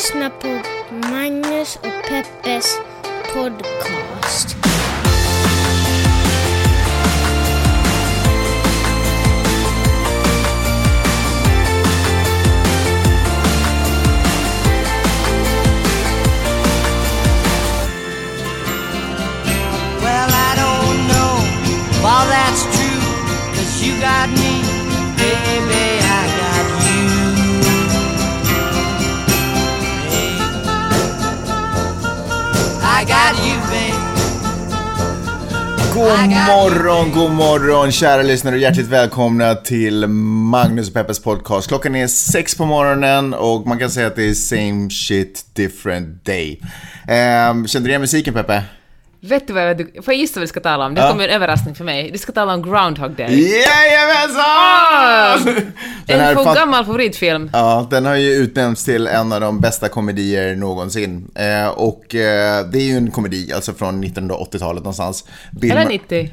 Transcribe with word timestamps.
lyssnar 0.00 0.30
på 0.30 0.48
Magnus 1.08 1.76
och 1.76 2.08
Peppes 2.08 2.78
podcast. 3.34 4.56
Well, 20.02 20.30
I 20.30 20.54
don't 20.56 21.08
know 21.08 21.36
if 21.84 22.02
that's 22.30 22.62
true, 22.62 23.54
cause 23.54 23.82
you 23.82 24.00
got 24.00 24.39
God 35.94 36.30
morgon, 36.30 37.12
god 37.12 37.30
morgon 37.30 37.92
kära 37.92 38.22
lyssnare 38.22 38.54
och 38.54 38.60
hjärtligt 38.60 38.86
välkomna 38.86 39.54
till 39.54 40.06
Magnus 40.06 40.88
och 40.88 40.94
Peppes 40.94 41.18
podcast. 41.22 41.68
Klockan 41.68 41.94
är 41.94 42.06
sex 42.06 42.54
på 42.54 42.64
morgonen 42.64 43.34
och 43.34 43.66
man 43.66 43.78
kan 43.78 43.90
säga 43.90 44.06
att 44.06 44.16
det 44.16 44.24
är 44.24 44.34
same 44.34 44.90
shit 44.90 45.44
different 45.52 46.24
day. 46.24 46.60
Ehm, 47.08 47.66
kände 47.66 47.88
du 47.88 47.90
igen 47.90 48.00
musiken 48.00 48.34
Peppe? 48.34 48.62
Vet 49.22 49.46
du 49.46 49.52
vad 49.52 49.62
jag, 49.70 49.78
får 49.78 50.14
jag 50.14 50.20
gissa 50.20 50.34
vad 50.34 50.40
vi 50.40 50.46
ska 50.46 50.60
tala 50.60 50.86
om? 50.86 50.94
Det 50.94 51.00
Ja. 51.00 51.10
kommer 51.10 51.28
en 51.28 51.34
överraskning 51.34 51.74
för 51.74 51.84
mig. 51.84 52.10
Vi 52.12 52.18
ska 52.18 52.32
tala 52.32 52.54
om 52.54 52.62
Groundhog 52.62 53.10
Day. 53.16 53.52
Jajamensan! 54.40 55.64
Den 56.06 56.20
en 56.20 56.34
fan- 56.44 56.54
gammal 56.54 56.84
favoritfilm. 56.84 57.50
Ja, 57.52 57.86
den 57.90 58.06
har 58.06 58.14
ju 58.14 58.30
utnämnts 58.32 58.84
till 58.84 59.06
en 59.06 59.32
av 59.32 59.40
de 59.40 59.60
bästa 59.60 59.88
komedier 59.88 60.56
någonsin. 60.56 61.30
Eh, 61.34 61.68
och 61.68 62.14
eh, 62.14 62.66
det 62.66 62.78
är 62.78 62.82
ju 62.82 62.96
en 62.96 63.10
komedi, 63.10 63.52
alltså 63.52 63.74
från 63.74 64.04
1980-talet 64.04 64.82
någonstans. 64.82 65.24
Bill 65.50 65.70
Eller 65.70 65.82
Mur- 65.84 65.88
90. 65.88 66.30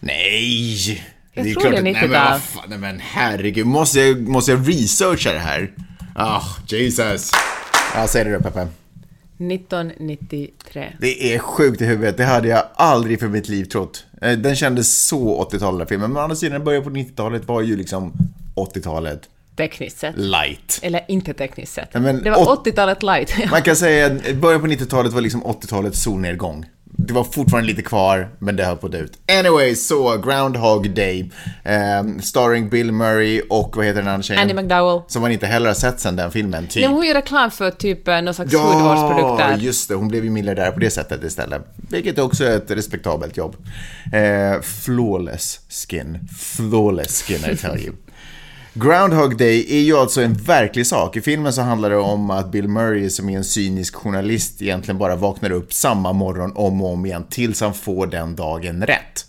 Nej! 0.00 1.04
Jag 1.32 1.46
är 1.46 1.52
tror 1.52 1.60
klart 1.62 1.72
det 1.72 1.76
är 1.76 1.78
att- 1.78 1.84
nej, 1.84 1.92
men 1.94 2.10
90-tal. 2.10 2.30
vad 2.32 2.42
fan, 2.42 2.64
nej 2.68 2.78
men 2.78 3.00
herregud, 3.00 3.66
måste 3.66 4.00
jag, 4.00 4.28
måste 4.28 4.50
jag 4.50 4.68
researcha 4.68 5.32
det 5.32 5.38
här? 5.38 5.70
Ah, 6.16 6.42
Jesus. 6.66 7.30
Ja, 7.94 8.06
säg 8.06 8.24
det 8.24 8.32
då 8.32 8.40
Peppe. 8.40 8.66
1993. 9.38 10.92
Det 11.00 11.34
är 11.34 11.38
sjukt 11.38 11.80
i 11.80 11.84
huvudet, 11.84 12.16
det 12.16 12.24
hade 12.24 12.48
jag 12.48 12.62
aldrig 12.74 13.20
för 13.20 13.28
mitt 13.28 13.48
liv 13.48 13.64
trott. 13.64 14.04
Eh, 14.22 14.32
Den 14.38 14.56
kändes 14.56 15.06
så 15.06 15.44
80-tal 15.50 15.78
den 15.78 15.86
filmen, 15.86 16.10
men 16.10 16.16
å 16.20 16.24
andra 16.24 16.36
sidan, 16.36 16.64
början 16.64 16.82
på 16.84 16.90
90-talet 16.90 17.48
var 17.48 17.60
ju 17.60 17.76
liksom 17.76 18.12
80-talet 18.54 19.20
Tekniskt 19.56 19.98
sett. 19.98 20.18
light. 20.18 20.78
Eller 20.82 21.00
inte 21.08 21.32
tekniskt 21.34 21.72
sett. 21.74 21.94
Men 21.94 22.22
det 22.22 22.30
var 22.30 22.38
åt- 22.52 22.66
80-talet 22.66 23.02
light. 23.02 23.34
Man 23.50 23.62
kan 23.62 23.76
säga 23.76 24.06
att 24.06 24.34
början 24.36 24.60
på 24.60 24.66
90-talet 24.66 25.12
var 25.12 25.20
liksom 25.20 25.44
80-talets 25.44 26.02
solnedgång. 26.02 26.66
Det 26.96 27.12
var 27.12 27.24
fortfarande 27.24 27.68
lite 27.68 27.82
kvar, 27.82 28.28
men 28.38 28.56
det 28.56 28.64
höll 28.64 28.76
på 28.76 28.86
att 28.86 28.94
ut. 28.94 29.12
Anyway, 29.38 29.74
så 29.74 30.16
Groundhog 30.18 30.90
Day. 30.94 31.30
Um, 32.00 32.22
starring 32.22 32.68
Bill 32.68 32.92
Murray 32.92 33.40
och 33.50 33.76
vad 33.76 33.86
heter 33.86 34.00
den 34.00 34.08
andra 34.10 34.22
tjejen? 34.22 34.42
Andy 34.42 34.54
McDowell. 34.54 35.00
Som 35.08 35.22
man 35.22 35.32
inte 35.32 35.46
heller 35.46 35.66
har 35.66 35.74
sett 35.74 36.00
sen 36.00 36.16
den 36.16 36.30
filmen, 36.30 36.66
typ. 36.66 36.82
Nej, 36.84 36.92
hon 36.94 37.06
gör 37.06 37.14
reklam 37.14 37.50
för 37.50 37.70
typ 37.70 38.08
eh, 38.08 38.20
någon 38.20 38.34
slags 38.34 38.52
Ja, 38.52 38.58
hudvårdsprodukt 38.58 39.38
där. 39.38 39.56
just 39.56 39.88
det. 39.88 39.94
Hon 39.94 40.08
blev 40.08 40.24
ju 40.24 40.30
miljardär 40.30 40.70
på 40.70 40.80
det 40.80 40.90
sättet 40.90 41.24
istället. 41.24 41.62
Vilket 41.76 42.18
också 42.18 42.44
är 42.44 42.56
ett 42.56 42.70
respektabelt 42.70 43.36
jobb. 43.36 43.56
Eh, 44.12 44.60
flawless 44.60 45.60
skin. 45.88 46.18
Flawless 46.38 47.22
skin, 47.22 47.50
I 47.52 47.56
tell 47.56 47.80
you. 47.80 47.94
Groundhog 48.76 49.36
Day 49.36 49.66
är 49.68 49.80
ju 49.80 49.96
alltså 49.96 50.22
en 50.22 50.34
verklig 50.34 50.86
sak. 50.86 51.16
I 51.16 51.20
filmen 51.20 51.52
så 51.52 51.62
handlar 51.62 51.90
det 51.90 51.96
om 51.96 52.30
att 52.30 52.52
Bill 52.52 52.68
Murray 52.68 53.10
som 53.10 53.28
är 53.28 53.36
en 53.36 53.44
cynisk 53.44 53.94
journalist 53.94 54.62
egentligen 54.62 54.98
bara 54.98 55.16
vaknar 55.16 55.50
upp 55.50 55.72
samma 55.72 56.12
morgon 56.12 56.52
om 56.54 56.82
och 56.82 56.92
om 56.92 57.06
igen 57.06 57.24
tills 57.30 57.60
han 57.60 57.74
får 57.74 58.06
den 58.06 58.36
dagen 58.36 58.86
rätt. 58.86 59.26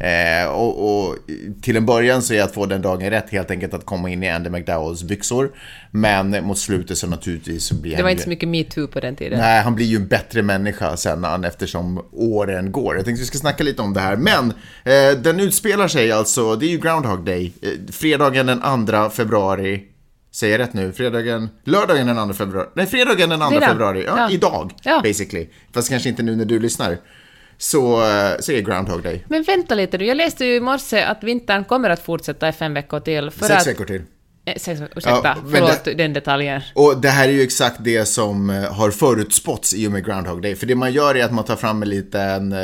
Eh, 0.00 0.48
och, 0.48 1.06
och 1.08 1.16
till 1.62 1.76
en 1.76 1.86
början 1.86 2.22
så 2.22 2.34
är 2.34 2.42
att 2.42 2.54
få 2.54 2.66
den 2.66 2.82
dagen 2.82 3.10
rätt 3.10 3.30
helt 3.30 3.50
enkelt 3.50 3.74
att 3.74 3.84
komma 3.86 4.10
in 4.10 4.22
i 4.22 4.30
Andy 4.30 4.50
McDowells 4.50 5.02
byxor. 5.02 5.50
Men 5.90 6.44
mot 6.44 6.58
slutet 6.58 6.98
så 6.98 7.06
naturligtvis 7.06 7.64
så 7.64 7.74
blir 7.74 7.96
Det 7.96 8.02
var 8.02 8.08
ju- 8.08 8.12
inte 8.12 8.22
så 8.24 8.28
mycket 8.28 8.48
metoo 8.48 8.86
på 8.88 9.00
den 9.00 9.16
tiden. 9.16 9.38
Nej, 9.38 9.62
han 9.62 9.74
blir 9.74 9.86
ju 9.86 9.96
en 9.96 10.06
bättre 10.06 10.42
människa 10.42 10.96
sen 10.96 11.24
han, 11.24 11.44
eftersom 11.44 12.04
åren 12.12 12.72
går. 12.72 12.96
Jag 12.96 13.04
tänkte 13.04 13.20
vi 13.20 13.26
ska 13.26 13.38
snacka 13.38 13.64
lite 13.64 13.82
om 13.82 13.94
det 13.94 14.00
här. 14.00 14.16
Men 14.16 14.52
eh, 14.84 15.18
den 15.22 15.40
utspelar 15.40 15.88
sig 15.88 16.12
alltså, 16.12 16.56
det 16.56 16.66
är 16.66 16.70
ju 16.70 16.78
Groundhog 16.78 17.24
Day, 17.24 17.52
eh, 17.62 17.68
fredagen 17.92 18.46
den 18.46 18.86
2 18.86 19.10
februari. 19.10 19.82
Säger 20.32 20.58
jag 20.58 20.66
rätt 20.66 20.74
nu? 20.74 20.92
Fredagen, 20.92 21.48
lördagen 21.64 22.06
den 22.06 22.16
2 22.28 22.34
februari. 22.34 22.66
Nej, 22.74 22.86
fredagen 22.86 23.28
den 23.28 23.38
2 23.40 23.50
Redan? 23.50 23.68
februari. 23.68 24.04
Ja, 24.06 24.14
Ja. 24.18 24.30
idag, 24.30 24.72
Ja. 24.82 25.00
basically. 25.04 25.48
Fast 25.74 25.88
kanske 25.88 26.08
inte 26.08 26.22
nu 26.22 26.36
när 26.36 26.44
du 26.44 26.58
lyssnar. 26.58 26.98
Så, 27.58 28.02
eh, 28.02 28.32
så 28.40 28.52
är 28.52 28.60
Groundhog 28.60 29.02
Day. 29.02 29.24
Men 29.28 29.42
vänta 29.42 29.74
lite 29.74 29.98
nu, 29.98 30.04
jag 30.06 30.16
läste 30.16 30.44
ju 30.44 30.54
i 30.54 30.60
morse 30.60 31.02
att 31.02 31.24
vintern 31.24 31.64
kommer 31.64 31.90
att 31.90 32.00
fortsätta 32.02 32.48
i 32.48 32.52
fem 32.52 32.74
veckor 32.74 33.00
till. 33.00 33.30
För 33.30 33.44
Sex 33.46 33.60
att, 33.60 33.66
veckor 33.66 33.84
till. 33.84 34.02
Eh, 34.44 34.54
sex 34.56 34.80
ursäkta. 34.96 35.20
Ja, 35.24 35.36
förlåt 35.52 35.84
det- 35.84 35.94
den 35.94 36.12
detaljen. 36.12 36.60
Och 36.74 37.00
det 37.00 37.08
här 37.08 37.28
är 37.28 37.32
ju 37.32 37.42
exakt 37.42 37.76
det 37.80 38.04
som 38.04 38.50
eh, 38.50 38.72
har 38.72 38.90
förutspåtts 38.90 39.74
i 39.74 39.86
och 39.88 39.92
med 39.92 40.04
Groundhog 40.04 40.42
Day. 40.42 40.54
För 40.56 40.66
det 40.66 40.74
man 40.74 40.92
gör 40.92 41.16
är 41.16 41.24
att 41.24 41.32
man 41.32 41.44
tar 41.44 41.56
fram 41.56 41.82
en 41.82 41.88
liten... 41.88 42.54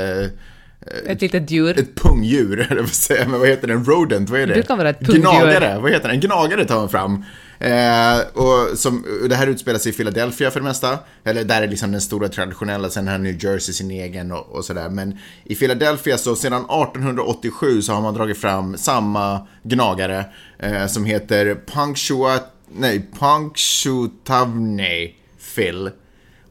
Ett 1.07 1.21
litet 1.21 1.51
djur. 1.51 1.79
ett 1.79 1.95
pungdjur, 1.95 2.67
eller 2.71 2.81
vad 2.81 2.91
säger 2.91 3.27
men 3.27 3.41
vad 3.41 3.49
heter 3.49 3.67
det? 3.69 3.73
En 3.75 3.85
rodent, 3.85 4.31
vad 4.31 4.41
är 4.41 4.47
det? 4.47 4.55
Det 4.55 4.63
kan 4.63 4.79
vara 4.79 4.91
ett 4.91 4.99
pungdjur. 5.01 5.23
Gnagare, 5.23 5.79
vad 5.79 5.91
heter 5.91 6.09
det? 6.09 6.15
En 6.15 6.21
gnagare 6.21 6.65
tar 6.65 6.77
man 6.77 6.89
fram. 6.89 7.25
Eh, 7.63 8.21
och 8.33 8.79
som, 8.79 9.05
och 9.23 9.29
det 9.29 9.37
här 9.37 9.47
utspelar 9.47 9.79
sig 9.79 9.93
i 9.93 9.95
Philadelphia 9.95 10.51
för 10.51 10.61
det 10.61 10.65
mesta. 10.65 10.99
Eller 11.25 11.45
där 11.45 11.63
är 11.63 11.69
liksom 11.69 11.93
den 11.93 12.01
stora 12.01 12.29
traditionella, 12.29 12.91
sen 12.91 13.09
har 13.09 13.19
New 13.19 13.45
Jersey 13.45 13.75
sin 13.75 13.91
egen 13.91 14.33
och, 14.33 14.49
och 14.49 14.65
sådär. 14.65 14.89
Men 14.89 15.19
i 15.45 15.55
Philadelphia 15.55 16.19
så 16.19 16.37
sedan 16.37 16.65
1887 16.65 17.83
så 17.83 17.93
har 17.93 18.01
man 18.01 18.15
dragit 18.15 18.39
fram 18.39 18.77
samma 18.77 19.47
gnagare 19.63 20.25
eh, 20.59 20.87
som 20.87 21.05
heter 21.05 21.61
Punctuat, 21.67 22.53
nej, 22.75 23.11
Punctutavne 23.19 25.11
Phil. 25.55 25.91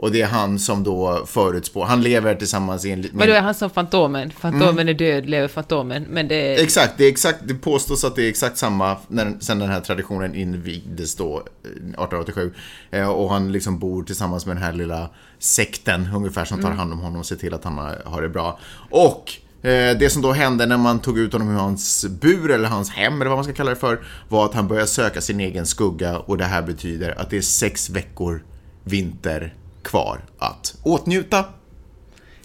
Och 0.01 0.11
det 0.11 0.21
är 0.21 0.27
han 0.27 0.59
som 0.59 0.83
då 0.83 1.23
förutspår, 1.25 1.85
han 1.85 2.01
lever 2.01 2.35
tillsammans 2.35 2.85
i 2.85 2.91
en. 2.91 3.05
Men 3.13 3.27
då 3.27 3.33
är 3.33 3.41
han 3.41 3.53
som 3.55 3.69
Fantomen. 3.69 4.31
Fantomen 4.31 4.69
Mm. 4.69 4.87
är 4.87 4.93
död, 4.93 5.29
lever 5.29 5.47
Fantomen. 5.47 6.03
Men 6.09 6.27
det 6.27 6.35
är... 6.35 6.63
Exakt, 6.63 6.93
det, 6.97 7.05
är 7.05 7.09
exakt, 7.09 7.39
det 7.43 7.53
påstås 7.53 8.03
att 8.03 8.15
det 8.15 8.25
är 8.25 8.29
exakt 8.29 8.57
samma 8.57 8.97
när, 9.07 9.33
sen 9.39 9.59
den 9.59 9.69
här 9.69 9.79
traditionen 9.81 10.35
invigdes 10.35 11.15
då, 11.15 11.33
eh, 11.35 11.69
1887. 11.69 12.53
Eh, 12.91 13.09
och 13.09 13.29
han 13.29 13.51
liksom 13.51 13.79
bor 13.79 14.03
tillsammans 14.03 14.45
med 14.45 14.55
den 14.55 14.63
här 14.63 14.73
lilla 14.73 15.09
sekten, 15.39 16.09
ungefär 16.15 16.45
som 16.45 16.61
tar 16.61 16.71
hand 16.71 16.93
om 16.93 16.99
honom 16.99 17.19
och 17.19 17.25
ser 17.25 17.35
till 17.35 17.53
att 17.53 17.63
han 17.63 17.77
har, 17.77 18.01
har 18.05 18.21
det 18.21 18.29
bra. 18.29 18.59
Och 18.89 19.33
eh, 19.67 19.97
det 19.97 20.11
som 20.11 20.21
då 20.21 20.31
hände 20.31 20.65
när 20.65 20.77
man 20.77 20.99
tog 20.99 21.19
ut 21.19 21.33
honom 21.33 21.49
ur 21.49 21.59
hans 21.59 22.05
bur, 22.21 22.51
eller 22.51 22.69
hans 22.69 22.89
hem, 22.89 23.21
eller 23.21 23.29
vad 23.29 23.37
man 23.37 23.43
ska 23.45 23.53
kalla 23.53 23.69
det 23.69 23.75
för, 23.75 23.99
var 24.29 24.45
att 24.45 24.53
han 24.53 24.67
började 24.67 24.87
söka 24.87 25.21
sin 25.21 25.39
egen 25.39 25.65
skugga 25.65 26.19
och 26.19 26.37
det 26.37 26.45
här 26.45 26.61
betyder 26.61 27.21
att 27.21 27.29
det 27.29 27.37
är 27.37 27.41
sex 27.41 27.89
veckor 27.89 28.43
vinter 28.83 29.53
kvar 29.83 30.21
att 30.39 30.75
åtnjuta. 30.83 31.45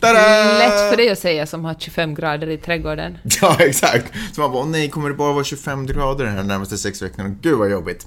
Tada! 0.00 0.58
Lätt 0.58 0.90
för 0.90 0.96
dig 0.96 1.10
att 1.10 1.18
säga 1.18 1.46
som 1.46 1.64
har 1.64 1.74
25 1.74 2.14
grader 2.14 2.46
i 2.46 2.56
trädgården. 2.58 3.18
Ja, 3.42 3.56
exakt. 3.58 4.12
Så 4.34 4.40
man 4.40 4.52
bara, 4.52 4.62
åh 4.62 4.68
nej, 4.68 4.90
kommer 4.90 5.08
det 5.08 5.14
bara 5.14 5.32
vara 5.32 5.44
25 5.44 5.86
grader 5.86 6.24
här 6.24 6.36
de 6.36 6.46
närmaste 6.46 6.78
sex 6.78 7.02
veckorna? 7.02 7.28
Gud 7.28 7.58
vad 7.58 7.70
jobbigt. 7.70 8.06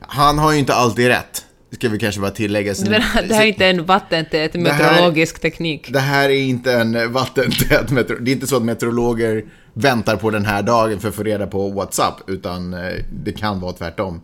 Han 0.00 0.38
har 0.38 0.52
ju 0.52 0.58
inte 0.58 0.74
alltid 0.74 1.06
rätt, 1.06 1.44
ska 1.72 1.88
vi 1.88 1.98
kanske 1.98 2.20
bara 2.20 2.30
tillägga. 2.30 2.74
Sen, 2.74 2.90
Det 3.28 3.34
här 3.34 3.42
är 3.42 3.46
inte 3.46 3.66
en 3.66 3.86
vattentät 3.86 4.54
meteorologisk 4.54 5.40
teknik. 5.40 5.92
det 5.92 6.00
här 6.00 6.28
är 6.30 6.42
inte 6.42 6.72
en 6.72 7.12
vattentät 7.12 7.90
metro... 7.90 8.16
Det 8.20 8.30
är 8.30 8.32
inte 8.32 8.46
så 8.46 8.56
att 8.56 8.62
meteorologer 8.62 9.44
väntar 9.74 10.16
på 10.16 10.30
den 10.30 10.46
här 10.46 10.62
dagen 10.62 11.00
för 11.00 11.08
att 11.08 11.14
få 11.14 11.22
reda 11.22 11.46
på 11.46 11.70
WhatsApp, 11.70 12.30
utan 12.30 12.74
eh, 12.74 12.92
det 13.12 13.32
kan 13.32 13.60
vara 13.60 13.72
tvärtom. 13.72 14.20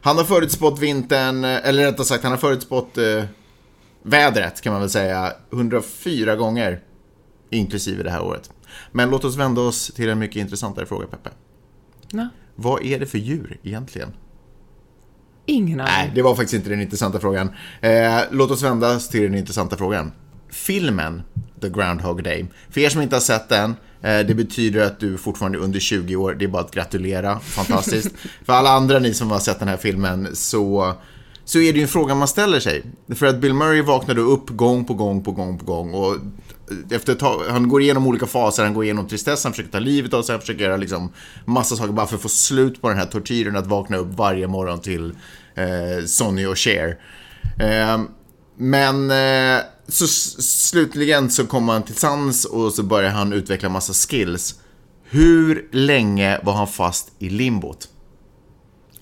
Han 0.00 0.16
har 0.16 0.24
förutspått 0.24 0.78
vintern, 0.78 1.44
eller 1.44 1.84
rättare 1.84 2.06
sagt, 2.06 2.22
han 2.22 2.32
har 2.32 2.38
förutspått 2.38 2.98
eh, 2.98 3.24
vädret 4.02 4.60
kan 4.60 4.72
man 4.72 4.80
väl 4.80 4.90
säga, 4.90 5.32
104 5.52 6.36
gånger, 6.36 6.80
inklusive 7.50 8.02
det 8.02 8.10
här 8.10 8.22
året. 8.22 8.50
Men 8.92 9.10
låt 9.10 9.24
oss 9.24 9.36
vända 9.36 9.60
oss 9.60 9.86
till 9.86 10.08
en 10.08 10.18
mycket 10.18 10.36
intressantare 10.36 10.86
fråga, 10.86 11.06
Peppe. 11.06 11.30
Ja. 12.10 12.28
Vad 12.54 12.84
är 12.84 12.98
det 12.98 13.06
för 13.06 13.18
djur 13.18 13.58
egentligen? 13.62 14.12
Ingen 15.46 15.80
aning. 15.80 15.92
Nej, 15.96 16.12
det 16.14 16.22
var 16.22 16.34
faktiskt 16.34 16.54
inte 16.54 16.70
den 16.70 16.80
intressanta 16.80 17.20
frågan. 17.20 17.50
Eh, 17.80 18.20
låt 18.30 18.50
oss 18.50 18.62
vända 18.62 18.96
oss 18.96 19.08
till 19.08 19.22
den 19.22 19.34
intressanta 19.34 19.76
frågan. 19.76 20.12
Filmen 20.50 21.22
The 21.60 21.68
Groundhog 21.68 22.24
Day. 22.24 22.46
För 22.70 22.80
er 22.80 22.88
som 22.88 23.02
inte 23.02 23.16
har 23.16 23.20
sett 23.20 23.48
den, 23.48 23.74
eh, 24.02 24.18
det 24.18 24.34
betyder 24.34 24.86
att 24.86 25.00
du 25.00 25.18
fortfarande 25.18 25.58
är 25.58 25.62
under 25.62 25.80
20 25.80 26.16
år. 26.16 26.34
Det 26.34 26.44
är 26.44 26.48
bara 26.48 26.62
att 26.62 26.74
gratulera. 26.74 27.40
Fantastiskt. 27.40 28.14
För 28.44 28.52
alla 28.52 28.70
andra 28.70 28.98
ni 28.98 29.14
som 29.14 29.30
har 29.30 29.38
sett 29.38 29.58
den 29.58 29.68
här 29.68 29.76
filmen 29.76 30.36
så, 30.36 30.94
så 31.48 31.58
är 31.58 31.72
det 31.72 31.76
ju 31.78 31.82
en 31.82 31.88
fråga 31.88 32.14
man 32.14 32.28
ställer 32.28 32.60
sig. 32.60 32.82
För 33.14 33.26
att 33.26 33.40
Bill 33.40 33.54
Murray 33.54 33.82
vaknade 33.82 34.20
upp 34.20 34.48
gång 34.48 34.84
på 34.84 34.94
gång 34.94 35.24
på 35.24 35.32
gång 35.32 35.58
på 35.58 35.64
gång. 35.64 35.94
Och 35.94 36.16
efter 36.90 37.12
ett 37.12 37.18
tag, 37.18 37.42
han 37.50 37.68
går 37.68 37.82
igenom 37.82 38.06
olika 38.06 38.26
faser, 38.26 38.64
han 38.64 38.74
går 38.74 38.84
igenom 38.84 39.08
tristess, 39.08 39.44
han 39.44 39.52
försöker 39.52 39.70
ta 39.72 39.78
livet 39.78 40.14
av 40.14 40.22
sig, 40.22 40.32
han 40.32 40.40
försöker 40.40 40.64
göra 40.64 40.76
liksom 40.76 41.12
massa 41.44 41.76
saker 41.76 41.92
bara 41.92 42.06
för 42.06 42.16
att 42.16 42.22
få 42.22 42.28
slut 42.28 42.82
på 42.82 42.88
den 42.88 42.98
här 42.98 43.06
tortyren 43.06 43.56
att 43.56 43.66
vakna 43.66 43.96
upp 43.96 44.08
varje 44.16 44.46
morgon 44.46 44.80
till 44.80 45.12
eh, 45.54 46.04
Sonny 46.06 46.46
och 46.46 46.58
Cher. 46.58 46.98
Eh, 47.60 48.00
men 48.56 49.10
eh, 49.10 49.60
så 49.88 50.06
slutligen 50.06 51.30
så 51.30 51.46
kommer 51.46 51.72
han 51.72 51.82
till 51.82 51.94
sans 51.94 52.44
och 52.44 52.72
så 52.72 52.82
börjar 52.82 53.10
han 53.10 53.32
utveckla 53.32 53.68
massa 53.68 53.92
skills. 53.92 54.54
Hur 55.10 55.68
länge 55.72 56.40
var 56.42 56.52
han 56.52 56.66
fast 56.68 57.12
i 57.18 57.28
limbot? 57.28 57.88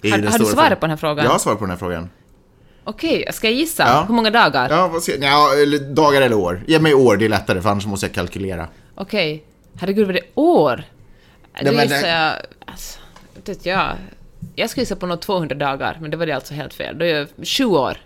Har- 0.02 0.10
har 0.10 0.38
du 0.38 0.44
svarat 0.44 0.80
på 0.80 0.86
den 0.86 0.90
här 0.90 0.96
frågan? 0.96 1.24
Jag 1.24 1.32
har 1.32 1.38
svarat 1.38 1.58
på 1.58 1.64
den 1.64 1.70
här 1.70 1.78
frågan. 1.78 2.08
Okej, 2.88 3.24
ska 3.32 3.46
jag 3.46 3.54
gissa? 3.56 3.82
Ja. 3.82 4.04
Hur 4.08 4.14
många 4.14 4.30
dagar? 4.30 4.70
Ja, 4.70 4.88
vad 4.88 5.02
ska, 5.02 5.16
ja, 5.16 5.48
dagar 5.94 6.22
eller 6.22 6.36
år. 6.36 6.62
Ge 6.66 6.78
mig 6.78 6.94
år, 6.94 7.16
det 7.16 7.24
är 7.24 7.28
lättare 7.28 7.60
för 7.62 7.68
annars 7.70 7.86
måste 7.86 8.06
jag 8.06 8.14
kalkylera. 8.14 8.68
Okej. 8.94 9.44
Herregud, 9.80 10.06
var 10.06 10.12
det 10.14 10.20
år? 10.34 10.84
Då 11.64 11.72
men 11.72 11.82
gissar 11.82 12.02
det- 12.02 12.08
jag... 12.08 12.32
Alltså, 12.66 12.98
vet 13.46 13.66
jag. 13.66 13.92
Jag 14.54 14.70
skulle 14.70 14.82
gissa 14.82 14.96
på 14.96 15.06
något 15.06 15.22
200 15.22 15.54
dagar, 15.56 15.98
men 16.00 16.10
det 16.10 16.16
var 16.16 16.26
det 16.26 16.32
alltså 16.32 16.54
helt 16.54 16.74
fel. 16.74 16.98
Då 16.98 17.04
är 17.04 17.14
jag 17.14 17.28
20 17.46 17.78
år. 17.78 17.96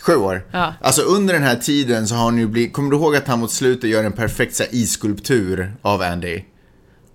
Sju 0.00 0.16
år. 0.16 0.46
Ja. 0.52 0.74
Alltså 0.80 1.02
under 1.02 1.34
den 1.34 1.42
här 1.42 1.56
tiden 1.56 2.06
så 2.08 2.14
har 2.14 2.24
han 2.24 2.38
ju 2.38 2.46
blivit, 2.46 2.72
kommer 2.72 2.90
du 2.90 2.96
ihåg 2.96 3.16
att 3.16 3.26
han 3.28 3.38
mot 3.38 3.50
slutet 3.50 3.90
gör 3.90 4.04
en 4.04 4.12
perfekt 4.12 4.54
så 4.56 4.62
här, 4.62 4.74
isskulptur 4.74 5.72
av 5.82 6.02
Andy? 6.02 6.42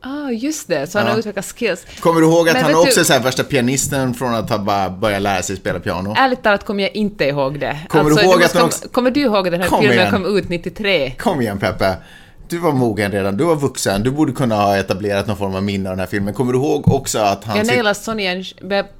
Ah, 0.06 0.30
just 0.32 0.68
det. 0.68 0.88
Så 0.88 0.98
han 1.00 1.08
Ja. 1.08 1.14
har 1.14 1.20
utvecklat 1.20 1.46
skills. 1.46 1.86
Kommer 2.00 2.22
du 2.22 2.28
ihåg 2.28 2.50
att 2.50 2.54
Men 2.56 2.64
han 2.64 2.76
också 2.76 3.04
du- 3.04 3.14
är 3.14 3.20
värsta 3.20 3.44
pianisten 3.44 4.14
från 4.14 4.36
att 4.36 4.50
ha 4.50 4.58
bara 4.58 4.90
börjat 4.90 5.22
lära 5.22 5.42
sig 5.42 5.56
spela 5.56 5.80
piano? 5.80 6.14
Ärligt 6.18 6.44
talat 6.44 6.66
kommer 6.66 6.84
jag 6.84 6.96
inte 6.96 7.26
ihåg 7.26 7.60
det. 7.60 7.70
Alltså, 7.70 7.88
Kommer 7.88 8.10
du 8.16 8.22
ihåg 8.22 8.44
att 8.44 8.54
han 8.54 8.60
kom- 8.62 8.68
också- 8.68 8.88
Kommer 8.90 9.12
du 9.12 9.22
ihåg 9.22 9.48
att 9.48 9.52
den 9.52 9.62
här 9.62 9.68
Kom 9.70 9.80
filmen 9.80 9.98
igen. 10.00 10.12
kom 10.12 10.38
ut 10.38 10.50
93? 10.50 11.12
Kom 11.20 11.42
igen 11.42 11.60
Peppe. 11.60 11.96
Du 12.50 12.58
var 12.60 12.72
mogen 12.72 13.12
redan, 13.12 13.38
du 13.38 13.44
var 13.44 13.56
vuxen, 13.56 14.04
du 14.04 14.12
borde 14.12 14.32
kunna 14.32 14.56
ha 14.56 14.78
etablerat 14.78 15.28
någon 15.28 15.38
form 15.38 15.56
av 15.56 15.64
minne 15.64 15.90
av 15.90 15.96
den 15.96 16.00
här 16.00 16.08
filmen. 16.08 16.34
Kommer 16.34 16.54
du 16.54 16.60
ihåg 16.60 16.88
också 16.88 17.20
att 17.20 17.44
han... 17.44 17.58
Jag 17.58 17.68
nailar 17.68 17.94
Sonja 17.94 18.44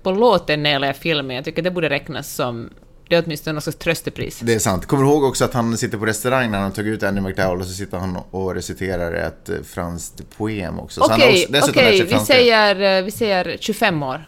på 0.04 0.12
låten 0.12 0.64
nailar 0.64 0.88
jag 0.88 0.96
filmen. 0.96 1.36
Jag 1.36 1.46
tycker 1.46 1.62
det 1.62 1.72
borde 1.72 1.90
räknas 1.90 2.34
som... 2.36 2.70
Det 3.10 3.16
är 3.16 3.24
åtminstone 3.26 3.54
något 3.54 3.64
slags 3.64 3.78
tröstepris. 3.78 4.40
Det 4.40 4.54
är 4.54 4.60
sant. 4.60 4.86
Kommer 4.86 5.04
du 5.04 5.10
ihåg 5.10 5.24
också 5.24 5.46
att 5.46 5.54
han 5.54 5.78
sitter 5.78 5.98
på 5.98 6.06
restaurang 6.06 6.52
när 6.52 6.60
han 6.60 6.72
tog 6.72 6.88
ut 6.88 7.04
Andy 7.04 7.22
McDowell 7.22 7.60
och 7.60 7.66
så 7.66 7.74
sitter 7.74 7.98
han 7.98 8.18
och 8.32 8.56
reciterar 8.56 9.14
ett 9.14 9.50
eh, 9.50 9.56
franskt 9.64 10.38
poem 10.38 10.80
också. 10.80 11.02
Okej, 11.02 11.48
lärt 11.50 11.70
okej, 11.70 11.98
sig 11.98 12.06
vi 12.06 12.26
säger, 12.26 13.00
eh, 13.00 13.04
vi 13.04 13.12
säger 13.12 13.58
25 13.60 14.04
år. 14.04 14.28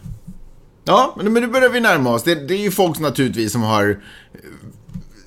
Ja, 0.85 1.15
men 1.17 1.33
nu 1.33 1.47
börjar 1.47 1.69
vi 1.69 1.79
närma 1.79 2.13
oss. 2.13 2.23
Det, 2.23 2.47
det 2.47 2.53
är 2.53 2.61
ju 2.61 2.71
folk 2.71 2.99
naturligtvis 2.99 3.51
som 3.51 3.61
har 3.61 3.89
eh, 3.89 4.39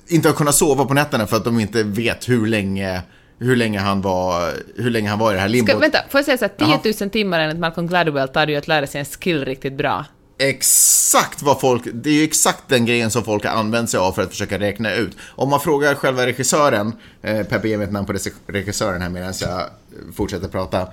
inte 0.07 0.29
har 0.29 0.35
kunnat 0.35 0.55
sova 0.55 0.85
på 0.85 0.93
nätterna 0.93 1.27
för 1.27 1.37
att 1.37 1.45
de 1.45 1.59
inte 1.59 1.83
vet 1.83 2.29
hur 2.29 2.47
länge, 2.47 3.01
hur 3.39 3.55
länge 3.55 3.79
han 3.79 4.01
var, 4.01 4.53
hur 4.75 4.89
länge 4.89 5.09
han 5.09 5.19
var 5.19 5.31
i 5.31 5.35
det 5.35 5.41
här 5.41 5.49
limbot. 5.49 5.69
Ska, 5.69 5.79
vänta, 5.79 5.99
får 6.09 6.17
jag 6.17 6.25
säga 6.25 6.37
så 6.37 6.45
här, 6.45 6.53
10 6.57 6.67
Jaha. 6.67 6.93
000 7.01 7.09
timmar 7.09 7.39
enligt 7.39 7.59
Malcolm 7.59 7.87
Gladwell 7.87 8.27
tar 8.27 8.45
det 8.45 8.51
ju 8.51 8.57
att 8.57 8.67
lära 8.67 8.87
sig 8.87 8.99
en 8.99 9.05
skill 9.05 9.45
riktigt 9.45 9.73
bra. 9.73 10.05
Exakt 10.41 11.41
vad 11.41 11.59
folk, 11.59 11.83
det 11.93 12.09
är 12.09 12.13
ju 12.13 12.23
exakt 12.23 12.63
den 12.67 12.85
grejen 12.85 13.11
som 13.11 13.23
folk 13.23 13.45
har 13.45 13.51
använt 13.51 13.89
sig 13.89 13.99
av 13.99 14.11
för 14.11 14.21
att 14.21 14.29
försöka 14.29 14.59
räkna 14.59 14.93
ut. 14.93 15.17
Om 15.35 15.49
man 15.49 15.59
frågar 15.59 15.95
själva 15.95 16.25
regissören, 16.25 16.93
eh, 17.21 17.43
Peppe 17.45 17.67
ge 17.67 17.77
mig 17.77 17.85
ett 17.87 17.93
namn 17.93 18.07
på 18.07 18.13
regi- 18.13 18.33
regissören 18.47 19.01
här 19.01 19.09
medan 19.09 19.33
jag 19.41 19.59
eh, 19.59 19.65
fortsätter 20.15 20.47
prata, 20.47 20.87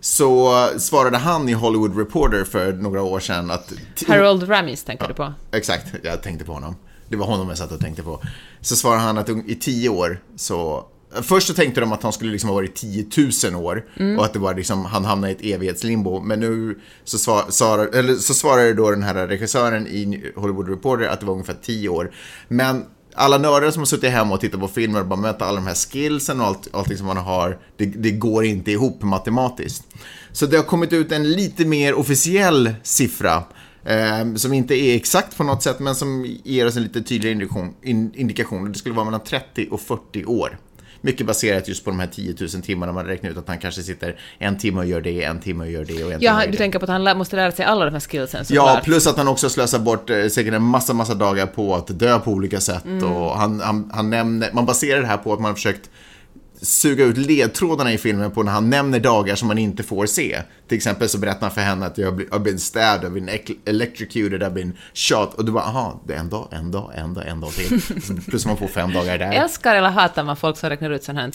så 0.00 0.52
svarade 0.78 1.18
han 1.18 1.48
i 1.48 1.52
Hollywood 1.52 1.98
Reporter 1.98 2.44
för 2.44 2.72
några 2.72 3.02
år 3.02 3.20
sedan 3.20 3.50
att... 3.50 3.72
Harold 4.08 4.50
Ramis 4.50 4.84
tänker 4.84 5.08
du 5.08 5.14
på? 5.14 5.32
Exakt, 5.52 5.86
jag 6.02 6.22
tänkte 6.22 6.44
på 6.44 6.52
honom. 6.52 6.76
Det 7.08 7.16
var 7.16 7.26
honom 7.26 7.48
jag 7.48 7.58
satt 7.58 7.72
och 7.72 7.80
tänkte 7.80 8.02
på. 8.02 8.22
Så 8.60 8.76
svarade 8.76 9.00
han 9.00 9.18
att 9.18 9.28
i 9.28 9.54
tio 9.60 9.88
år 9.88 10.20
så... 10.36 10.84
Först 11.12 11.46
så 11.46 11.54
tänkte 11.54 11.80
de 11.80 11.92
att 11.92 12.02
han 12.02 12.12
skulle 12.12 12.32
liksom 12.32 12.50
ha 12.50 12.54
varit 12.54 12.74
10 12.74 13.06
000 13.52 13.64
år 13.64 13.84
och 14.18 14.24
att 14.24 14.32
det 14.32 14.38
var 14.38 14.54
liksom, 14.54 14.84
han 14.84 15.04
hamnade 15.04 15.32
i 15.32 15.36
ett 15.36 15.56
evighetslimbo. 15.56 16.20
Men 16.20 16.40
nu 16.40 16.78
så, 17.04 17.18
svar, 17.18 17.44
svarar, 17.48 17.86
eller 17.86 18.14
så 18.14 18.34
svarade 18.34 18.74
då 18.74 18.90
den 18.90 19.02
här 19.02 19.26
regissören 19.26 19.86
i 19.86 20.32
Hollywood 20.36 20.68
Reporter 20.68 21.06
att 21.06 21.20
det 21.20 21.26
var 21.26 21.32
ungefär 21.32 21.56
10 21.62 21.88
år. 21.88 22.10
Men 22.48 22.84
alla 23.14 23.38
nördar 23.38 23.70
som 23.70 23.80
har 23.80 23.86
suttit 23.86 24.10
hemma 24.10 24.34
och 24.34 24.40
tittat 24.40 24.60
på 24.60 24.68
filmer 24.68 25.00
och 25.00 25.06
bara 25.06 25.20
möter 25.20 25.44
alla 25.44 25.60
de 25.60 25.66
här 25.66 25.74
skillsen 25.74 26.40
och 26.40 26.46
allt, 26.46 26.68
allting 26.72 26.96
som 26.96 27.06
man 27.06 27.16
har, 27.16 27.58
det, 27.76 27.86
det 27.86 28.10
går 28.10 28.44
inte 28.44 28.70
ihop 28.70 29.02
matematiskt. 29.02 29.84
Så 30.32 30.46
det 30.46 30.56
har 30.56 30.64
kommit 30.64 30.92
ut 30.92 31.12
en 31.12 31.32
lite 31.32 31.64
mer 31.64 31.94
officiell 31.94 32.74
siffra 32.82 33.44
Eh, 33.84 34.34
som 34.34 34.52
inte 34.52 34.74
är 34.74 34.96
exakt 34.96 35.36
på 35.36 35.44
något 35.44 35.62
sätt, 35.62 35.80
men 35.80 35.94
som 35.94 36.26
ger 36.44 36.66
oss 36.66 36.76
en 36.76 36.82
lite 36.82 37.02
tydligare 37.02 37.32
indikation. 37.32 37.74
In, 37.82 38.12
indikation. 38.14 38.72
Det 38.72 38.78
skulle 38.78 38.94
vara 38.94 39.04
mellan 39.04 39.24
30 39.24 39.68
och 39.70 39.80
40 39.80 40.24
år. 40.24 40.58
Mycket 41.00 41.26
baserat 41.26 41.68
just 41.68 41.84
på 41.84 41.90
de 41.90 42.00
här 42.00 42.06
10 42.06 42.34
000 42.40 42.48
timmarna. 42.62 42.92
Man 42.92 43.04
räknar 43.06 43.30
ut 43.30 43.36
att 43.36 43.48
han 43.48 43.58
kanske 43.58 43.82
sitter 43.82 44.16
en 44.38 44.58
timme 44.58 44.78
och 44.80 44.86
gör 44.86 45.00
det, 45.00 45.22
en 45.24 45.40
timme 45.40 45.64
och 45.64 45.70
gör 45.70 45.84
det 45.84 46.04
och 46.04 46.12
en 46.12 46.18
timme 46.20 46.24
Ja, 46.32 46.40
gör 46.40 46.46
du 46.46 46.52
det. 46.52 46.58
tänker 46.58 46.78
på 46.78 46.84
att 46.84 46.90
han 46.90 47.04
lä- 47.04 47.14
måste 47.14 47.36
lära 47.36 47.52
sig 47.52 47.64
alla 47.64 47.84
de 47.84 47.90
här 47.92 48.00
skillsen 48.00 48.40
Ja, 48.48 48.62
såklart. 48.66 48.84
plus 48.84 49.06
att 49.06 49.16
han 49.16 49.28
också 49.28 49.48
slösar 49.50 49.78
bort 49.78 50.10
eh, 50.10 50.26
säkert 50.28 50.54
en 50.54 50.62
massa, 50.62 50.92
massa 50.94 51.14
dagar 51.14 51.46
på 51.46 51.74
att 51.74 51.98
dö 51.98 52.18
på 52.18 52.30
olika 52.30 52.60
sätt. 52.60 52.84
Mm. 52.84 53.12
Och 53.12 53.38
han, 53.38 53.60
han, 53.60 53.90
han 53.94 54.10
nämner, 54.10 54.50
man 54.52 54.66
baserar 54.66 55.00
det 55.00 55.06
här 55.06 55.16
på 55.16 55.32
att 55.32 55.40
man 55.40 55.48
har 55.50 55.54
försökt 55.54 55.90
suga 56.62 57.04
ut 57.04 57.16
ledtrådarna 57.16 57.92
i 57.92 57.98
filmen 57.98 58.30
på 58.30 58.42
när 58.42 58.52
han 58.52 58.70
nämner 58.70 59.00
dagar 59.00 59.34
som 59.34 59.48
man 59.48 59.58
inte 59.58 59.82
får 59.82 60.06
se. 60.06 60.42
Till 60.68 60.76
exempel 60.76 61.08
så 61.08 61.18
berättar 61.18 61.40
han 61.40 61.50
för 61.50 61.60
henne 61.60 61.86
att 61.86 61.98
jag 61.98 62.06
har 62.30 62.38
blivit- 62.38 62.62
stabbed, 62.62 63.10
I've 63.10 63.14
been 63.14 63.28
ec- 63.28 63.56
electrocuted, 63.64 64.42
I've 64.42 64.50
been 64.54 64.76
shot. 64.94 65.34
Och 65.34 65.44
du 65.44 65.52
bara, 65.52 65.64
aha, 65.64 66.00
det 66.06 66.14
är 66.14 66.18
en 66.18 66.28
dag, 66.30 66.48
en 66.50 66.70
dag, 66.70 66.92
en 66.94 67.14
dag, 67.14 67.24
en 67.28 67.40
dag 67.40 67.50
till. 67.52 67.80
Plus 68.28 68.46
man 68.46 68.56
får 68.56 68.66
fem 68.66 68.92
dagar 68.92 69.18
där. 69.18 69.32
Älskar 69.32 69.74
eller 69.76 69.90
hatar 69.90 70.24
man 70.24 70.36
folk 70.36 70.56
som 70.56 70.70
räknar 70.70 70.90
ut 70.90 71.04
sånt 71.04 71.18
här? 71.18 71.30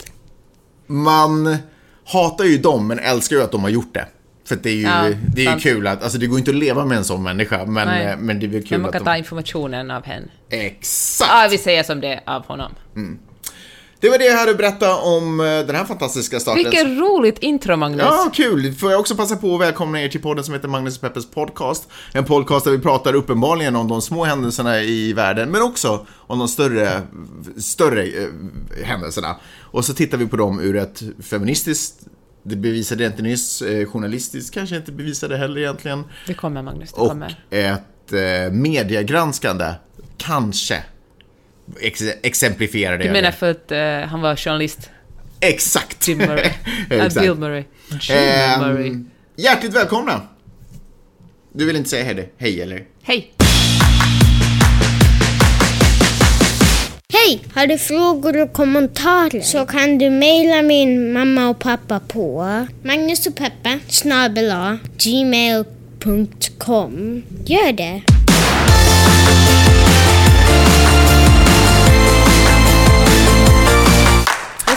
Man 0.86 1.56
hatar 2.04 2.44
ju 2.44 2.58
dem, 2.58 2.86
men 2.86 2.98
älskar 2.98 3.36
ju 3.36 3.42
att 3.42 3.52
de 3.52 3.62
har 3.62 3.68
gjort 3.70 3.94
det. 3.94 4.06
För 4.48 4.54
att 4.54 4.62
det 4.62 4.70
är 4.70 4.74
ju, 4.74 4.82
Ja, 4.82 5.10
det 5.34 5.46
är 5.46 5.54
ju 5.54 5.60
kul 5.60 5.86
att, 5.86 6.02
alltså 6.02 6.18
det 6.18 6.26
går 6.26 6.38
inte 6.38 6.50
att 6.50 6.56
leva 6.56 6.84
med 6.84 6.98
en 6.98 7.04
sån 7.04 7.22
människa, 7.22 7.64
men, 7.66 7.88
Nej. 7.88 8.06
eh, 8.06 8.16
men 8.18 8.40
det 8.40 8.46
är 8.46 8.48
väl 8.48 8.62
kul 8.62 8.70
Men 8.70 8.80
man 8.80 8.88
att 8.88 8.92
kan 8.92 9.04
de... 9.04 9.10
ta 9.10 9.16
informationen 9.16 9.90
av 9.90 10.04
henne. 10.04 10.26
Exakt! 10.50 11.30
Ja, 11.30 11.48
vi 11.50 11.58
säger 11.58 11.82
som 11.82 12.00
det 12.00 12.08
är 12.14 12.20
av 12.26 12.46
honom. 12.46 12.72
Det 14.00 14.08
var 14.08 14.18
det 14.18 14.24
jag 14.24 14.36
hade 14.38 14.50
att 14.50 14.56
berätta 14.58 14.96
om 14.96 15.40
eh, 15.40 15.46
den 15.46 15.74
här 15.76 15.84
fantastiska 15.84 16.40
starten. 16.40 16.64
Vilket 16.64 16.86
roligt 16.86 17.38
intro, 17.38 17.76
Magnus. 17.76 18.00
Ja, 18.02 18.30
kul! 18.34 18.72
Får 18.74 18.90
jag 18.90 19.00
också 19.00 19.16
passa 19.16 19.36
på 19.36 19.54
att 19.54 19.60
välkomna 19.60 20.02
er 20.02 20.08
till 20.08 20.22
podden 20.22 20.44
som 20.44 20.54
heter 20.54 20.68
Magnus 20.68 20.96
och 20.96 21.00
Peppers 21.00 21.26
podcast. 21.26 21.88
En 22.12 22.24
podcast 22.24 22.64
där 22.64 22.72
vi 22.72 22.78
pratar 22.78 23.14
uppenbarligen 23.14 23.76
om 23.76 23.88
de 23.88 24.02
små 24.02 24.24
händelserna 24.24 24.80
i 24.82 25.12
världen, 25.12 25.50
men 25.50 25.62
också 25.62 26.06
om 26.12 26.38
de 26.38 26.48
större, 26.48 27.02
större 27.58 28.02
eh, 28.04 28.28
händelserna. 28.84 29.36
Och 29.60 29.84
så 29.84 29.94
tittar 29.94 30.18
vi 30.18 30.26
på 30.26 30.36
dem 30.36 30.60
ur 30.60 30.76
ett 30.76 31.02
feministiskt, 31.22 31.94
det 32.42 32.56
bevisade 32.56 33.02
jag 33.02 33.12
inte 33.12 33.22
nyss, 33.22 33.62
eh, 33.62 33.86
journalistiskt 33.88 34.54
kanske 34.54 34.76
inte 34.76 34.92
bevisade 34.92 35.36
heller 35.36 35.58
egentligen, 35.60 36.04
Det 36.26 36.34
kommer, 36.34 36.62
Magnus. 36.62 36.92
Det 36.92 37.00
och 37.00 37.08
kommer. 37.08 37.44
ett 37.50 38.12
eh, 38.12 38.52
mediegranskande, 38.52 39.72
kanske, 40.16 40.82
ex 41.80 42.02
exemplifierade 42.22 42.98
Du 42.98 43.04
jag 43.04 43.12
menar 43.12 43.30
det. 43.30 43.36
för 43.36 43.50
att 43.50 43.72
eh, 43.72 44.08
han 44.10 44.20
var 44.20 44.36
journalist? 44.36 44.90
Exakt! 45.40 46.08
Jim 46.08 46.18
Murray. 46.18 46.50
Exakt. 46.90 47.20
Bill 47.20 47.34
Murray. 47.34 47.64
Jim 47.90 48.16
Ehm, 48.18 48.60
Murray. 48.60 48.92
Hjärtligt 49.36 49.74
välkomna! 49.74 50.20
Du 51.52 51.64
vill 51.66 51.76
inte 51.76 51.88
säga 51.88 52.04
hej, 52.04 52.32
hej 52.38 52.60
eller? 52.60 52.82
Hej! 53.02 53.32
Hej! 57.12 57.40
Har 57.54 57.66
du 57.66 57.78
frågor 57.78 58.42
och 58.42 58.52
kommentarer 58.52 59.40
så 59.40 59.66
kan 59.66 59.98
du 59.98 60.10
mejla 60.10 60.62
min 60.62 61.12
mamma 61.12 61.48
och 61.48 61.58
pappa 61.58 62.00
på 62.00 62.66
Magnus 62.82 63.26
och 63.26 63.36
Peppe 63.36 63.78
snabel 63.88 64.50
a 64.50 64.78
gmail.com. 64.98 66.42
Gör 67.46 67.72
det! 67.72 68.02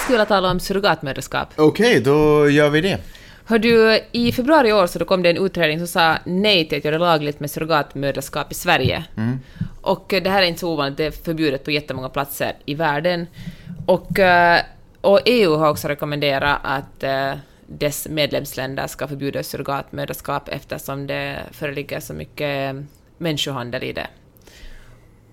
Skulle 0.09 0.17
vilja 0.17 0.25
tala 0.25 0.51
om 0.51 0.59
surrogatmödraskap. 0.59 1.53
Okej, 1.57 2.01
då 2.01 2.49
gör 2.49 2.69
vi 2.69 2.81
det. 2.81 2.97
Hör 3.45 3.59
du, 3.59 3.99
i 4.11 4.31
februari 4.31 4.69
i 4.69 4.73
år 4.73 4.87
så 4.87 5.05
kom 5.05 5.23
det 5.23 5.29
en 5.29 5.45
utredning 5.45 5.77
som 5.79 5.87
sa 5.87 6.17
nej 6.25 6.67
till 6.67 6.77
att 6.77 6.85
göra 6.85 6.97
lagligt 6.97 7.39
med 7.39 7.51
surrogatmödraskap 7.51 8.51
i 8.51 8.55
Sverige. 8.55 9.03
Och 9.81 10.13
eh, 10.13 10.23
det 10.23 10.29
här 10.29 10.41
är 10.41 10.45
inte 10.45 10.59
så 10.59 10.73
ovanligt, 10.73 10.97
det 10.97 11.05
är 11.05 11.11
förbjudet 11.11 11.63
på 11.63 11.71
jättemånga 11.71 12.09
platser 12.09 12.53
i 12.65 12.73
världen. 12.73 13.27
Och, 13.85 14.19
eh, 14.19 14.61
och 15.01 15.19
EU 15.25 15.55
har 15.55 15.69
också 15.69 15.87
rekommenderat 15.87 16.59
att 16.63 17.03
eh, 17.03 17.31
dess 17.67 18.07
medlemsländer 18.07 18.87
ska 18.87 19.07
förbjuda 19.07 19.43
surrogatmödraskap 19.43 20.49
eftersom 20.49 21.07
det 21.07 21.39
föreligger 21.51 21.99
så 21.99 22.13
mycket 22.13 22.75
människohandel 23.17 23.83
i 23.83 23.93
det. 23.93 24.07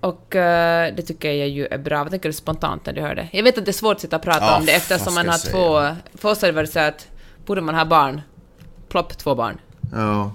Och 0.07 0.35
eh, 0.35 0.95
det 0.95 1.01
tycker 1.01 1.31
jag 1.31 1.49
ju 1.49 1.65
är 1.65 1.77
bra. 1.77 2.03
Vad 2.03 2.11
tänker 2.11 2.29
du 2.29 2.33
spontant 2.33 2.85
när 2.85 2.93
du 2.93 3.01
hör 3.01 3.15
det? 3.15 3.27
Jag 3.31 3.43
vet 3.43 3.57
att 3.57 3.65
det 3.65 3.71
är 3.71 3.73
svårt 3.73 3.95
att 3.95 4.01
sitta 4.01 4.15
och 4.15 4.21
prata 4.21 4.45
Ja, 4.45 4.57
om 4.57 4.65
det 4.65 4.71
eftersom 4.71 5.13
man 5.13 5.29
har 5.29 5.37
två... 5.37 5.95
För 6.17 6.29
oss 6.29 6.41
har 6.41 6.51
det 6.51 6.67
så 6.67 6.79
att 6.79 7.07
borde 7.45 7.61
man 7.61 7.75
ha 7.75 7.85
barn, 7.85 8.21
plopp 8.89 9.17
två 9.17 9.35
barn. 9.35 9.57
Ja. 9.91 10.31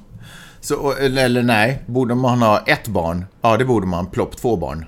Så, 0.61 0.93
eller, 0.93 1.25
eller 1.25 1.43
nej, 1.43 1.83
borde 1.87 2.15
man 2.15 2.43
ha 2.43 2.59
ett 2.59 2.89
barn? 2.89 3.25
Ja, 3.43 3.57
det 3.57 3.65
borde 3.65 3.87
man. 3.87 4.07
Plopp 4.07 4.37
två 4.37 4.57
barn. 4.57 4.85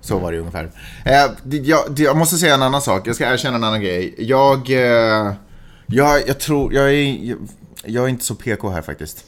Så 0.00 0.18
var 0.18 0.32
det 0.32 0.38
ungefär. 0.38 0.70
Eh, 1.04 1.56
jag, 1.56 1.80
jag 1.96 2.16
måste 2.16 2.36
säga 2.36 2.54
en 2.54 2.62
annan 2.62 2.82
sak. 2.82 3.06
Jag 3.06 3.14
ska 3.14 3.32
erkänna 3.32 3.56
en 3.56 3.64
annan 3.64 3.80
grej. 3.80 4.14
Jag... 4.18 4.70
Eh, 4.70 5.32
jag, 5.86 6.28
jag 6.28 6.40
tror... 6.40 6.74
Jag 6.74 6.84
är, 6.84 7.24
jag, 7.24 7.38
jag 7.84 8.04
är 8.04 8.08
inte 8.08 8.24
så 8.24 8.34
PK 8.34 8.70
här 8.70 8.82
faktiskt. 8.82 9.24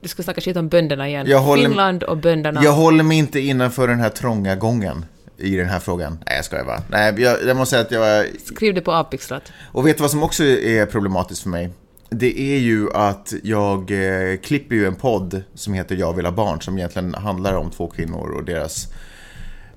Du 0.00 0.08
ska 0.08 0.22
snacka 0.22 0.40
skit 0.40 0.56
om 0.56 0.68
bönderna 0.68 1.08
igen. 1.08 1.32
Håller- 1.32 1.62
Finland 1.68 2.02
och 2.02 2.16
bönderna. 2.16 2.60
Jag 2.64 2.72
håller 2.72 3.04
mig 3.04 3.18
inte 3.18 3.40
innanför 3.40 3.88
den 3.88 4.00
här 4.00 4.08
trånga 4.10 4.56
gången 4.56 5.04
i 5.38 5.56
den 5.56 5.68
här 5.68 5.78
frågan. 5.78 6.18
Nej, 6.26 6.36
jag 6.36 6.44
skojar 6.44 6.64
bara. 6.64 6.82
Nej, 6.90 7.14
jag, 7.22 7.36
jag 7.46 7.56
måste 7.56 7.70
säga 7.70 7.82
att 7.82 7.90
jag... 7.90 8.26
Skriv 8.44 8.74
det 8.74 8.80
på 8.80 8.92
avpixlat. 8.92 9.42
Och 9.72 9.86
vet 9.86 9.96
du 9.96 10.00
vad 10.02 10.10
som 10.10 10.22
också 10.22 10.44
är 10.44 10.86
problematiskt 10.86 11.42
för 11.42 11.48
mig? 11.50 11.70
Det 12.10 12.40
är 12.40 12.58
ju 12.58 12.88
att 12.94 13.32
jag 13.42 13.90
eh, 13.90 14.36
klipper 14.36 14.74
ju 14.74 14.86
en 14.86 14.94
podd 14.94 15.42
som 15.54 15.74
heter 15.74 15.96
Jag 15.96 16.12
vill 16.12 16.24
ha 16.24 16.32
barn 16.32 16.60
som 16.60 16.78
egentligen 16.78 17.14
handlar 17.14 17.54
om 17.54 17.70
två 17.70 17.88
kvinnor 17.88 18.30
och 18.30 18.44
deras 18.44 18.88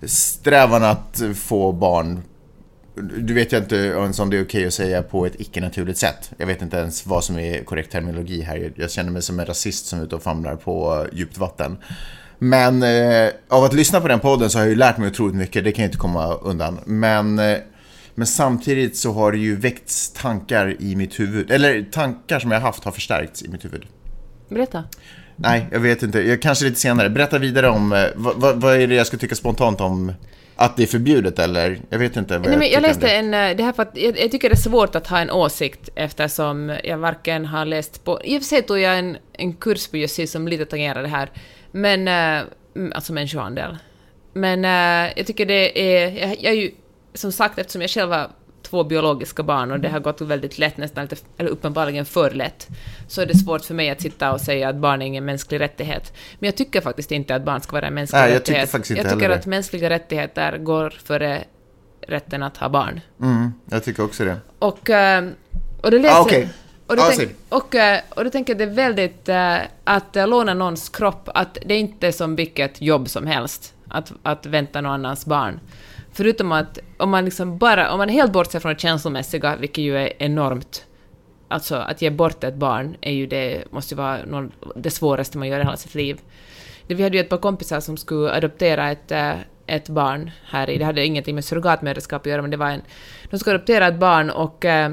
strävan 0.05 0.83
att 0.83 1.21
få 1.35 1.71
barn. 1.71 2.21
Du 3.01 3.33
vet 3.33 3.51
jag 3.51 3.61
inte 3.61 3.75
ens 3.75 4.19
om 4.19 4.29
det 4.29 4.37
är 4.37 4.43
okej 4.43 4.67
att 4.67 4.73
säga 4.73 5.03
på 5.03 5.25
ett 5.25 5.41
icke-naturligt 5.41 5.97
sätt. 5.97 6.31
Jag 6.37 6.47
vet 6.47 6.61
inte 6.61 6.77
ens 6.77 7.05
vad 7.05 7.23
som 7.23 7.39
är 7.39 7.63
korrekt 7.63 7.91
terminologi 7.91 8.41
här. 8.41 8.71
Jag 8.75 8.91
känner 8.91 9.11
mig 9.11 9.21
som 9.21 9.39
en 9.39 9.45
rasist 9.45 9.85
som 9.85 9.99
är 9.99 10.03
ute 10.03 10.15
och 10.15 10.23
famlar 10.23 10.55
på 10.55 11.05
djupt 11.13 11.37
vatten. 11.37 11.77
Men 12.39 12.83
eh, 12.83 13.29
av 13.49 13.63
att 13.63 13.73
lyssna 13.73 14.01
på 14.01 14.07
den 14.07 14.19
podden 14.19 14.49
så 14.49 14.57
har 14.57 14.63
jag 14.63 14.69
ju 14.69 14.75
lärt 14.75 14.97
mig 14.97 15.07
otroligt 15.07 15.35
mycket, 15.35 15.63
det 15.63 15.71
kan 15.71 15.83
jag 15.83 15.87
inte 15.87 15.97
komma 15.97 16.33
undan. 16.33 16.79
Men, 16.85 17.39
eh, 17.39 17.57
men 18.15 18.27
samtidigt 18.27 18.97
så 18.97 19.13
har 19.13 19.31
det 19.31 19.37
ju 19.37 19.55
väckts 19.55 20.13
tankar 20.13 20.75
i 20.79 20.95
mitt 20.95 21.19
huvud, 21.19 21.51
eller 21.51 21.83
tankar 21.91 22.39
som 22.39 22.51
jag 22.51 22.59
haft 22.59 22.83
har 22.83 22.91
förstärkts 22.91 23.43
i 23.43 23.47
mitt 23.47 23.65
huvud. 23.65 23.85
Berätta. 24.49 24.83
Nej, 25.35 25.67
jag 25.71 25.79
vet 25.79 26.03
inte. 26.03 26.21
Jag, 26.21 26.41
kanske 26.41 26.65
lite 26.65 26.79
senare. 26.79 27.09
Berätta 27.09 27.37
vidare 27.37 27.69
om, 27.69 27.93
eh, 27.93 28.03
vad, 28.15 28.35
vad, 28.35 28.61
vad 28.61 28.75
är 28.75 28.87
det 28.87 28.95
jag 28.95 29.07
ska 29.07 29.17
tycka 29.17 29.35
spontant 29.35 29.81
om 29.81 30.13
att 30.59 30.77
det 30.77 30.83
är 30.83 30.87
förbjudet 30.87 31.39
eller? 31.39 31.79
Jag 31.89 31.99
vet 31.99 32.17
inte 32.17 32.37
vad 32.37 32.47
Nej, 32.49 32.57
men 32.57 32.67
jag 32.67 32.75
tycker 32.75 32.77
om 32.77 33.01
läste 33.01 33.11
en... 33.11 33.33
eh, 33.33 33.57
Det 33.57 33.63
här 33.63 33.73
för 33.73 33.83
att 33.83 33.91
jag, 33.97 34.19
jag 34.19 34.31
tycker 34.31 34.49
det 34.49 34.53
är 34.53 34.57
svårt 34.57 34.95
att 34.95 35.07
ha 35.07 35.19
en 35.19 35.31
åsikt 35.31 35.89
eftersom 35.95 36.77
jag 36.83 36.97
varken 36.97 37.45
har 37.45 37.65
läst 37.65 38.03
på... 38.03 38.21
I 38.23 38.37
och 38.37 38.41
för 38.41 38.47
sig 38.47 38.61
tog 38.61 38.79
jag 38.79 38.99
en, 38.99 39.17
en 39.33 39.53
kurs 39.53 39.87
på 39.87 39.97
JUSI 39.97 40.27
som 40.27 40.47
lite 40.47 40.65
tangerar 40.65 41.01
det 41.01 41.07
här, 41.09 41.29
men... 41.71 42.07
eh, 42.07 42.43
mm, 42.75 42.91
Alltså 42.95 43.13
människohandel. 43.13 43.77
Men 44.33 44.65
eh, 44.65 45.13
jag 45.17 45.27
tycker 45.27 45.45
det 45.45 45.81
är... 45.81 46.09
Jag, 46.19 46.29
jag 46.29 46.53
är 46.53 46.57
ju... 46.57 46.71
Som 47.13 47.31
sagt, 47.31 47.59
eftersom 47.59 47.81
jag 47.81 47.89
själv 47.91 48.11
har 48.11 48.29
två 48.69 48.83
biologiska 48.83 49.43
barn 49.43 49.71
och 49.71 49.79
det 49.79 49.89
har 49.89 49.99
gått 49.99 50.21
väldigt 50.21 50.57
lätt, 50.57 50.77
nästan 50.77 51.03
lite, 51.03 51.15
eller 51.37 51.49
uppenbarligen 51.49 52.05
för 52.05 52.31
lätt, 52.31 52.67
så 53.07 53.21
är 53.21 53.25
det 53.25 53.37
svårt 53.37 53.65
för 53.65 53.73
mig 53.73 53.89
att 53.89 54.01
sitta 54.01 54.33
och 54.33 54.41
säga 54.41 54.69
att 54.69 54.75
barn 54.75 55.01
är 55.01 55.05
ingen 55.05 55.25
mänsklig 55.25 55.59
rättighet. 55.59 56.13
Men 56.39 56.47
jag 56.47 56.55
tycker 56.55 56.81
faktiskt 56.81 57.11
inte 57.11 57.35
att 57.35 57.43
barn 57.45 57.61
ska 57.61 57.71
vara 57.71 57.87
en 57.87 57.93
mänsklig 57.93 58.19
Nej, 58.19 58.31
jag 58.33 58.43
tycker 58.45 58.51
rättighet. 58.51 58.71
faktiskt 58.71 58.91
inte 58.91 59.01
jag 59.03 59.13
tycker 59.13 59.29
att 59.29 59.43
det. 59.43 59.49
mänskliga 59.49 59.89
rättigheter 59.89 60.57
går 60.57 60.89
före 61.03 61.43
rätten 62.07 62.43
att 62.43 62.57
ha 62.57 62.69
barn. 62.69 63.01
Mm, 63.21 63.53
jag 63.65 63.83
tycker 63.83 64.03
också 64.03 64.25
det. 64.25 64.37
Och, 64.59 64.89
eh, 64.89 65.25
och 65.81 65.91
det 65.91 65.99
läser 65.99 66.15
Ah, 66.15 66.21
okej. 66.21 66.49
och, 66.87 66.95
det 66.95 67.01
Ja, 67.01 67.11
tänk, 67.17 67.31
och, 67.49 67.75
eh, 67.75 67.99
och 68.09 68.23
det 68.23 68.29
tänker 68.29 68.53
jag 68.53 68.57
det 68.57 68.63
är 68.63 68.75
väldigt... 68.75 69.29
eh, 69.29 69.57
Att 69.83 70.15
låna 70.29 70.53
någons 70.53 70.89
kropp, 70.89 71.29
att 71.33 71.57
det 71.65 71.73
är 71.73 71.79
inte 71.79 72.11
som 72.11 72.35
vilket 72.35 72.81
jobb 72.81 73.09
som 73.09 73.27
helst 73.27 73.73
att, 73.87 74.11
att 74.23 74.45
vänta 74.45 74.81
någon 74.81 74.91
annans 74.91 75.25
barn. 75.25 75.59
Förutom 76.13 76.51
att 76.51 76.79
om 76.97 77.09
man 77.09 77.25
liksom 77.25 77.57
bara, 77.57 77.91
om 77.91 77.97
man 77.97 78.09
helt 78.09 78.31
bortser 78.31 78.59
från 78.59 78.73
det 78.73 78.79
känslomässiga, 78.79 79.55
vilket 79.55 79.83
ju 79.83 79.97
är 79.97 80.13
enormt, 80.23 80.85
alltså 81.47 81.75
att 81.75 82.01
ge 82.01 82.09
bort 82.09 82.43
ett 82.43 82.55
barn 82.55 82.95
är 83.01 83.11
ju 83.11 83.27
det, 83.27 83.63
måste 83.71 83.93
ju 83.93 83.97
vara 83.97 84.25
någon, 84.25 84.51
det 84.75 84.89
svåraste 84.89 85.37
man 85.37 85.47
gör 85.47 85.59
i 85.59 85.63
hela 85.63 85.77
sitt 85.77 85.95
liv. 85.95 86.19
Vi 86.87 87.03
hade 87.03 87.17
ju 87.17 87.21
ett 87.21 87.29
par 87.29 87.37
kompisar 87.37 87.79
som 87.79 87.97
skulle 87.97 88.31
adoptera 88.31 88.91
ett, 88.91 89.11
eh, 89.11 89.33
ett 89.67 89.89
barn 89.89 90.31
här 90.45 90.69
i, 90.69 90.77
det 90.77 90.85
hade 90.85 91.05
ingenting 91.05 91.35
med 91.35 91.45
surrogatmödraskap 91.45 92.21
att 92.21 92.25
göra, 92.25 92.41
men 92.41 92.51
det 92.51 92.57
var 92.57 92.69
en, 92.69 92.81
de 93.29 93.39
skulle 93.39 93.55
adoptera 93.55 93.87
ett 93.87 93.99
barn 93.99 94.29
och 94.29 94.65
eh, 94.65 94.91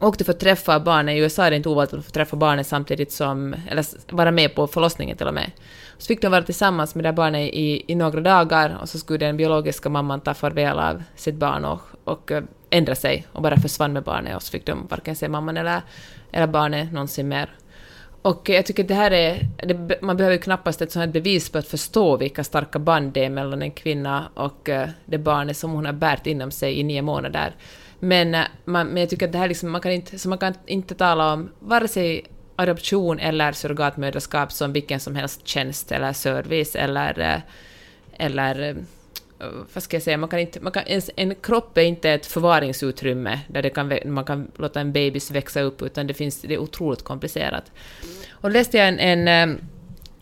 åkte 0.00 0.24
för 0.24 0.32
att 0.32 0.40
träffa 0.40 0.80
barnet. 0.80 1.14
I 1.14 1.18
USA 1.18 1.44
är 1.44 1.50
det 1.50 1.56
inte 1.56 1.68
ovanligt 1.68 1.94
att 1.94 2.04
få 2.04 2.10
träffa 2.10 2.36
barnet 2.36 2.66
samtidigt 2.66 3.12
som, 3.12 3.54
eller 3.70 4.14
vara 4.14 4.30
med 4.30 4.54
på 4.54 4.66
förlossningen 4.66 5.16
till 5.16 5.26
och 5.26 5.34
med. 5.34 5.50
Så 5.98 6.06
fick 6.06 6.22
de 6.22 6.28
vara 6.28 6.42
tillsammans 6.42 6.94
med 6.94 7.04
det 7.04 7.08
här 7.08 7.16
barnet 7.16 7.54
i, 7.54 7.84
i 7.86 7.94
några 7.94 8.20
dagar 8.20 8.78
och 8.80 8.88
så 8.88 8.98
skulle 8.98 9.18
den 9.18 9.36
biologiska 9.36 9.88
mamman 9.88 10.20
ta 10.20 10.34
farväl 10.34 10.78
av 10.78 11.02
sitt 11.16 11.34
barn 11.34 11.64
och, 11.64 11.80
och 12.04 12.32
eh, 12.32 12.42
ändra 12.70 12.94
sig 12.94 13.26
och 13.32 13.42
bara 13.42 13.56
försvann 13.56 13.92
med 13.92 14.02
barnet 14.02 14.36
och 14.36 14.42
så 14.42 14.50
fick 14.50 14.66
de 14.66 14.86
varken 14.86 15.16
se 15.16 15.28
mamman 15.28 15.56
eller, 15.56 15.82
eller 16.32 16.46
barnet 16.46 16.92
någonsin 16.92 17.28
mer. 17.28 17.50
Och 18.22 18.48
jag 18.48 18.66
tycker 18.66 18.82
att 18.82 18.88
det 18.88 18.94
här 18.94 19.10
är... 19.10 19.48
Det, 19.56 20.02
man 20.02 20.16
behöver 20.16 20.36
knappast 20.36 20.82
ett 20.82 20.92
sånt 20.92 21.04
här 21.06 21.12
bevis 21.12 21.50
på 21.50 21.58
att 21.58 21.68
förstå 21.68 22.16
vilka 22.16 22.44
starka 22.44 22.78
band 22.78 23.12
det 23.12 23.24
är 23.24 23.30
mellan 23.30 23.62
en 23.62 23.70
kvinna 23.70 24.28
och 24.34 24.68
eh, 24.68 24.88
det 25.04 25.18
barnet 25.18 25.56
som 25.56 25.70
hon 25.70 25.86
har 25.86 25.92
bärt 25.92 26.26
inom 26.26 26.50
sig 26.50 26.80
i 26.80 26.82
nio 26.82 27.02
månader. 27.02 27.54
Men, 27.98 28.34
eh, 28.34 28.44
man, 28.64 28.86
men 28.86 28.96
jag 28.96 29.10
tycker 29.10 29.26
att 29.26 29.32
det 29.32 29.38
här 29.38 29.48
liksom, 29.48 29.70
man 29.70 29.80
kan 29.80 29.92
inte, 29.92 30.18
så 30.18 30.28
man 30.28 30.38
kan 30.38 30.54
inte 30.66 30.94
tala 30.94 31.32
om 31.32 31.50
vare 31.58 31.88
sig 31.88 32.24
adoption 32.56 33.18
eller 33.18 33.52
surrogatmödraskap 33.52 34.52
som 34.52 34.72
vilken 34.72 35.00
som 35.00 35.16
helst 35.16 35.46
tjänst 35.46 35.92
eller 35.92 36.12
service 36.12 36.76
eller, 36.76 37.20
eh, 37.20 37.40
eller 38.12 38.68
eh, 38.68 39.46
vad 39.74 39.82
ska 39.82 39.96
jag 39.96 40.02
säga, 40.02 40.16
man 40.16 40.28
kan 40.28 40.38
inte, 40.38 40.60
man 40.60 40.72
kan, 40.72 40.82
en, 40.86 41.02
en 41.16 41.34
kropp 41.34 41.78
är 41.78 41.82
inte 41.82 42.10
ett 42.10 42.26
förvaringsutrymme 42.26 43.40
där 43.48 43.62
det 43.62 43.70
kan, 43.70 43.98
man 44.04 44.24
kan 44.24 44.50
låta 44.56 44.80
en 44.80 44.92
bebis 44.92 45.30
växa 45.30 45.60
upp, 45.60 45.82
utan 45.82 46.06
det, 46.06 46.14
finns, 46.14 46.42
det 46.42 46.54
är 46.54 46.58
otroligt 46.58 47.02
komplicerat. 47.02 47.72
Och 48.30 48.48
då 48.50 48.52
läste 48.52 48.78
jag 48.78 48.88
en, 48.88 48.98
en, 48.98 49.28
eh, 49.28 49.56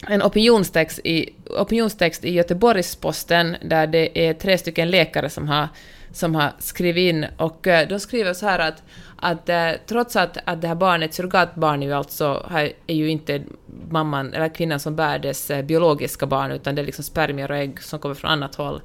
en 0.09 0.23
opinionstext, 0.23 0.99
i, 1.05 1.35
opinionstext 1.61 2.25
i 2.25 2.31
Göteborgs-Posten 2.31 3.57
där 3.63 3.87
det 3.87 4.29
är 4.29 4.35
tre 4.35 4.59
stycken 4.59 4.91
läkare 4.91 5.31
som 5.31 5.49
har, 5.49 5.69
som 6.13 6.35
har 6.35 6.53
skrivit 6.59 7.15
in 7.15 7.27
och 7.37 7.59
de 7.89 8.01
skriver 8.01 8.35
så 8.35 8.47
här 8.47 8.59
att, 8.59 8.83
att 9.25 9.49
eh, 9.49 9.71
trots 9.87 10.17
att, 10.17 10.39
att 10.45 10.61
det 10.61 10.69
här 10.69 10.75
barnet, 10.75 11.15
surrogatbarn 11.15 11.83
är 11.83 11.87
ju 11.87 11.93
alltså, 11.93 12.47
här 12.51 12.73
är 12.87 12.95
ju 12.95 13.11
inte 13.11 13.43
mamman 13.91 14.35
eller 14.35 14.55
kvinnan 14.55 14.81
som 14.81 14.97
bär 14.97 15.19
dess 15.19 15.51
eh, 15.51 15.65
biologiska 15.65 16.27
barn 16.27 16.51
utan 16.51 16.75
det 16.75 16.83
är 16.83 16.87
liksom 16.87 17.05
spermier 17.05 17.51
och 17.51 17.57
ägg 17.57 17.83
som 17.83 17.99
kommer 17.99 18.15
från 18.15 18.31
annat 18.31 18.55
håll. 18.55 18.81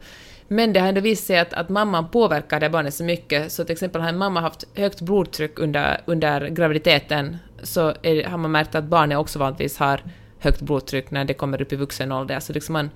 Men 0.47 0.73
det 0.73 0.79
har 0.79 0.87
ändå 0.87 1.01
visat 1.01 1.25
sig 1.25 1.39
att, 1.39 1.53
att 1.53 1.69
mamman 1.69 2.09
påverkar 2.09 2.59
det 2.59 2.69
barnet 2.69 2.93
så 2.93 3.03
mycket, 3.03 3.51
så 3.51 3.63
till 3.63 3.73
exempel 3.73 4.01
har 4.01 4.09
en 4.09 4.17
mamma 4.17 4.41
haft 4.41 4.63
högt 4.75 5.01
blodtryck 5.01 5.59
under, 5.59 6.01
under 6.05 6.47
graviditeten, 6.47 7.37
så 7.63 7.93
är, 8.01 8.23
har 8.23 8.37
man 8.37 8.51
märkt 8.51 8.75
att 8.75 8.83
barnet 8.83 9.17
också 9.17 9.39
vanligtvis 9.39 9.77
har 9.77 10.01
högt 10.39 10.61
blodtryck 10.61 11.11
när 11.11 11.25
det 11.25 11.33
kommer 11.33 11.61
upp 11.61 11.73
i 11.73 11.75
vuxen 11.75 12.11
ålder. 12.11 12.39
Så 12.39 12.53
liksom 12.53 12.73
man, 12.73 12.89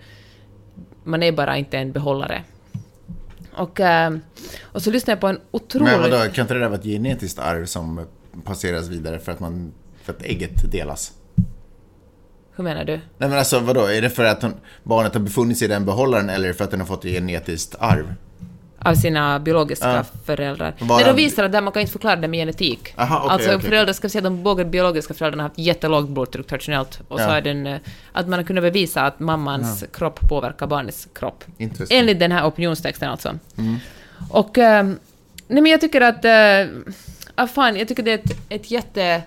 man 1.04 1.24
är 1.24 1.32
bara 1.32 1.58
inte 1.58 1.78
en 1.78 1.92
behållare. 1.92 2.44
Och, 3.58 3.80
eh, 3.80 4.14
och 4.62 4.82
så 4.82 4.92
lyssnade 4.92 5.12
jag 5.12 5.20
på 5.20 5.28
en 5.28 5.40
otrolig... 5.52 5.86
Men 5.86 6.02
vadå, 6.02 6.32
kan 6.34 6.44
inte 6.44 6.54
det 6.54 6.60
där 6.60 6.68
vara 6.68 6.80
ett 6.80 6.86
genetiskt 6.86 7.40
arv 7.40 7.66
som 7.66 8.06
passeras 8.44 8.88
vidare 8.88 9.20
för 9.20 9.32
att, 9.32 9.40
man, 9.40 9.74
för 10.04 10.14
att 10.14 10.22
ägget 10.22 10.72
delas? 10.72 11.14
Hur 12.56 12.64
menar 12.64 12.86
du? 12.86 12.94
Nej 12.94 13.30
men 13.30 13.34
alltså 13.34 13.60
vadå, 13.60 13.86
är 13.86 14.02
det 14.02 14.10
för 14.10 14.24
att 14.24 14.42
hon, 14.42 14.54
barnet 14.84 15.14
har 15.14 15.22
befunnit 15.22 15.58
sig 15.58 15.66
i 15.66 15.70
den 15.70 15.86
behållaren 15.86 16.30
eller 16.30 16.54
för 16.54 16.64
att 16.64 16.72
den 16.72 16.80
har 16.80 16.88
fått 16.88 17.06
ett 17.06 17.12
genetiskt 17.12 17.76
arv? 17.80 18.14
Av 18.86 18.96
sina 18.96 19.40
biologiska 19.40 19.94
Ja. 19.96 20.04
föräldrar. 20.26 20.74
Men 20.80 20.88
de 21.06 21.16
visar 21.16 21.44
att 21.44 21.52
där 21.52 21.62
man 21.62 21.74
kan 21.74 21.80
inte 21.82 21.92
förklara 21.92 22.16
det 22.16 22.28
med 22.28 22.38
genetik. 22.38 22.94
Aha, 22.98 23.18
okej, 23.18 23.30
alltså 23.34 23.56
okej. 23.56 23.70
föräldrar, 23.70 23.94
ska 23.94 24.08
vi 24.08 24.10
säga 24.12 24.22
de 24.22 24.44
båda 24.44 24.64
biologiska 24.66 25.14
föräldrarna 25.14 25.44
har 25.44 25.50
haft 25.50 25.60
jättelågt 25.60 26.10
blodtryck 26.10 26.48
traditionellt. 26.48 27.00
Och 27.08 27.20
så 27.20 27.26
Ja. 27.26 27.38
är 27.38 27.42
den, 27.42 27.68
eh, 27.68 27.78
att 28.12 28.28
man 28.28 28.40
har 28.40 28.44
kunnat 28.44 28.64
bevisa 28.64 29.02
att 29.02 29.20
mammans 29.20 29.84
kropp 29.94 30.20
påverkar 30.30 30.68
barnets 30.68 31.08
kropp. 31.14 31.44
Intressant. 31.58 31.92
Enligt 31.92 32.20
den 32.20 32.32
här 32.32 32.46
opinionstexten 32.48 33.10
alltså. 33.10 33.38
Och... 34.30 34.58
Eh, 34.58 34.84
nej 35.48 35.62
men 35.62 35.66
jag 35.66 35.82
tycker 35.82 36.02
att... 36.02 36.26
Eh, 36.26 36.76
ah, 37.36 37.48
fan, 37.48 37.76
jag 37.78 37.88
tycker 37.88 38.04
det 38.04 38.12
är 38.12 38.16
ett, 38.18 38.38
ett 38.50 38.72
jätte... 38.72 39.22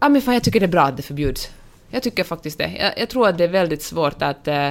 Ja 0.00 0.08
men 0.08 0.22
fan, 0.22 0.34
jag 0.34 0.42
tycker 0.42 0.60
det 0.60 0.66
är 0.66 0.70
bra 0.70 0.82
att 0.82 0.96
det 0.96 1.02
förbjuds. 1.02 1.50
Jag 1.90 2.02
tycker 2.02 2.24
faktiskt 2.24 2.58
det. 2.58 2.70
Jag, 2.80 2.92
jag 2.98 3.08
tror 3.08 3.28
att 3.28 3.38
det 3.38 3.44
är 3.44 3.48
väldigt 3.48 3.82
svårt 3.82 4.22
att, 4.22 4.48
eh, 4.48 4.70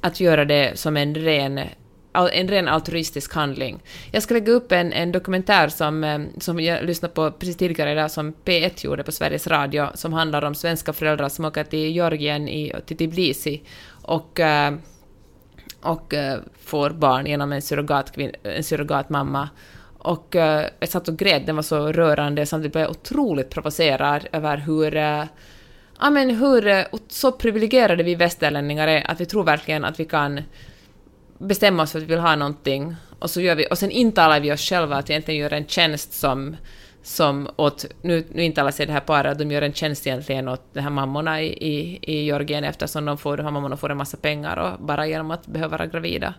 att 0.00 0.20
göra 0.20 0.44
det 0.44 0.78
som 0.78 0.96
en 0.96 1.14
ren 1.14 1.60
en 2.26 2.48
ren 2.48 2.68
altruistisk 2.68 3.34
handling. 3.34 3.82
Jag 4.12 4.22
ska 4.22 4.34
lägga 4.34 4.52
upp 4.52 4.72
en, 4.72 4.92
en 4.92 5.12
dokumentär 5.12 5.68
som, 5.68 6.04
eh, 6.04 6.20
som 6.38 6.60
jag 6.60 6.84
lyssnade 6.84 7.14
på 7.14 7.30
precis 7.30 7.56
tidigare 7.56 7.92
idag, 7.92 8.10
som 8.10 8.34
P1 8.44 8.84
gjorde 8.84 9.02
på 9.02 9.12
Sveriges 9.12 9.46
Radio, 9.46 9.88
som 9.94 10.12
handlar 10.12 10.44
om 10.44 10.54
svenska 10.54 10.92
föräldrar 10.92 11.28
som 11.28 11.44
åker 11.44 11.64
till 11.64 11.92
Georgien, 11.92 12.48
i, 12.48 12.72
till 12.86 12.96
Tbilisi, 12.96 13.62
och, 14.02 14.40
eh, 14.40 14.74
och 15.80 16.14
eh, 16.14 16.38
får 16.64 16.90
barn 16.90 17.26
genom 17.26 17.52
en, 17.52 17.60
surrogatkvin- 17.60 18.34
en 18.42 18.64
surrogatmamma. 18.64 19.48
Och 20.00 20.34
jag 20.80 20.88
satt 20.88 21.08
och 21.08 21.18
grät, 21.18 21.46
den 21.46 21.56
var 21.56 21.62
så 21.62 21.92
rörande, 21.92 22.46
samtidigt 22.46 22.72
blev 22.72 22.82
jag 22.82 22.90
otroligt 22.90 23.50
provocerad 23.50 24.28
över 24.32 24.56
hur 24.56 24.92
Ja 26.00 26.10
men 26.10 26.30
hur 26.30 26.84
så 27.08 27.32
privilegierade 27.32 28.02
vi 28.02 28.14
västerlänningar 28.14 28.88
är, 28.88 29.10
att 29.10 29.20
vi 29.20 29.26
tror 29.26 29.44
verkligen 29.44 29.84
att 29.84 30.00
vi 30.00 30.04
kan 30.04 30.40
bestämma 31.38 31.82
oss 31.82 31.92
för 31.92 31.98
att 31.98 32.04
vi 32.04 32.08
vill 32.08 32.18
ha 32.18 32.36
någonting 32.36 32.96
och 33.18 33.30
så 33.30 33.40
gör 33.40 33.54
vi, 33.54 33.66
och 33.70 33.78
sen 33.78 33.90
intalar 33.90 34.40
vi 34.40 34.52
oss 34.52 34.60
själva 34.60 34.96
att 34.96 35.08
vi 35.10 35.12
egentligen 35.14 35.40
gör 35.40 35.52
en 35.52 35.66
tjänst 35.66 36.12
som, 36.12 36.56
som 37.02 37.48
åt, 37.56 37.84
nu, 38.02 38.24
nu 38.32 38.42
intalar 38.42 38.70
sig 38.70 38.86
det 38.86 38.92
här 38.92 39.00
paret 39.00 39.32
att 39.32 39.38
de 39.38 39.50
gör 39.50 39.62
en 39.62 39.72
tjänst 39.72 40.06
egentligen 40.06 40.48
åt 40.48 40.62
de 40.72 40.80
här 40.80 40.90
mammorna 40.90 41.42
i, 41.42 41.46
i, 41.46 41.98
i 42.02 42.24
Georgien 42.24 42.64
eftersom 42.64 43.04
de 43.04 43.18
får, 43.18 43.36
de 43.36 43.42
här 43.42 43.50
mammorna 43.50 43.76
får 43.76 43.90
en 43.90 43.96
massa 43.96 44.16
pengar 44.16 44.56
och 44.56 44.84
bara 44.84 45.06
genom 45.06 45.30
att 45.30 45.46
behöva 45.46 45.76
vara 45.76 45.86
gravida. 45.86 46.34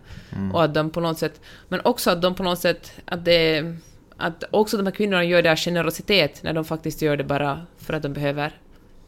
Och 0.53 0.63
att 0.63 0.73
de 0.73 0.89
på 0.89 0.99
något 0.99 1.19
sätt, 1.19 1.41
men 1.67 1.81
också 1.83 2.11
att 2.11 2.21
de 2.21 2.35
på 2.35 2.43
något 2.43 2.59
sätt, 2.59 2.91
att 3.05 3.25
det, 3.25 3.75
att 4.17 4.43
också 4.51 4.77
de 4.77 4.85
här 4.85 4.93
kvinnorna 4.93 5.23
gör 5.23 5.41
det 5.41 5.51
av 5.51 5.57
generositet 5.57 6.43
när 6.43 6.53
de 6.53 6.65
faktiskt 6.65 7.01
gör 7.01 7.17
det 7.17 7.23
bara 7.23 7.65
för 7.77 7.93
att 7.93 8.03
de 8.03 8.13
behöver 8.13 8.53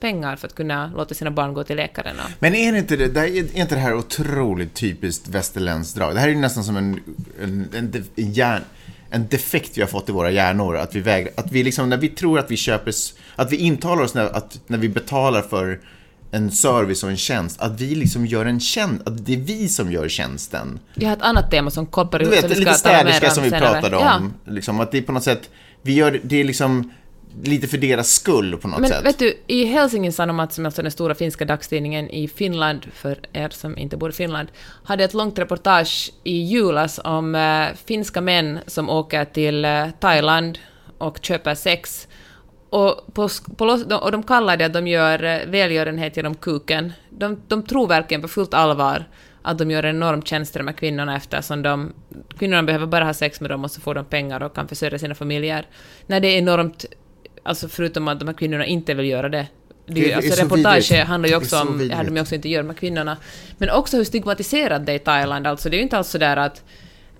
pengar 0.02 0.36
för 0.36 0.48
att 0.48 0.56
kunna 0.56 0.92
låta 0.96 1.16
sina 1.16 1.32
barn 1.32 1.54
gå 1.54 1.64
till 1.64 1.76
läkaren. 1.76 2.16
Och... 2.20 2.32
Men 2.40 2.56
är 2.56 2.76
inte 2.76 2.96
det, 2.96 3.08
det 3.08 3.20
är 3.20 3.58
inte 3.58 3.76
det 3.76 3.82
här 3.82 3.96
otroligt 3.96 4.74
typiskt 4.74 5.28
västerländskt 5.28 5.96
drag? 5.98 6.14
Det 6.14 6.20
här 6.20 6.28
är 6.28 6.32
ju 6.32 6.40
nästan 6.40 6.64
som 6.64 6.78
en, 6.78 7.00
en, 7.42 7.70
en, 7.74 8.06
en, 8.16 8.34
hjärn, 8.34 8.62
en 9.10 9.28
defekt 9.28 9.78
vi 9.78 9.82
har 9.82 9.88
fått 9.88 10.10
i 10.10 10.12
våra 10.12 10.32
hjärnor. 10.32 10.78
Att 10.78 10.96
vi 10.96 11.00
vägrar, 11.00 11.34
att 11.38 11.52
vi 11.52 11.64
liksom, 11.64 11.90
när 11.90 11.98
vi 11.98 12.10
tror 12.10 12.40
att 12.40 12.52
vi 12.52 12.58
köper, 12.58 12.94
att 13.36 13.52
vi 13.52 13.58
intalar 13.58 14.04
oss 14.04 14.14
när, 14.14 14.26
att, 14.26 14.60
när 14.68 14.78
vi 14.78 14.90
betalar 14.90 15.42
för 15.42 15.80
en 16.32 16.52
service 16.52 17.04
och 17.04 17.10
en 17.10 17.18
tjänst, 17.18 17.62
att 17.62 17.82
vi 17.82 17.96
liksom 17.96 18.26
gör 18.26 18.46
en 18.46 18.60
tjänst, 18.60 19.08
att 19.08 19.26
det 19.26 19.34
är 19.34 19.38
vi 19.38 19.70
som 19.70 19.92
gör 19.92 20.10
tjänsten. 20.10 20.80
Jag 20.94 21.10
har 21.10 21.18
ett 21.18 21.22
annat 21.22 21.52
tema 21.52 21.72
som 21.72 21.86
kopplar 21.86 22.20
Du 22.20 22.26
ihop, 22.26 22.36
vet, 22.36 22.42
som 22.42 22.50
vi 22.50 22.60
lite 22.60 22.74
städerska 22.74 23.28
om 23.28 23.34
som 23.34 23.44
vi 23.44 23.50
senare. 23.50 23.72
pratade 23.72 23.96
Ja. 23.96 24.18
om. 24.18 24.34
Liksom, 24.46 24.80
att 24.80 24.92
det 24.92 24.98
är 24.98 25.02
på 25.02 25.12
något 25.12 25.24
sätt, 25.24 25.50
vi 25.82 25.94
gör, 25.94 26.20
det 26.24 26.40
är 26.40 26.44
liksom 26.44 26.92
lite 27.44 27.68
för 27.68 27.78
deras 27.78 28.12
skull 28.12 28.58
på 28.58 28.68
något 28.68 28.80
Men 28.80 28.90
sätt. 28.90 29.06
vet 29.06 29.20
du, 29.20 29.38
i 29.48 29.66
Helsingin 29.66 30.14
Sanomat, 30.14 30.54
som 30.54 30.66
är 30.66 30.68
alltså 30.68 30.82
den 30.82 30.92
stora 30.92 31.16
finska 31.16 31.46
dagstidningen 31.46 32.10
i 32.10 32.28
Finland, 32.28 32.88
för 32.94 33.20
er 33.34 33.50
som 33.50 33.78
inte 33.78 33.98
bor 33.98 34.10
i 34.10 34.14
Finland, 34.14 34.48
hade 34.84 35.04
ett 35.04 35.14
långt 35.14 35.40
reportage 35.40 36.12
i 36.24 36.42
julas 36.42 37.00
om 37.04 37.36
eh, 37.36 37.68
finska 37.86 38.22
män 38.22 38.60
som 38.68 38.90
åker 38.90 39.26
till 39.26 39.66
eh, 39.66 39.88
Thailand 40.00 40.60
och 40.98 41.20
köper 41.22 41.56
sex. 41.56 42.08
Och, 42.70 43.14
på, 43.14 43.30
på, 43.58 43.66
och 44.02 44.12
de 44.12 44.24
kallar 44.24 44.58
det 44.58 44.66
att 44.66 44.74
de 44.74 44.88
gör 44.88 45.24
eh, 45.24 45.40
välgörenhet 45.48 46.18
genom 46.18 46.36
kuken. 46.36 46.94
De, 47.10 47.42
de 47.48 47.64
tror 47.64 47.88
verkligen 47.88 48.22
på 48.22 48.28
fullt 48.28 48.54
allvar 48.54 49.06
att 49.42 49.58
de 49.58 49.72
gör 49.72 49.84
en 49.84 49.96
enorm 49.96 50.22
tjänst 50.22 50.54
till 50.54 50.60
de 50.60 50.68
här 50.68 50.76
kvinnorna 50.76 51.16
eftersom 51.16 51.62
de, 51.62 51.94
kvinnorna 52.38 52.64
behöver 52.64 52.86
bara 52.86 53.06
ha 53.06 53.14
sex 53.14 53.42
med 53.42 53.50
dem 53.50 53.64
och 53.64 53.72
så 53.72 53.82
får 53.82 53.96
de 53.96 54.06
pengar 54.06 54.44
och 54.44 54.56
kan 54.56 54.68
försörja 54.68 55.00
sina 55.00 55.16
familjer. 55.16 55.68
När 56.08 56.20
det 56.20 56.28
är 56.28 56.38
enormt, 56.38 56.86
alltså 57.44 57.68
förutom 57.68 58.08
att 58.08 58.20
de 58.20 58.28
här 58.28 58.36
kvinnorna 58.36 58.66
inte 58.66 58.94
vill 58.94 59.06
göra 59.06 59.30
det. 59.30 59.48
det, 59.88 59.94
Det 59.94 60.12
är 60.12 60.16
alltså 60.16 60.36
så 60.36 60.44
reportage 60.44 60.92
vidrigt. 60.92 61.08
handlar 61.08 61.30
ju 61.30 61.36
också 61.36 61.56
så 61.56 61.62
om, 61.62 61.88
det 61.88 61.96
här 61.96 62.04
de 62.04 62.22
också 62.22 62.36
inte 62.36 62.50
gör 62.50 62.64
med 62.64 62.78
kvinnorna. 62.78 63.18
Men 63.58 63.70
också 63.70 63.98
hur 63.98 64.04
stigmatiserat 64.04 64.86
det 64.86 64.92
är 64.92 64.96
i 64.96 65.00
Thailand. 65.00 65.48
Alltså 65.48 65.70
det 65.70 65.76
är 65.76 65.78
ju 65.78 65.84
inte 65.84 65.98
alls 65.98 66.10
sådär 66.10 66.38
att 66.38 66.64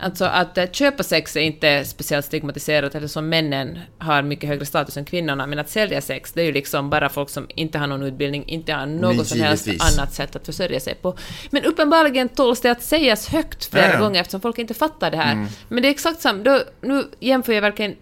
Alltså 0.04 0.26
att 0.26 0.58
eh, 0.58 0.66
köpa 0.72 1.04
sex 1.04 1.36
är 1.36 1.42
inte 1.42 1.86
speciellt 1.86 2.26
stigmatiserat 2.26 2.96
eftersom 2.96 3.30
männen 3.30 3.80
har 3.98 4.22
mycket 4.22 4.50
högre 4.50 4.66
status 4.66 4.98
än 4.98 5.06
kvinnorna, 5.06 5.48
men 5.48 5.60
att 5.60 5.70
sälja 5.70 6.02
sex, 6.02 6.32
det 6.34 6.42
är 6.42 6.46
ju 6.46 6.52
liksom 6.52 6.90
bara 6.90 7.10
folk 7.10 7.30
som 7.30 7.48
inte 7.56 7.78
har 7.78 7.88
någon 7.88 8.04
utbildning, 8.04 8.44
inte 8.48 8.74
har 8.74 8.86
något 8.86 9.16
Men 9.16 9.26
som 9.26 9.40
helst 9.40 9.68
annat 9.98 10.14
sätt 10.14 10.36
att 10.36 10.46
försörja 10.46 10.80
sig 10.80 10.96
på. 10.96 11.18
Men 11.50 11.66
uppenbarligen 11.66 12.30
tåls 12.30 12.62
det 12.62 12.72
att 12.72 12.82
sägas 12.84 13.28
högt 13.28 13.66
flera 13.66 13.88
Ja, 13.88 13.94
ja. 13.94 14.00
gånger 14.00 14.22
eftersom 14.22 14.42
folk 14.42 14.60
inte 14.60 14.74
fattar 14.74 15.12
det 15.12 15.18
här. 15.18 15.48
Men 15.70 15.82
det 15.84 15.90
är 15.90 15.92
exakt 15.92 16.22
samma, 16.22 16.44
då, 16.44 16.60
nu 16.82 17.04
jämför 17.20 17.54
jag 17.54 17.62
verkligen, 17.62 17.96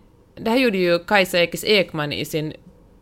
det 0.44 0.50
här 0.50 0.58
gjorde 0.58 0.78
ju 0.78 1.00
Kajsa 1.00 1.40
Ekis 1.40 1.64
Ekman 1.64 2.14
i 2.14 2.26
sin 2.26 2.54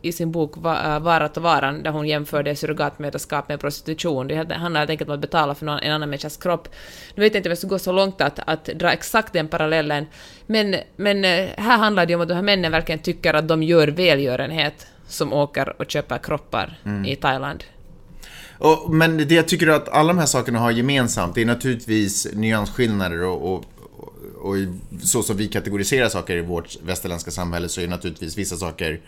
i 0.02 0.12
sin 0.12 0.32
bok 0.32 0.58
äh, 0.58 1.00
Varat 1.00 1.38
och 1.38 1.44
varan, 1.44 1.84
där 1.84 1.92
hon 1.92 2.08
jämförde 2.08 2.56
surrogatmödraskap 2.56 3.50
med 3.50 3.60
prostitution. 3.60 4.28
Det 4.28 4.56
handlar 4.56 4.82
helt 4.82 4.90
enkelt 4.90 5.10
om 5.10 5.16
att 5.16 5.22
betala 5.22 5.56
för 5.56 5.66
någon, 5.66 5.80
en 5.80 5.92
annan 5.92 6.10
människas 6.10 6.38
kropp. 6.38 6.68
Nu 7.16 7.24
vet 7.24 7.34
jag 7.34 7.40
inte 7.40 7.50
om 7.50 7.52
jag 7.52 7.58
ska 7.58 7.68
gå 7.68 7.80
så 7.80 7.92
långt 7.92 8.22
att, 8.22 8.40
att 8.46 8.66
dra 8.66 8.92
exakt 8.92 9.34
den 9.34 9.48
parallellen, 9.48 10.06
men, 10.46 10.76
men 10.96 11.26
eh, 11.26 11.48
här 11.58 11.78
handlar 11.78 12.06
det 12.06 12.12
ju 12.12 12.16
om 12.16 12.22
att 12.22 12.28
de 12.28 12.34
här 12.34 12.42
männen 12.42 12.72
verkligen 12.72 13.00
tycker 13.00 13.34
att 13.34 13.48
de 13.48 13.64
gör 13.64 13.88
välgörenhet 13.88 14.88
som 15.08 15.34
åker 15.34 15.82
och 15.82 15.92
köper 15.92 16.18
kroppar 16.18 16.80
i 17.06 17.16
Thailand. 17.16 17.64
Och, 18.60 18.94
men 18.94 19.18
det 19.18 19.36
jag 19.36 19.48
tycker 19.48 19.68
att 19.68 19.90
alla 19.90 20.08
de 20.08 20.20
här 20.20 20.26
sakerna 20.26 20.60
har 20.60 20.72
gemensamt, 20.72 21.36
det 21.36 21.42
är 21.42 21.46
naturligtvis 21.46 22.28
nyansskillnader 22.34 23.24
och, 23.24 23.54
och, 23.54 23.64
och, 24.42 24.58
i- 24.58 24.74
så 25.04 25.24
som 25.24 25.38
vi 25.38 25.48
kategoriserar 25.48 26.10
saker 26.10 26.38
i 26.38 26.42
vårt 26.42 26.76
västerländska 26.84 27.32
samhälle 27.32 27.70
så 27.70 27.82
är 27.82 27.88
naturligtvis 27.88 28.38
vissa 28.38 28.56
saker 28.56 29.00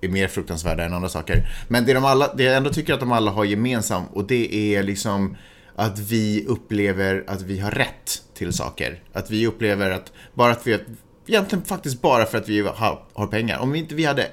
är 0.00 0.08
mer 0.08 0.28
fruktansvärda 0.28 0.84
än 0.84 0.94
andra 0.94 1.08
saker. 1.08 1.48
Men 1.68 1.84
det, 1.86 1.92
de 1.92 2.04
alla, 2.04 2.34
det 2.34 2.42
jag 2.42 2.56
ändå 2.56 2.70
tycker 2.70 2.94
att 2.94 3.00
de 3.00 3.12
alla 3.12 3.30
har 3.30 3.44
gemensamt 3.44 4.08
och 4.12 4.24
det 4.26 4.54
är 4.76 4.82
liksom 4.82 5.36
att 5.76 5.98
vi 5.98 6.44
upplever 6.48 7.24
att 7.26 7.42
vi 7.42 7.58
har 7.58 7.70
rätt 7.70 8.22
till 8.34 8.52
saker. 8.52 9.02
Att 9.12 9.30
vi 9.30 9.46
upplever 9.46 9.90
att 9.90 10.12
bara 10.34 10.52
att 10.52 10.66
vi, 10.66 10.78
egentligen 11.26 11.64
faktiskt 11.64 12.02
bara 12.02 12.24
för 12.26 12.38
att 12.38 12.48
vi 12.48 12.60
har, 12.60 13.02
har 13.12 13.26
pengar. 13.26 13.58
Om 13.58 13.72
vi 13.72 13.78
inte 13.78 13.94
vi 13.94 14.04
hade 14.04 14.26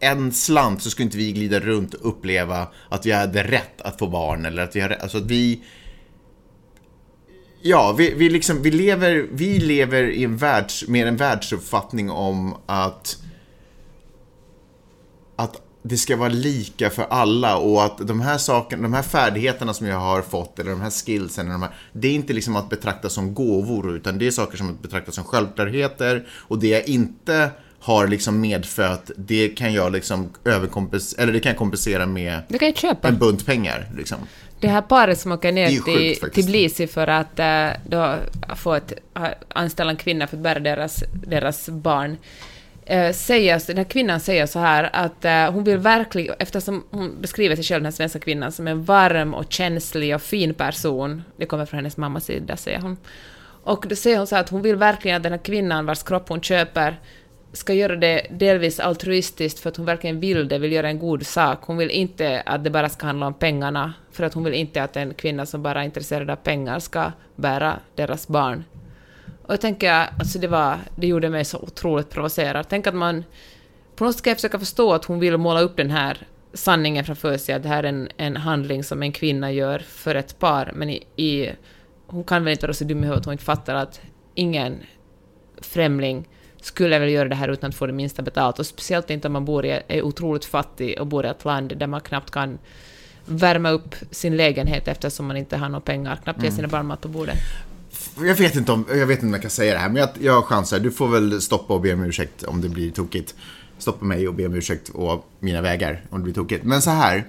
en 0.00 0.32
slant 0.32 0.82
så 0.82 0.90
skulle 0.90 1.04
inte 1.04 1.16
vi 1.18 1.32
glida 1.32 1.60
runt 1.60 1.94
och 1.94 2.08
uppleva 2.08 2.68
att 2.88 3.06
vi 3.06 3.12
hade 3.12 3.42
rätt 3.42 3.80
att 3.80 3.98
få 3.98 4.06
barn 4.06 4.44
eller 4.44 4.62
att 4.62 4.76
vi 4.76 4.80
har 4.80 4.88
rätt, 4.88 5.02
alltså 5.02 5.18
att 5.18 5.26
vi 5.26 5.62
Ja, 7.62 7.94
vi, 7.98 8.14
vi, 8.14 8.30
liksom, 8.30 8.62
vi, 8.62 8.70
lever, 8.70 9.26
vi 9.32 9.58
lever 9.58 10.02
i 10.02 10.24
en 10.24 10.36
världs, 10.36 10.88
med 10.88 11.08
en 11.08 11.16
världsuppfattning 11.16 12.10
om 12.10 12.54
att 12.66 13.16
att 15.36 15.62
det 15.82 15.96
ska 15.96 16.16
vara 16.16 16.28
lika 16.28 16.90
för 16.90 17.02
alla 17.02 17.56
och 17.56 17.84
att 17.84 17.98
de 17.98 18.20
här 18.20 18.38
sakerna, 18.38 18.82
de 18.82 18.92
här 18.92 19.02
färdigheterna 19.02 19.74
som 19.74 19.86
jag 19.86 19.98
har 19.98 20.22
fått 20.22 20.58
eller 20.58 20.70
de 20.70 20.80
här 20.80 20.90
skillsen, 20.90 21.46
eller 21.46 21.52
de 21.52 21.62
här, 21.62 21.74
det 21.92 22.08
är 22.08 22.12
inte 22.12 22.32
liksom 22.32 22.56
att 22.56 22.68
betrakta 22.68 23.08
som 23.08 23.34
gåvor 23.34 23.96
utan 23.96 24.18
det 24.18 24.26
är 24.26 24.30
saker 24.30 24.56
som 24.56 24.78
betraktas 24.82 25.14
som 25.14 25.24
självklarheter 25.24 26.26
och 26.30 26.58
det 26.58 26.68
jag 26.68 26.88
inte 26.88 27.50
har 27.80 28.06
liksom 28.06 28.40
medfött, 28.40 29.10
det 29.16 29.48
kan 29.48 29.72
jag 29.72 29.92
liksom 29.92 30.30
överkompensera, 30.44 31.22
eller 31.22 31.32
det 31.32 31.40
kan 31.40 31.50
jag 31.50 31.58
kompensera 31.58 32.06
med 32.06 32.40
Du 32.48 32.58
kan 32.58 32.74
köpa. 32.74 33.08
en 33.08 33.18
bunt 33.18 33.46
pengar 33.46 33.86
liksom. 33.96 34.18
Det 34.60 34.68
här 34.68 34.82
paret 34.82 35.18
som 35.18 35.32
åker 35.32 35.52
ner 35.52 35.68
sjukt, 35.68 35.84
till. 36.34 36.44
Tbilisi 36.44 36.86
för 36.86 37.06
att 37.06 37.38
eh, 37.38 37.68
då 37.86 38.16
få 38.56 38.74
ett, 38.74 38.92
anställa 39.48 39.90
en 39.90 39.96
kvinna 39.96 40.26
för 40.26 40.36
att 40.36 40.42
bära 40.42 40.58
deras, 40.58 41.04
deras 41.12 41.68
barn, 41.68 42.16
eh, 42.86 43.12
säger, 43.12 43.66
den 43.66 43.76
här 43.76 43.84
kvinnan 43.84 44.20
säger 44.20 44.46
så 44.46 44.58
här 44.58 44.90
att 44.92 45.24
eh, 45.24 45.52
hon 45.52 45.64
vill 45.64 45.78
verkligen, 45.78 46.34
eftersom 46.38 46.84
hon 46.90 47.20
beskriver 47.20 47.56
sig 47.56 47.64
själv, 47.64 47.80
den 47.80 47.86
här 47.86 47.96
svenska 47.96 48.18
kvinnan, 48.18 48.52
som 48.52 48.68
en 48.68 48.84
varm 48.84 49.34
och 49.34 49.52
känslig 49.52 50.14
och 50.14 50.22
fin 50.22 50.54
person, 50.54 51.22
det 51.36 51.46
kommer 51.46 51.66
från 51.66 51.78
hennes 51.78 51.96
mammas 51.96 52.24
sida, 52.24 52.56
säger 52.56 52.80
hon. 52.80 52.96
Och 53.64 53.84
då 53.88 53.96
säger 53.96 54.18
hon 54.18 54.26
så 54.26 54.34
här 54.34 54.42
att 54.42 54.48
hon 54.48 54.62
vill 54.62 54.76
verkligen 54.76 55.16
att 55.16 55.22
den 55.22 55.32
här 55.32 55.38
kvinnan 55.38 55.86
vars 55.86 56.02
kropp 56.02 56.28
hon 56.28 56.40
köper 56.40 57.00
ska 57.52 57.74
göra 57.74 57.96
det 57.96 58.26
delvis 58.30 58.80
altruistiskt 58.80 59.60
för 59.60 59.68
att 59.68 59.76
hon 59.76 59.86
verkligen 59.86 60.20
vill 60.20 60.48
det, 60.48 60.58
vill 60.58 60.72
göra 60.72 60.88
en 60.88 60.98
god 60.98 61.26
sak. 61.26 61.58
Hon 61.62 61.76
vill 61.76 61.90
inte 61.90 62.42
att 62.46 62.64
det 62.64 62.70
bara 62.70 62.88
ska 62.88 63.06
handla 63.06 63.26
om 63.26 63.34
pengarna, 63.34 63.92
för 64.10 64.24
att 64.24 64.34
hon 64.34 64.44
vill 64.44 64.54
inte 64.54 64.82
att 64.82 64.96
en 64.96 65.14
kvinna 65.14 65.46
som 65.46 65.62
bara 65.62 65.80
är 65.80 65.84
intresserad 65.84 66.30
av 66.30 66.36
pengar 66.36 66.78
ska 66.78 67.12
bära 67.36 67.78
deras 67.94 68.28
barn. 68.28 68.64
Och 69.42 69.52
jag 69.52 69.60
tänker, 69.60 69.90
alltså 69.90 70.38
det 70.38 70.48
var, 70.48 70.78
det 70.96 71.06
gjorde 71.06 71.28
mig 71.28 71.44
så 71.44 71.58
otroligt 71.58 72.10
provocerad. 72.10 72.66
Tänk 72.68 72.86
att 72.86 72.94
man, 72.94 73.24
på 73.96 74.04
något 74.04 74.14
sätt 74.14 74.18
ska 74.18 74.30
jag 74.30 74.36
försöka 74.36 74.58
förstå 74.58 74.92
att 74.92 75.04
hon 75.04 75.20
vill 75.20 75.36
måla 75.36 75.60
upp 75.60 75.76
den 75.76 75.90
här 75.90 76.26
sanningen 76.54 77.04
framför 77.04 77.36
sig, 77.36 77.54
att 77.54 77.62
det 77.62 77.68
här 77.68 77.82
är 77.82 77.88
en, 77.88 78.08
en 78.16 78.36
handling 78.36 78.84
som 78.84 79.02
en 79.02 79.12
kvinna 79.12 79.52
gör 79.52 79.78
för 79.78 80.14
ett 80.14 80.38
par, 80.38 80.72
men 80.74 80.90
i, 80.90 81.02
i, 81.16 81.50
hon 82.06 82.24
kan 82.24 82.44
väl 82.44 82.52
inte 82.52 82.66
vara 82.66 82.74
så 82.74 82.84
dum 82.84 82.98
i 82.98 83.00
huvudet 83.00 83.18
att 83.18 83.24
hon 83.24 83.32
inte 83.32 83.44
fattar 83.44 83.74
att 83.74 84.00
ingen 84.34 84.78
främling 85.60 86.28
skulle 86.60 86.98
väl 86.98 87.08
göra 87.08 87.28
det 87.28 87.34
här 87.34 87.48
utan 87.48 87.68
att 87.68 87.74
få 87.74 87.86
det 87.86 87.92
minsta 87.92 88.22
betalt, 88.22 88.58
och 88.58 88.66
speciellt 88.66 89.10
inte 89.10 89.28
om 89.28 89.32
man 89.32 89.44
bor 89.44 89.66
i, 89.66 89.82
är 89.88 90.02
otroligt 90.02 90.44
fattig 90.44 91.00
och 91.00 91.06
bor 91.06 91.26
i 91.26 91.28
ett 91.28 91.44
land 91.44 91.78
där 91.78 91.86
man 91.86 92.00
knappt 92.00 92.30
kan 92.30 92.58
värma 93.26 93.70
upp 93.70 93.94
sin 94.10 94.36
lägenhet 94.36 94.88
eftersom 94.88 95.26
man 95.26 95.36
inte 95.36 95.56
har 95.56 95.68
några 95.68 95.80
pengar, 95.80 96.16
knappt 96.24 96.42
ge 96.42 96.50
sina 96.50 96.68
barn 96.68 96.86
mat 96.86 97.00
på 97.00 97.08
bordet. 97.08 97.38
Jag 98.18 98.34
vet 98.34 98.56
inte 98.56 98.72
om 98.72 98.84
jag, 98.88 99.06
vet 99.06 99.18
inte 99.18 99.26
om 99.26 99.32
jag 99.32 99.42
kan 99.42 99.50
säga 99.50 99.72
det 99.72 99.78
här, 99.78 99.88
men 99.88 99.96
jag, 99.96 100.08
jag 100.20 100.44
chansar. 100.44 100.78
Du 100.78 100.90
får 100.90 101.08
väl 101.08 101.40
stoppa 101.40 101.74
och 101.74 101.80
be 101.80 101.92
om 101.92 102.04
ursäkt 102.04 102.42
om 102.42 102.60
det 102.60 102.68
blir 102.68 102.90
tokigt. 102.90 103.34
Stoppa 103.78 104.04
mig 104.04 104.28
och 104.28 104.34
be 104.34 104.46
om 104.46 104.54
ursäkt 104.54 104.90
å 104.94 105.24
mina 105.40 105.60
vägar 105.60 106.04
om 106.10 106.18
det 106.18 106.24
blir 106.24 106.34
tokigt. 106.34 106.64
Men 106.64 106.82
så 106.82 106.90
här, 106.90 107.26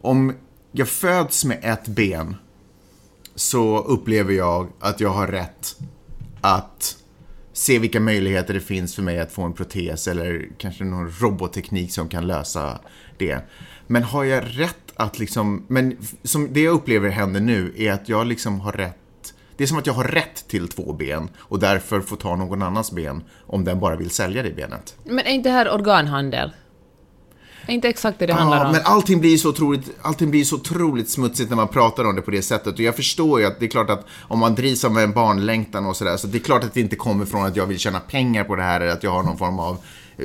om 0.00 0.34
jag 0.72 0.88
föds 0.88 1.44
med 1.44 1.58
ett 1.62 1.88
ben 1.88 2.36
så 3.34 3.78
upplever 3.78 4.32
jag 4.32 4.68
att 4.80 5.00
jag 5.00 5.10
har 5.10 5.26
rätt 5.26 5.76
att 6.40 6.96
se 7.58 7.78
vilka 7.78 8.00
möjligheter 8.00 8.54
det 8.54 8.60
finns 8.60 8.94
för 8.94 9.02
mig 9.02 9.20
att 9.20 9.32
få 9.32 9.42
en 9.42 9.52
protes 9.52 10.08
eller 10.08 10.48
kanske 10.58 10.84
någon 10.84 11.10
robotteknik 11.20 11.92
som 11.92 12.08
kan 12.08 12.26
lösa 12.26 12.78
det. 13.18 13.38
Men 13.86 14.02
har 14.02 14.24
jag 14.24 14.44
rätt 14.46 14.92
att 14.94 15.18
liksom, 15.18 15.66
men 15.68 15.96
som 16.22 16.52
det 16.52 16.60
jag 16.60 16.74
upplever 16.74 17.08
händer 17.08 17.40
nu 17.40 17.72
är 17.76 17.92
att 17.92 18.08
jag 18.08 18.26
liksom 18.26 18.60
har 18.60 18.72
rätt 18.72 18.94
det 19.56 19.64
är 19.64 19.68
som 19.68 19.78
att 19.78 19.86
jag 19.86 19.94
har 19.94 20.04
rätt 20.04 20.48
till 20.48 20.68
två 20.68 20.92
ben 20.92 21.28
och 21.38 21.58
därför 21.58 22.00
får 22.00 22.16
ta 22.16 22.36
någon 22.36 22.62
annans 22.62 22.92
ben 22.92 23.22
om 23.46 23.64
den 23.64 23.80
bara 23.80 23.96
vill 23.96 24.10
sälja 24.10 24.42
det 24.42 24.50
benet. 24.50 24.96
Men 25.04 25.18
är 25.18 25.30
inte 25.30 25.48
det 25.48 25.52
här 25.52 25.74
organhandel? 25.74 26.52
Inte 27.68 27.88
exakt 27.88 28.18
det 28.18 28.26
det 28.26 28.32
handlar 28.32 28.58
Ja, 28.58 28.66
om? 28.66 28.72
men 28.72 28.80
allting 28.84 29.20
blir, 29.20 29.36
så 29.36 29.48
otroligt, 29.48 29.90
allting 30.02 30.30
blir 30.30 30.44
så 30.44 30.56
otroligt 30.56 31.10
smutsigt 31.10 31.50
när 31.50 31.56
man 31.56 31.68
pratar 31.68 32.04
om 32.04 32.16
det 32.16 32.22
på 32.22 32.30
det 32.30 32.42
sättet. 32.42 32.74
Och 32.74 32.80
jag 32.80 32.96
förstår 32.96 33.40
ju 33.40 33.46
att 33.46 33.60
det 33.60 33.66
är 33.66 33.70
klart 33.70 33.90
att 33.90 34.06
om 34.20 34.38
man 34.38 34.54
drivs 34.54 34.84
av 34.84 34.98
en 34.98 35.12
barnlängtan 35.12 35.86
och 35.86 35.96
sådär, 35.96 36.16
så 36.16 36.26
det 36.26 36.38
är 36.38 36.42
klart 36.42 36.64
att 36.64 36.74
det 36.74 36.80
inte 36.80 36.96
kommer 36.96 37.26
från 37.26 37.46
att 37.46 37.56
jag 37.56 37.66
vill 37.66 37.78
tjäna 37.78 38.00
pengar 38.00 38.44
på 38.44 38.56
det 38.56 38.62
här 38.62 38.80
eller 38.80 38.92
att 38.92 39.02
jag 39.02 39.10
har 39.10 39.22
någon 39.22 39.38
form 39.38 39.58
av 39.58 39.76
eh, 40.18 40.24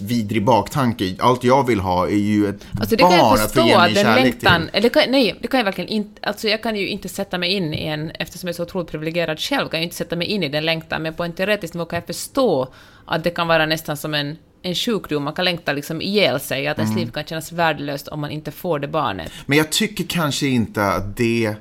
vidrig 0.00 0.44
baktanke. 0.44 1.16
Allt 1.18 1.44
jag 1.44 1.66
vill 1.66 1.80
ha 1.80 2.06
är 2.06 2.10
ju 2.10 2.48
ett 2.48 2.66
Alltså 2.80 2.96
det 2.96 3.02
kan 3.02 3.12
jag 3.12 3.20
barn 3.20 3.34
att 3.34 3.40
få 3.40 3.46
förstå, 3.48 3.66
ge 3.66 3.74
att 3.74 3.82
mig 3.82 3.94
den 3.94 4.04
kärlek 4.04 4.24
längtan... 4.24 4.68
till. 4.72 4.82
Det 4.82 4.88
kan, 4.88 5.02
nej, 5.08 5.38
det 5.42 5.48
kan 5.48 5.58
jag 5.58 5.64
verkligen 5.64 5.90
inte... 5.90 6.28
Alltså 6.28 6.48
jag 6.48 6.62
kan 6.62 6.76
ju 6.76 6.88
inte 6.88 7.08
sätta 7.08 7.38
mig 7.38 7.52
in 7.52 7.74
i 7.74 7.86
en... 7.86 8.10
Eftersom 8.10 8.46
jag 8.48 8.52
är 8.52 8.56
så 8.56 8.62
otroligt 8.62 8.90
privilegierad 8.90 9.38
själv 9.40 9.68
kan 9.68 9.80
jag 9.80 9.84
inte 9.84 9.96
sätta 9.96 10.16
mig 10.16 10.26
in 10.26 10.42
i 10.42 10.48
den 10.48 10.64
längtan, 10.64 11.02
men 11.02 11.14
på 11.14 11.24
en 11.24 11.32
teoretisk 11.32 11.74
nivå 11.74 11.84
kan 11.84 11.96
jag 11.96 12.06
förstå 12.06 12.68
att 13.06 13.24
det 13.24 13.30
kan 13.30 13.48
vara 13.48 13.66
nästan 13.66 13.96
som 13.96 14.14
en, 14.14 14.36
en 14.68 14.74
sjukdom, 14.74 15.22
man 15.22 15.32
kan 15.32 15.44
längta 15.44 15.72
liksom 15.72 16.02
ihjäl 16.02 16.40
sig, 16.40 16.66
att 16.66 16.78
ens 16.78 16.96
liv 16.96 17.10
kan 17.10 17.24
kännas 17.24 17.52
värdelöst 17.52 18.08
om 18.08 18.20
man 18.20 18.30
inte 18.30 18.50
får 18.50 18.78
det 18.78 18.88
barnet. 18.88 19.32
Men 19.46 19.58
jag 19.58 19.72
tycker 19.72 20.04
kanske 20.04 20.46
inte 20.46 20.84
att 20.84 21.16
det 21.16 21.56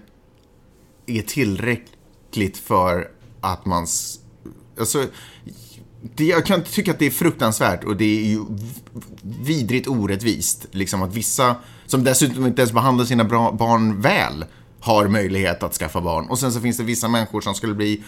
är 1.06 1.22
tillräckligt 1.22 2.58
för 2.58 3.08
att 3.42 3.66
man... 3.66 3.88
Alltså, 4.80 5.06
det, 6.16 6.24
jag 6.24 6.46
kan 6.46 6.64
tycka 6.64 6.92
att 6.92 7.00
det 7.00 7.06
är 7.06 7.12
fruktansvärt 7.12 7.84
och 7.84 7.98
det 7.98 8.20
är 8.20 8.26
ju 8.26 8.46
vidrigt 9.22 9.88
orättvist. 9.88 10.68
Liksom 10.72 11.02
att 11.02 11.16
vissa, 11.16 11.56
som 11.86 12.04
dessutom 12.04 12.46
inte 12.46 12.62
ens 12.62 12.72
behandlar 12.72 13.06
sina 13.06 13.24
bra 13.24 13.52
barn 13.52 14.02
väl, 14.02 14.46
har 14.80 15.08
möjlighet 15.08 15.64
att 15.64 15.74
skaffa 15.74 16.02
barn. 16.02 16.28
Och 16.28 16.40
sen 16.40 16.52
så 16.52 16.62
finns 16.62 16.78
det 16.78 16.84
vissa 16.84 17.08
människor 17.08 17.42
som 17.42 17.56
skulle 17.56 17.74
bli 17.74 18.04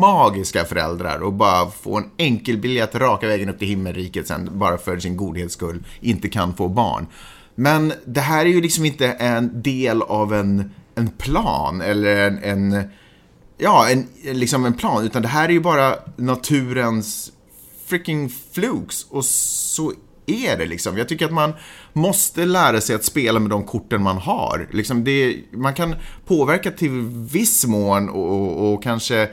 magiska 0.00 0.64
föräldrar 0.64 1.18
och 1.18 1.32
bara 1.32 1.70
få 1.70 1.96
en 1.96 2.10
enkel 2.16 2.58
biljett 2.58 2.94
raka 2.94 3.26
vägen 3.26 3.48
upp 3.48 3.58
till 3.58 3.68
himmelriket 3.68 4.26
sen, 4.26 4.58
bara 4.58 4.78
för 4.78 4.98
sin 4.98 5.16
godhets 5.16 5.54
skull, 5.54 5.84
inte 6.00 6.28
kan 6.28 6.54
få 6.54 6.68
barn. 6.68 7.06
Men 7.54 7.92
det 8.04 8.20
här 8.20 8.46
är 8.46 8.50
ju 8.50 8.60
liksom 8.60 8.84
inte 8.84 9.06
en 9.06 9.62
del 9.62 10.02
av 10.02 10.34
en, 10.34 10.70
en 10.94 11.08
plan 11.08 11.80
eller 11.80 12.16
en, 12.16 12.38
en 12.42 12.88
ja, 13.58 13.88
en, 13.90 14.06
liksom 14.22 14.64
en 14.64 14.74
plan, 14.74 15.04
utan 15.04 15.22
det 15.22 15.28
här 15.28 15.48
är 15.48 15.52
ju 15.52 15.60
bara 15.60 15.94
naturens 16.16 17.32
freaking 17.86 18.28
flukes 18.52 19.06
och 19.10 19.24
så 19.24 19.92
är 20.26 20.56
det 20.56 20.66
liksom. 20.66 20.98
Jag 20.98 21.08
tycker 21.08 21.26
att 21.26 21.32
man 21.32 21.52
måste 21.92 22.44
lära 22.44 22.80
sig 22.80 22.96
att 22.96 23.04
spela 23.04 23.40
med 23.40 23.50
de 23.50 23.64
korten 23.64 24.02
man 24.02 24.16
har. 24.18 24.68
Liksom 24.72 25.04
det, 25.04 25.36
man 25.52 25.74
kan 25.74 25.94
påverka 26.26 26.70
till 26.70 26.90
viss 27.30 27.66
mån 27.66 28.08
och, 28.08 28.32
och, 28.32 28.72
och 28.74 28.82
kanske 28.82 29.28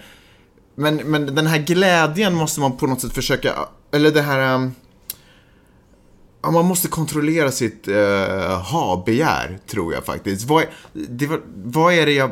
men, 0.75 0.95
men 0.95 1.35
den 1.35 1.47
här 1.47 1.57
glädjen 1.59 2.33
måste 2.35 2.59
man 2.59 2.77
på 2.77 2.87
något 2.87 3.01
sätt 3.01 3.13
försöka, 3.13 3.53
eller 3.91 4.11
det 4.11 4.21
här 4.21 4.55
um, 4.55 4.71
Ja, 6.43 6.51
man 6.51 6.65
måste 6.65 6.87
kontrollera 6.87 7.51
sitt 7.51 7.87
uh, 7.87 7.95
ha-begär, 8.71 9.59
tror 9.67 9.93
jag 9.93 10.05
faktiskt. 10.05 10.45
Vad, 10.49 10.63
är- 10.63 10.69
det, 10.93 11.29
vad 11.55 11.93
är 11.93 12.05
det 12.05 12.11
jag 12.11 12.31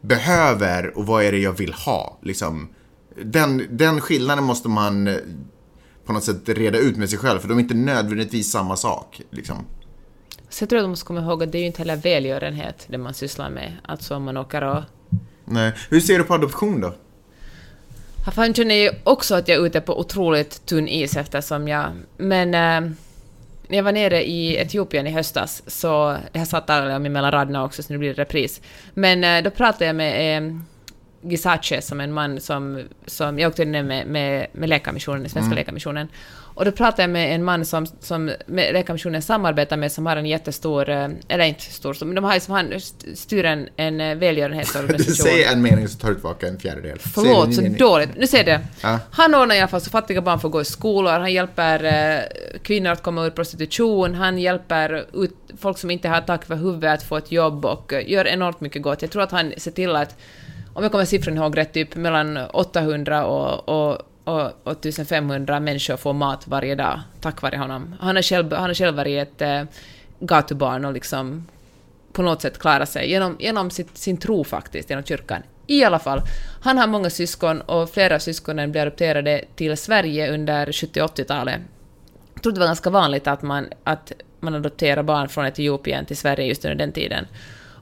behöver 0.00 0.98
och 0.98 1.06
vad 1.06 1.24
är 1.24 1.32
det 1.32 1.38
jag 1.38 1.52
vill 1.52 1.72
ha? 1.72 2.18
Liksom, 2.22 2.68
den, 3.24 3.66
den 3.70 4.00
skillnaden 4.00 4.44
måste 4.44 4.68
man 4.68 5.08
eh, 5.08 5.14
på 6.08 6.12
något 6.12 6.24
sätt 6.24 6.48
reda 6.48 6.78
ut 6.78 6.96
med 6.96 7.10
sig 7.10 7.18
själv, 7.18 7.38
för 7.38 7.48
de 7.48 7.58
är 7.58 7.62
inte 7.62 7.74
nödvändigtvis 7.74 8.50
samma 8.50 8.76
sak. 8.76 9.20
Liksom. 9.30 9.66
Så 10.48 10.62
jag 10.62 10.68
tror 10.68 10.78
att 10.78 10.82
man 10.82 10.90
måste 10.90 11.06
komma 11.06 11.20
ihåg 11.20 11.42
att 11.42 11.52
det 11.52 11.58
är 11.58 11.60
ju 11.60 11.66
inte 11.66 11.78
heller 11.78 11.96
välgörenhet 11.96 12.86
det 12.86 12.98
man 12.98 13.14
sysslar 13.14 13.50
med. 13.50 13.72
Alltså 13.82 14.16
om 14.16 14.22
man 14.22 14.36
åker 14.36 14.64
och... 14.64 14.82
Nej. 15.44 15.72
Hur 15.90 16.00
ser 16.00 16.18
du 16.18 16.24
på 16.24 16.34
adoption 16.34 16.80
då? 16.80 16.94
Jag 18.36 18.56
känner 18.56 18.74
ju 18.74 18.90
också 19.04 19.34
att 19.34 19.48
jag 19.48 19.58
är 19.58 19.66
ute 19.66 19.80
på 19.80 20.00
otroligt 20.00 20.66
tunn 20.66 20.88
is 20.88 21.16
eftersom 21.16 21.68
jag... 21.68 21.90
Men 22.16 22.48
eh, 22.54 22.90
när 23.68 23.76
jag 23.76 23.82
var 23.82 23.92
nere 23.92 24.28
i 24.28 24.56
Etiopien 24.56 25.06
i 25.06 25.10
höstas 25.10 25.62
så... 25.66 26.16
Det 26.32 26.38
här 26.38 26.46
satt 26.46 26.70
alla 26.70 26.96
om 26.96 27.02
mellan 27.02 27.32
raderna 27.32 27.64
också 27.64 27.82
så 27.82 27.92
nu 27.92 27.98
blir 27.98 28.14
det 28.14 28.22
repris. 28.22 28.60
Men 28.94 29.24
eh, 29.24 29.42
då 29.42 29.50
pratade 29.50 29.84
jag 29.84 29.96
med 29.96 30.36
eh, 30.36 30.56
Gisace 31.22 31.82
som 31.82 32.00
en 32.00 32.12
man 32.12 32.40
som... 32.40 32.82
som 33.06 33.38
jag 33.38 33.48
åkte 33.48 33.64
ner 33.64 33.82
med, 33.82 34.06
med, 34.06 34.46
med 34.52 34.68
Läkarmissionen, 34.68 35.28
Svenska 35.28 35.54
Läkarmissionen. 35.54 36.08
Och 36.54 36.64
då 36.64 36.72
pratade 36.72 37.02
jag 37.02 37.10
med 37.10 37.34
en 37.34 37.44
man 37.44 37.64
som, 37.64 37.86
som 38.00 38.30
Läkarmissionen 38.46 39.22
samarbetar 39.22 39.76
med 39.76 39.92
som 39.92 40.06
har 40.06 40.16
en 40.16 40.26
jättestor... 40.26 40.88
eh, 40.88 41.08
Eller 41.28 41.44
inte 41.44 41.62
stor, 41.62 42.04
men 42.04 42.14
de 42.14 42.24
har 42.24 42.34
ju 42.34 42.40
som 42.40 42.54
han 42.54 42.72
styr 43.14 43.44
en, 43.44 43.68
en 43.76 44.00
eh, 44.00 44.08
Du 44.14 44.18
välgörenhetsorganisation. 44.20 45.14
säger 45.14 45.52
en 45.52 45.62
mening 45.62 45.88
så 45.88 45.98
tar 45.98 46.08
du 46.08 46.14
tillbaka 46.14 46.48
en 46.48 46.58
fjärdedel. 46.58 46.98
Förlåt, 46.98 47.54
så 47.54 47.60
dåligt. 47.62 48.10
Nu 48.16 48.26
ser 48.26 48.44
det. 48.44 48.60
Ja. 48.82 48.98
Han 49.10 49.34
ordnar 49.34 49.54
i 49.54 49.58
alla 49.58 49.68
fall 49.68 49.80
så 49.80 49.90
fattiga 49.90 50.20
barn 50.22 50.40
får 50.40 50.48
gå 50.48 50.60
i 50.60 50.64
skolor, 50.64 51.10
han 51.10 51.32
hjälper 51.32 51.84
eh, 51.84 52.22
kvinnor 52.62 52.90
att 52.90 53.02
komma 53.02 53.26
ur 53.26 53.30
prostitution, 53.30 54.14
han 54.14 54.38
hjälper 54.38 55.04
ut 55.24 55.34
folk 55.60 55.78
som 55.78 55.90
inte 55.90 56.08
har 56.08 56.20
tak 56.20 56.44
över 56.50 56.56
huvudet 56.62 56.94
att 56.94 57.02
få 57.02 57.16
ett 57.16 57.32
jobb 57.32 57.64
och 57.64 57.92
gör 58.06 58.26
enormt 58.26 58.60
mycket 58.60 58.82
gott. 58.82 59.02
Jag 59.02 59.10
tror 59.10 59.22
att 59.22 59.30
han 59.32 59.52
ser 59.56 59.70
till 59.70 59.96
att, 59.96 60.16
om 60.78 60.84
jag 60.84 60.92
kommer 60.92 61.04
siffran 61.04 61.36
ihåg 61.36 61.56
rätt, 61.56 61.72
typ 61.72 61.96
mellan 61.96 62.36
800 62.36 63.26
och, 63.26 63.68
och, 63.68 63.98
och, 64.24 64.52
och 64.62 64.86
1500 64.86 65.60
människor 65.60 65.96
får 65.96 66.12
mat 66.12 66.48
varje 66.48 66.74
dag 66.74 67.00
tack 67.20 67.42
vare 67.42 67.56
honom. 67.56 67.94
Han 68.00 68.16
har 68.16 68.22
själv, 68.22 68.52
han 68.52 68.64
har 68.64 68.74
själv 68.74 68.96
varit 68.96 69.22
ett 69.22 69.42
eh, 69.42 69.62
gatubarn 70.20 70.84
och 70.84 70.92
liksom 70.92 71.46
på 72.12 72.22
något 72.22 72.42
sätt 72.42 72.58
klara 72.58 72.86
sig 72.86 73.10
genom, 73.10 73.36
genom 73.40 73.70
sitt, 73.70 73.98
sin 73.98 74.16
tro 74.16 74.44
faktiskt, 74.44 74.90
genom 74.90 75.04
kyrkan. 75.04 75.42
I 75.66 75.84
alla 75.84 75.98
fall, 75.98 76.20
han 76.62 76.78
har 76.78 76.86
många 76.86 77.10
syskon 77.10 77.60
och 77.60 77.90
flera 77.90 78.14
av 78.14 78.18
syskonen 78.18 78.72
blev 78.72 78.82
adopterade 78.82 79.44
till 79.54 79.76
Sverige 79.76 80.34
under 80.34 80.72
70 80.72 81.00
80-talet. 81.00 81.60
Jag 82.34 82.42
tror 82.42 82.52
det 82.52 82.60
var 82.60 82.66
ganska 82.66 82.90
vanligt 82.90 83.26
att 83.26 83.42
man, 83.42 83.66
att 83.84 84.12
man 84.40 84.54
adopterar 84.54 85.02
barn 85.02 85.28
från 85.28 85.46
Etiopien 85.46 86.06
till 86.06 86.16
Sverige 86.16 86.46
just 86.46 86.64
under 86.64 86.76
den 86.76 86.92
tiden. 86.92 87.26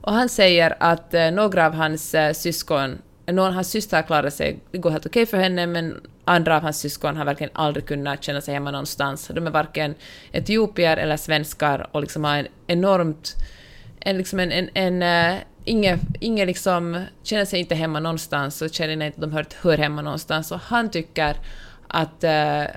Och 0.07 0.13
han 0.13 0.29
säger 0.29 0.75
att 0.79 1.13
eh, 1.13 1.31
några 1.31 1.65
av 1.65 1.73
hans 1.73 2.13
eh, 2.13 2.33
syskon, 2.33 2.97
någon 3.25 3.47
av 3.47 3.53
hans 3.53 3.69
systrar 3.69 4.01
klarade 4.01 4.31
sig, 4.31 4.59
det 4.71 4.77
går 4.77 4.89
helt 4.89 5.05
okej 5.05 5.25
för 5.25 5.37
henne, 5.37 5.67
men 5.67 6.01
andra 6.25 6.55
av 6.55 6.61
hans 6.61 6.79
syskon 6.79 7.17
har 7.17 7.25
verkligen 7.25 7.51
aldrig 7.53 7.85
kunnat 7.85 8.23
känna 8.23 8.41
sig 8.41 8.53
hemma 8.53 8.71
någonstans. 8.71 9.31
De 9.33 9.47
är 9.47 9.51
varken 9.51 9.95
etiopier 10.31 10.97
eller 10.97 11.17
svenskar 11.17 11.87
och 11.91 12.01
liksom 12.01 12.23
har 12.23 12.37
en 12.37 12.47
enormt 12.67 13.35
en, 13.99 14.17
liksom 14.17 14.39
en, 14.39 14.51
en, 14.51 14.69
en 14.73 15.01
eh, 15.01 15.35
uh, 15.35 15.41
inga, 15.63 15.97
inga 16.19 16.45
liksom, 16.45 17.05
känner 17.23 17.45
sig 17.45 17.59
inte 17.59 17.75
hemma 17.75 17.99
någonstans 17.99 18.61
och 18.61 18.73
känner 18.73 19.05
inte 19.05 19.07
att 19.07 19.21
de 19.21 19.31
hör, 19.31 19.45
hör 19.61 19.77
hemma 19.77 20.01
någonstans. 20.01 20.51
Och 20.51 20.59
han 20.59 20.91
tycker 20.91 21.35
att 21.87 22.23
uh, 22.23 22.75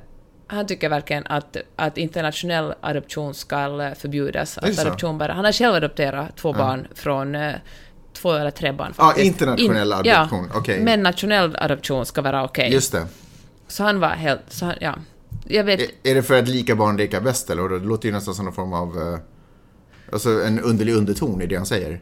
han 0.51 0.67
tycker 0.67 0.89
verkligen 0.89 1.27
att, 1.27 1.57
att 1.77 1.99
internationell 1.99 2.75
adoption 2.81 3.35
ska 3.35 3.93
förbjudas. 3.99 4.59
Att 4.59 4.79
adoption 4.79 5.19
bara, 5.19 5.33
han 5.33 5.45
har 5.45 5.53
själv 5.53 5.75
adopterat 5.75 6.37
två 6.37 6.53
barn 6.53 6.87
från 6.95 7.35
eh, 7.35 7.53
två 8.13 8.33
eller 8.33 8.51
tre 8.51 8.73
barn 8.73 8.95
Ja, 8.99 9.05
faktiskt. 9.05 9.27
internationell 9.27 9.93
adoption, 9.93 10.49
Ja, 10.53 10.59
okej. 10.59 10.81
men 10.81 11.03
nationell 11.03 11.57
adoption 11.57 12.07
ska 12.07 12.23
vara 12.23 12.45
okej. 12.45 12.73
Just 12.73 12.93
det. 12.93 13.07
Så 13.69 13.83
han 13.83 14.01
var 14.01 14.09
helt... 14.09 14.41
Så 14.49 14.65
han, 14.65 14.75
ja. 14.81 14.95
Jag 15.45 15.65
vet... 15.65 15.81
Är, 15.81 16.11
är 16.11 16.15
det 16.15 16.23
för 16.23 16.39
att 16.39 16.49
lika 16.49 16.75
barn 16.75 16.97
leka 16.97 17.21
bäst 17.21 17.51
eller? 17.51 17.69
Det 17.69 17.79
låter 17.79 18.09
ju 18.09 18.15
nästan 18.15 18.35
som 18.35 18.45
någon 18.45 18.55
form 18.55 18.73
av... 18.73 18.99
eh, 18.99 19.19
Alltså 20.13 20.45
en 20.45 20.61
underlig 20.61 20.95
underton 20.95 21.43
i 21.43 21.47
det 21.47 21.57
han 21.57 21.67
säger. 21.67 22.01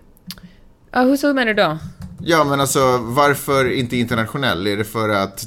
Ja, 0.90 1.00
hur 1.02 1.16
så 1.16 1.26
menar 1.34 1.54
du 1.54 1.62
då? 1.62 1.78
Ja, 2.24 2.44
men 2.44 2.61
alltså 2.61 2.98
varför 2.98 3.70
inte 3.72 3.96
internationell? 3.96 4.66
Är 4.66 4.76
det 4.76 4.84
för 4.84 5.08
att 5.08 5.46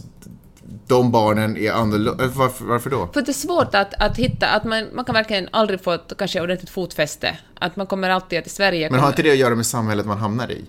de 0.91 1.11
barnen 1.11 1.57
är 1.57 1.71
annorlunda? 1.71 2.27
Varför, 2.27 2.65
varför 2.65 2.89
då? 2.89 3.07
För 3.13 3.21
det 3.21 3.31
är 3.31 3.33
svårt 3.33 3.75
att, 3.75 3.93
att 3.93 4.17
hitta, 4.17 4.47
att 4.47 4.63
man, 4.63 4.87
man 4.93 5.05
kan 5.05 5.13
verkligen 5.13 5.47
aldrig 5.51 5.81
få 5.83 5.91
ett 5.91 6.13
kanske 6.17 6.41
ordentligt 6.41 6.69
fotfäste. 6.69 7.37
Att 7.59 7.75
man 7.75 7.87
kommer 7.87 8.09
alltid 8.09 8.39
att 8.39 8.47
i 8.47 8.49
Sverige... 8.49 8.89
Men 8.89 8.99
har 8.99 8.99
kommer- 8.99 9.11
inte 9.11 9.23
det 9.23 9.31
att 9.31 9.37
göra 9.37 9.55
med 9.55 9.65
samhället 9.65 10.05
man 10.05 10.17
hamnar 10.17 10.51
i? 10.51 10.65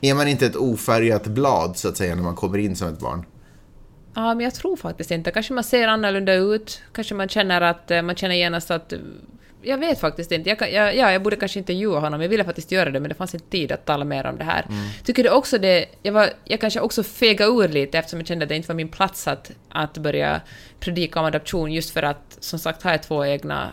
Är 0.00 0.14
man 0.14 0.28
inte 0.28 0.46
ett 0.46 0.56
ofärgat 0.56 1.26
blad, 1.26 1.76
så 1.76 1.88
att 1.88 1.96
säga, 1.96 2.14
när 2.14 2.22
man 2.22 2.34
kommer 2.34 2.58
in 2.58 2.76
som 2.76 2.88
ett 2.88 2.98
barn? 2.98 3.24
Ja, 4.14 4.34
men 4.34 4.44
jag 4.44 4.54
tror 4.54 4.76
faktiskt 4.76 5.10
inte. 5.10 5.30
Kanske 5.30 5.52
man 5.54 5.64
ser 5.64 5.88
annorlunda 5.88 6.34
ut. 6.34 6.82
Kanske 6.92 7.14
man 7.14 7.28
känner 7.28 7.60
att 7.60 7.90
eh, 7.90 8.02
man 8.02 8.16
känner 8.16 8.34
genast 8.34 8.70
att... 8.70 8.92
Jag 9.64 9.78
vet 9.78 10.00
faktiskt 10.00 10.32
inte. 10.32 10.48
Jag, 10.48 10.58
kan, 10.58 10.72
jag, 10.72 10.96
ja, 10.96 11.12
jag 11.12 11.22
borde 11.22 11.36
kanske 11.36 11.58
intervjua 11.58 11.98
honom. 12.00 12.20
Jag 12.20 12.28
ville 12.28 12.44
faktiskt 12.44 12.72
göra 12.72 12.90
det, 12.90 13.00
men 13.00 13.08
det 13.08 13.14
fanns 13.14 13.34
inte 13.34 13.46
tid 13.50 13.72
att 13.72 13.86
tala 13.86 14.04
mer 14.04 14.26
om 14.26 14.38
det 14.38 14.44
här. 14.44 14.66
Tycker 15.04 15.22
du 15.22 15.30
också 15.30 15.58
det... 15.58 15.86
Jag, 16.02 16.12
var, 16.12 16.30
jag 16.44 16.60
kanske 16.60 16.80
också 16.80 17.02
fega 17.02 17.44
ur 17.44 17.68
lite 17.68 17.98
eftersom 17.98 18.20
jag 18.20 18.26
kände 18.26 18.42
att 18.42 18.48
det 18.48 18.56
inte 18.56 18.68
var 18.68 18.74
min 18.74 18.88
plats 18.88 19.28
att, 19.28 19.50
att 19.68 19.98
börja 19.98 20.40
predika 20.80 21.20
om 21.20 21.26
adoption 21.26 21.72
just 21.72 21.90
för 21.90 22.02
att, 22.02 22.36
som 22.40 22.58
sagt, 22.58 22.82
har 22.82 22.90
jag 22.90 23.02
två 23.02 23.24
egna 23.26 23.70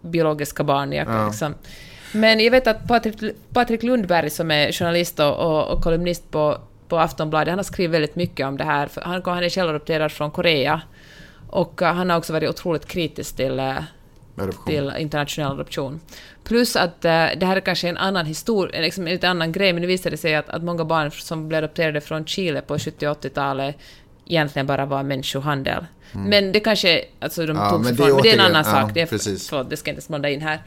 biologiska 0.00 0.64
barn. 0.64 0.92
Jag 0.92 1.06
kan 1.06 1.16
Ja. 1.16 1.28
liksom, 1.28 1.54
men 2.12 2.40
jag 2.40 2.50
vet 2.50 2.66
att 2.66 2.88
Patrik, 2.88 3.16
Patrik 3.52 3.82
Lundberg 3.82 4.30
som 4.30 4.50
är 4.50 4.72
journalist 4.72 5.20
och, 5.20 5.36
och, 5.36 5.68
och 5.68 5.82
kolumnist 5.82 6.30
på, 6.30 6.58
på 6.88 6.98
Aftonbladet, 6.98 7.48
han 7.48 7.58
har 7.58 7.64
skrivit 7.64 7.94
väldigt 7.94 8.16
mycket 8.16 8.46
om 8.46 8.56
det 8.56 8.64
här. 8.64 8.88
Han, 9.02 9.22
han 9.24 9.44
är 9.44 9.48
själv 9.48 9.70
adopterad 9.70 10.12
från 10.12 10.30
Korea. 10.30 10.80
Och 11.48 11.82
eh, 11.82 11.94
han 11.94 12.10
har 12.10 12.16
också 12.18 12.32
varit 12.32 12.50
otroligt 12.50 12.86
kritisk 12.86 13.36
till, 13.36 13.58
eh, 13.58 13.76
Adoption. 14.36 14.66
till 14.66 14.92
internationell 14.98 15.52
adoption. 15.52 16.00
Plus 16.44 16.76
att 16.76 17.04
eh, 17.04 17.10
det 17.10 17.46
här 17.46 17.56
är 17.56 17.60
kanske 17.60 17.88
en 17.88 17.96
annan 17.96 18.26
historia, 18.26 18.80
liksom 18.80 19.06
en 19.06 19.12
lite 19.12 19.28
annan 19.28 19.52
grej, 19.52 19.72
men 19.72 19.82
det 19.82 19.88
visade 19.88 20.16
sig 20.16 20.34
att, 20.34 20.48
att 20.48 20.62
många 20.62 20.84
barn 20.84 21.10
som 21.10 21.48
blev 21.48 21.58
adopterade 21.58 22.00
från 22.00 22.26
Chile 22.26 22.60
på 22.60 22.78
70 22.78 23.08
och 23.08 23.24
80-talet 23.24 23.76
egentligen 24.26 24.66
bara 24.66 24.86
var 24.86 25.02
människohandel. 25.02 25.86
Men 26.12 26.52
det 26.52 26.60
kanske, 26.60 27.04
alltså 27.20 27.46
de 27.46 27.50
Mm. 27.50 27.62
Ja, 27.62 27.70
tog 27.70 27.84
men 27.84 27.96
det 27.96 28.04
det, 28.04 28.12
men 28.12 28.22
det 28.22 28.30
är 28.30 28.34
en 28.34 28.40
annan 28.40 28.64
ja, 28.66 28.80
sak. 28.80 28.94
Det 28.94 29.00
är, 29.00 29.06
precis. 29.06 29.48
Förlåt, 29.48 29.70
det 29.70 29.76
ska 29.76 29.90
inte 29.90 30.02
blanda 30.08 30.28
in 30.28 30.40
här. 30.40 30.62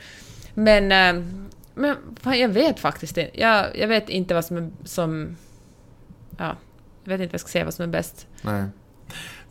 Men, 0.53 0.91
eh, 0.91 1.25
men 1.73 1.95
fan, 2.21 2.39
jag 2.39 2.49
vet 2.49 2.79
faktiskt 2.79 3.17
inte. 3.17 3.39
Jag, 3.39 3.77
jag 3.77 3.87
vet 3.87 4.09
inte 4.09 4.33
vad 4.33 4.45
som 4.45 4.57
är... 4.57 4.69
Som, 4.85 5.37
ja, 6.37 6.55
jag 7.03 7.11
vet 7.11 7.21
inte 7.21 7.31
vad 7.31 7.33
jag 7.33 7.41
ska 7.41 7.49
säga 7.49 7.65
vad 7.65 7.73
som 7.73 7.83
är 7.83 7.87
bäst. 7.87 8.27
Nej. 8.41 8.63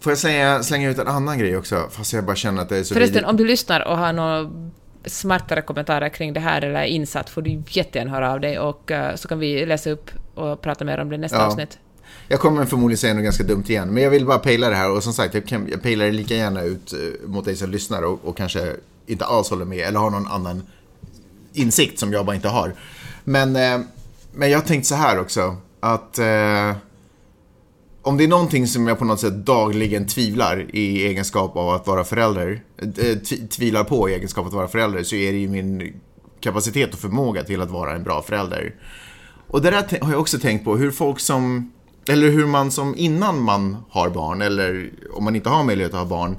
Får 0.00 0.12
jag 0.12 0.18
säga, 0.18 0.62
slänga 0.62 0.90
ut 0.90 0.98
en 0.98 1.08
annan 1.08 1.38
grej 1.38 1.56
också, 1.56 1.88
fast 1.90 2.12
jag 2.12 2.24
bara 2.24 2.36
känner 2.36 2.62
att 2.62 2.68
det 2.68 2.76
är 2.76 2.82
så 2.84 2.94
Förresten, 2.94 3.24
om 3.24 3.36
du 3.36 3.44
lyssnar 3.44 3.88
och 3.88 3.98
har 3.98 4.12
några 4.12 4.50
smartare 5.04 5.62
kommentarer 5.62 6.08
kring 6.08 6.32
det 6.32 6.40
här 6.40 6.64
eller 6.64 6.82
insatt 6.84 7.30
får 7.30 7.42
du 7.42 7.62
jättegärna 7.68 8.10
höra 8.10 8.32
av 8.32 8.40
dig 8.40 8.58
och 8.58 8.90
eh, 8.90 9.14
så 9.14 9.28
kan 9.28 9.38
vi 9.38 9.66
läsa 9.66 9.90
upp 9.90 10.10
och 10.34 10.60
prata 10.60 10.84
mer 10.84 10.98
om 10.98 11.08
det 11.08 11.14
i 11.14 11.18
nästa 11.18 11.38
Ja. 11.38 11.46
avsnitt. 11.46 11.78
Jag 12.28 12.40
kommer 12.40 12.64
förmodligen 12.64 12.98
säga 12.98 13.14
något 13.14 13.24
ganska 13.24 13.44
dumt 13.44 13.64
igen, 13.68 13.88
men 13.94 14.02
jag 14.02 14.10
vill 14.10 14.26
bara 14.26 14.38
pejla 14.38 14.68
det 14.68 14.76
här 14.76 14.90
och 14.90 15.02
som 15.04 15.12
sagt, 15.12 15.34
jag, 15.34 15.46
kan, 15.46 15.68
jag 15.70 15.82
pejlar 15.82 16.04
det 16.06 16.12
lika 16.12 16.34
gärna 16.34 16.62
ut 16.62 16.92
eh, 16.92 17.28
mot 17.28 17.44
dig 17.44 17.56
som 17.56 17.70
lyssnar 17.70 18.02
och, 18.02 18.20
och 18.24 18.36
kanske 18.36 18.72
inte 19.06 19.24
alls 19.24 19.50
håller 19.50 19.64
med 19.64 19.78
eller 19.78 20.00
har 20.00 20.10
någon 20.10 20.26
annan 20.26 20.62
insikt 21.52 21.98
som 21.98 22.12
jag 22.12 22.26
bara 22.26 22.36
inte 22.36 22.48
har. 22.48 22.74
Men, 23.24 23.56
eh, 23.56 23.80
men 24.32 24.50
jag 24.50 24.58
har 24.58 24.64
tänkt 24.66 24.86
så 24.86 24.94
här 24.94 25.20
också, 25.20 25.56
att 25.80 26.18
eh, 26.18 26.72
om 28.08 28.16
det 28.16 28.24
är 28.24 28.28
någonting 28.28 28.66
som 28.66 28.86
jag 28.86 28.98
på 28.98 29.04
något 29.04 29.20
sätt 29.20 29.34
dagligen 29.34 30.06
tvivlar 30.06 30.76
i 30.76 31.06
egenskap 31.06 31.56
av 31.56 31.68
att 31.68 31.86
vara 31.86 32.04
förälder, 32.04 32.62
eh, 32.78 33.18
tvivlar 33.48 33.84
på 33.84 34.08
i 34.08 34.14
egenskap 34.14 34.42
av 34.42 34.48
att 34.48 34.54
vara 34.54 34.68
förälder, 34.68 35.02
så 35.02 35.16
är 35.16 35.32
det 35.32 35.38
ju 35.38 35.48
min 35.48 36.00
kapacitet 36.40 36.92
och 36.92 36.98
förmåga 36.98 37.44
till 37.44 37.60
att 37.60 37.70
vara 37.70 37.94
en 37.94 38.02
bra 38.02 38.22
förälder. 38.22 38.74
Och 39.46 39.62
det 39.62 39.70
där 39.70 40.04
har 40.04 40.10
jag 40.10 40.20
också 40.20 40.38
tänkt 40.38 40.64
på, 40.64 40.76
hur 40.76 40.90
folk 40.90 41.20
som, 41.20 41.72
eller 42.08 42.30
hur 42.30 42.46
man 42.46 42.70
som 42.70 42.94
innan 42.96 43.42
man 43.42 43.76
har 43.90 44.10
barn, 44.10 44.42
eller 44.42 44.90
om 45.12 45.24
man 45.24 45.36
inte 45.36 45.48
har 45.48 45.64
möjlighet 45.64 45.94
att 45.94 46.00
ha 46.00 46.06
barn, 46.06 46.36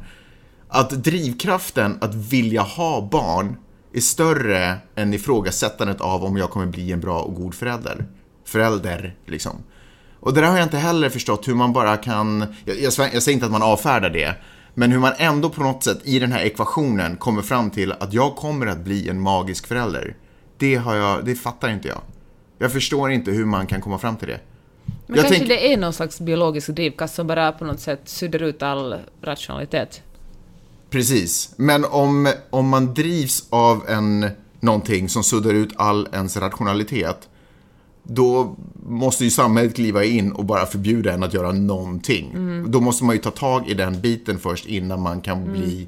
att 0.67 0.89
drivkraften 0.89 1.97
att 2.01 2.15
vilja 2.15 2.61
ha 2.61 3.09
barn 3.11 3.55
är 3.93 3.99
större 3.99 4.77
än 4.95 5.13
ifrågasättandet 5.13 6.01
av 6.01 6.23
om 6.23 6.37
jag 6.37 6.49
kommer 6.49 6.65
bli 6.65 6.91
en 6.91 6.99
bra 6.99 7.21
och 7.21 7.35
god 7.35 7.55
förälder. 7.55 8.05
Förälder, 8.45 9.15
liksom. 9.25 9.63
Och 10.19 10.33
det 10.33 10.41
där 10.41 10.47
har 10.47 10.57
jag 10.57 10.65
inte 10.65 10.77
heller 10.77 11.09
förstått 11.09 11.47
hur 11.47 11.55
man 11.55 11.73
bara 11.73 11.97
kan, 11.97 12.45
jag, 12.65 12.75
jag, 12.75 12.93
jag 13.13 13.23
säger 13.23 13.31
inte 13.31 13.45
att 13.45 13.51
man 13.51 13.63
avfärdar 13.63 14.09
det, 14.09 14.35
men 14.73 14.91
hur 14.91 14.99
man 14.99 15.13
ändå 15.17 15.49
på 15.49 15.63
något 15.63 15.83
sätt 15.83 15.99
i 16.03 16.19
den 16.19 16.31
här 16.31 16.39
ekvationen 16.39 17.15
kommer 17.15 17.41
fram 17.41 17.69
till 17.69 17.91
att 17.91 18.13
jag 18.13 18.35
kommer 18.35 18.67
att 18.67 18.79
bli 18.79 19.09
en 19.09 19.21
magisk 19.21 19.67
förälder. 19.67 20.15
Det 20.57 20.75
har 20.75 20.95
jag, 20.95 21.25
det 21.25 21.35
fattar 21.35 21.69
inte 21.69 21.87
jag. 21.87 22.01
Jag 22.57 22.71
förstår 22.71 23.11
inte 23.11 23.31
hur 23.31 23.45
man 23.45 23.67
kan 23.67 23.81
komma 23.81 23.97
fram 23.99 24.17
till 24.17 24.27
det. 24.27 24.39
Men 25.07 25.15
jag 25.15 25.25
kanske 25.25 25.35
tänk- 25.35 25.49
det 25.49 25.73
är 25.73 25.77
någon 25.77 25.93
slags 25.93 26.19
biologisk 26.19 26.67
drivkraft 26.69 27.15
som 27.15 27.27
bara 27.27 27.51
på 27.51 27.65
något 27.65 27.79
sätt 27.79 28.01
suddar 28.05 28.43
ut 28.43 28.63
all 28.63 28.95
rationalitet. 29.21 30.01
Precis, 30.89 31.53
men 31.57 31.85
om, 31.85 32.33
om 32.49 32.67
man 32.69 32.93
drivs 32.93 33.47
av 33.49 33.89
en, 33.89 34.29
någonting 34.59 35.09
som 35.09 35.23
suddar 35.23 35.53
ut 35.53 35.73
all 35.75 36.07
ens 36.13 36.37
rationalitet, 36.37 37.29
då 38.09 38.55
måste 38.87 39.23
ju 39.23 39.29
samhället 39.29 39.75
kliva 39.75 40.03
in 40.03 40.31
och 40.31 40.45
bara 40.45 40.65
förbjuda 40.65 41.13
en 41.13 41.23
att 41.23 41.33
göra 41.33 41.51
någonting. 41.51 42.31
Då 42.67 42.81
måste 42.81 43.03
man 43.03 43.15
ju 43.15 43.21
ta 43.21 43.31
tag 43.31 43.67
i 43.67 43.73
den 43.73 44.01
biten 44.01 44.39
först 44.39 44.65
innan 44.65 45.01
man 45.01 45.21
kan 45.21 45.51
bli 45.51 45.87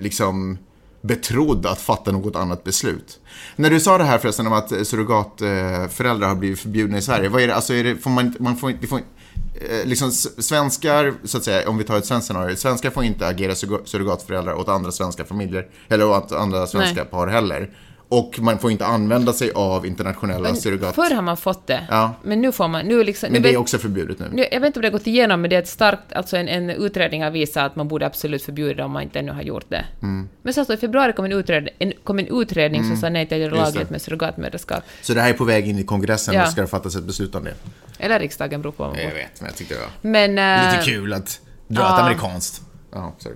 liksom 0.00 0.58
betrodd 1.00 1.66
att 1.66 1.80
fatta 1.80 2.12
något 2.12 2.36
annat 2.36 2.64
beslut. 2.64 3.20
När 3.56 3.70
du 3.70 3.80
sa 3.80 3.98
det 3.98 4.04
här 4.04 4.18
förresten 4.18 4.46
om 4.46 4.52
att 4.52 4.72
eh, 4.72 4.82
surrogatföräldrar 4.82 6.28
har 6.28 6.34
blivit 6.34 6.58
förbjudna 6.58 6.98
i 6.98 7.02
Sverige, 7.02 7.28
vad 7.28 7.42
är 7.42 7.46
det, 7.46 7.54
alltså 7.54 7.74
är 7.74 7.84
det, 7.84 7.96
får 7.96 8.10
man 8.10 8.34
man 8.40 8.56
får 8.56 8.70
inte, 8.70 8.86
får, 8.86 8.98
eh, 8.98 9.84
liksom 9.86 10.12
svenskar, 10.12 11.14
så 11.24 11.38
att 11.38 11.44
säga, 11.44 11.68
om 11.68 11.78
vi 11.78 11.84
tar 11.84 11.98
ett 11.98 12.06
svenskt 12.06 12.26
scenario, 12.26 12.56
svenskar 12.56 12.90
får 12.90 13.04
inte 13.04 13.26
agera 13.26 13.52
surro- 13.52 13.84
surrogatföräldrar 13.84 14.54
åt 14.54 14.68
andra 14.68 14.92
svenska 14.92 15.24
familjer, 15.24 15.66
eller 15.88 16.08
åt 16.08 16.32
andra 16.32 16.66
svenska 16.66 17.00
Nej. 17.00 17.10
par 17.10 17.26
heller. 17.26 17.70
Och 18.08 18.38
man 18.40 18.58
får 18.58 18.70
inte 18.70 18.86
använda 18.86 19.32
sig 19.32 19.52
av 19.54 19.86
internationella 19.86 20.54
surrogat... 20.54 20.94
Förr 20.94 21.14
har 21.14 21.22
man 21.22 21.36
fått 21.36 21.66
det, 21.66 21.86
Ja. 21.90 22.14
men 22.22 22.40
nu 22.40 22.52
får 22.52 22.68
man... 22.68 22.86
Nu 22.86 23.04
liksom, 23.04 23.32
Men 23.32 23.42
nu 23.42 23.48
det 23.48 23.54
är 23.54 23.58
också 23.58 23.78
förbjudet 23.78 24.18
nu. 24.18 24.26
nu, 24.32 24.46
jag 24.52 24.60
vet 24.60 24.66
inte 24.66 24.78
om 24.78 24.82
det 24.82 24.88
har 24.88 24.92
gått 24.92 25.06
igenom, 25.06 25.40
men 25.40 25.50
det 25.50 25.56
är 25.56 25.60
ett 25.60 25.68
starkt, 25.68 26.12
alltså 26.12 26.36
en, 26.36 26.48
en 26.48 26.70
utredning 26.70 27.22
har 27.22 27.30
visat 27.30 27.66
att 27.66 27.76
man 27.76 27.88
borde 27.88 28.06
absolut 28.06 28.42
förbjuda 28.42 28.74
det 28.74 28.82
om 28.84 28.90
man 28.90 29.02
inte 29.02 29.18
ännu 29.18 29.32
har 29.32 29.42
gjort 29.42 29.64
det. 29.68 29.84
Mm. 30.02 30.28
Men 30.42 30.54
så 30.54 30.72
i 30.72 30.76
februari 30.76 31.12
kom 31.12 31.24
en 31.24 31.32
utredning, 31.32 31.74
en, 31.78 31.92
kom 32.04 32.18
en 32.18 32.40
utredning 32.40 32.84
som 32.84 32.96
sa 32.96 33.08
nej 33.08 33.26
till 33.28 33.40
det. 33.40 33.50
lagligt 33.50 33.90
med 33.90 34.02
surrogatmödraskap. 34.02 34.82
Så 35.02 35.14
det 35.14 35.20
här 35.20 35.28
är 35.30 35.34
på 35.34 35.44
väg 35.44 35.68
in 35.68 35.78
i 35.78 35.84
kongressen 35.84 36.34
Ja. 36.34 36.42
och 36.42 36.48
ska 36.48 36.60
det 36.60 36.66
fattas 36.66 36.96
ett 36.96 37.04
beslut 37.04 37.34
om 37.34 37.44
det. 37.44 37.54
Eller 37.98 38.18
riksdagen, 38.20 38.62
beror 38.62 38.72
på 38.72 38.82
vad 38.82 38.92
man 38.92 39.02
Jag 39.02 39.14
vet, 39.14 39.40
men 39.40 39.46
jag 39.48 39.56
tyckte 39.56 39.74
det 39.74 39.80
var... 39.80 39.90
Men... 40.00 40.38
eh, 40.38 40.72
Lite 40.72 40.84
kul 40.90 41.12
att 41.12 41.40
dra 41.68 41.82
ja. 41.82 41.94
ett 41.96 42.02
amerikanskt. 42.02 42.62
Ja, 42.92 43.14
sorry. 43.18 43.34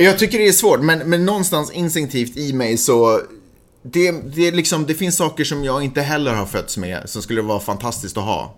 Jag 0.00 0.18
tycker 0.18 0.38
det 0.38 0.48
är 0.48 0.52
svårt, 0.52 0.80
men, 0.80 0.98
men 0.98 1.24
någonstans 1.24 1.72
instinktivt 1.72 2.36
i 2.36 2.52
mig 2.52 2.76
så... 2.76 3.20
Det, 3.82 4.34
det, 4.34 4.50
liksom, 4.50 4.86
det 4.86 4.94
finns 4.94 5.16
saker 5.16 5.44
som 5.44 5.64
jag 5.64 5.84
inte 5.84 6.00
heller 6.00 6.34
har 6.34 6.46
fötts 6.46 6.76
med, 6.76 7.02
som 7.04 7.22
skulle 7.22 7.42
vara 7.42 7.60
fantastiskt 7.60 8.16
att 8.16 8.24
ha. 8.24 8.56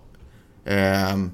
Ehm, 0.65 1.31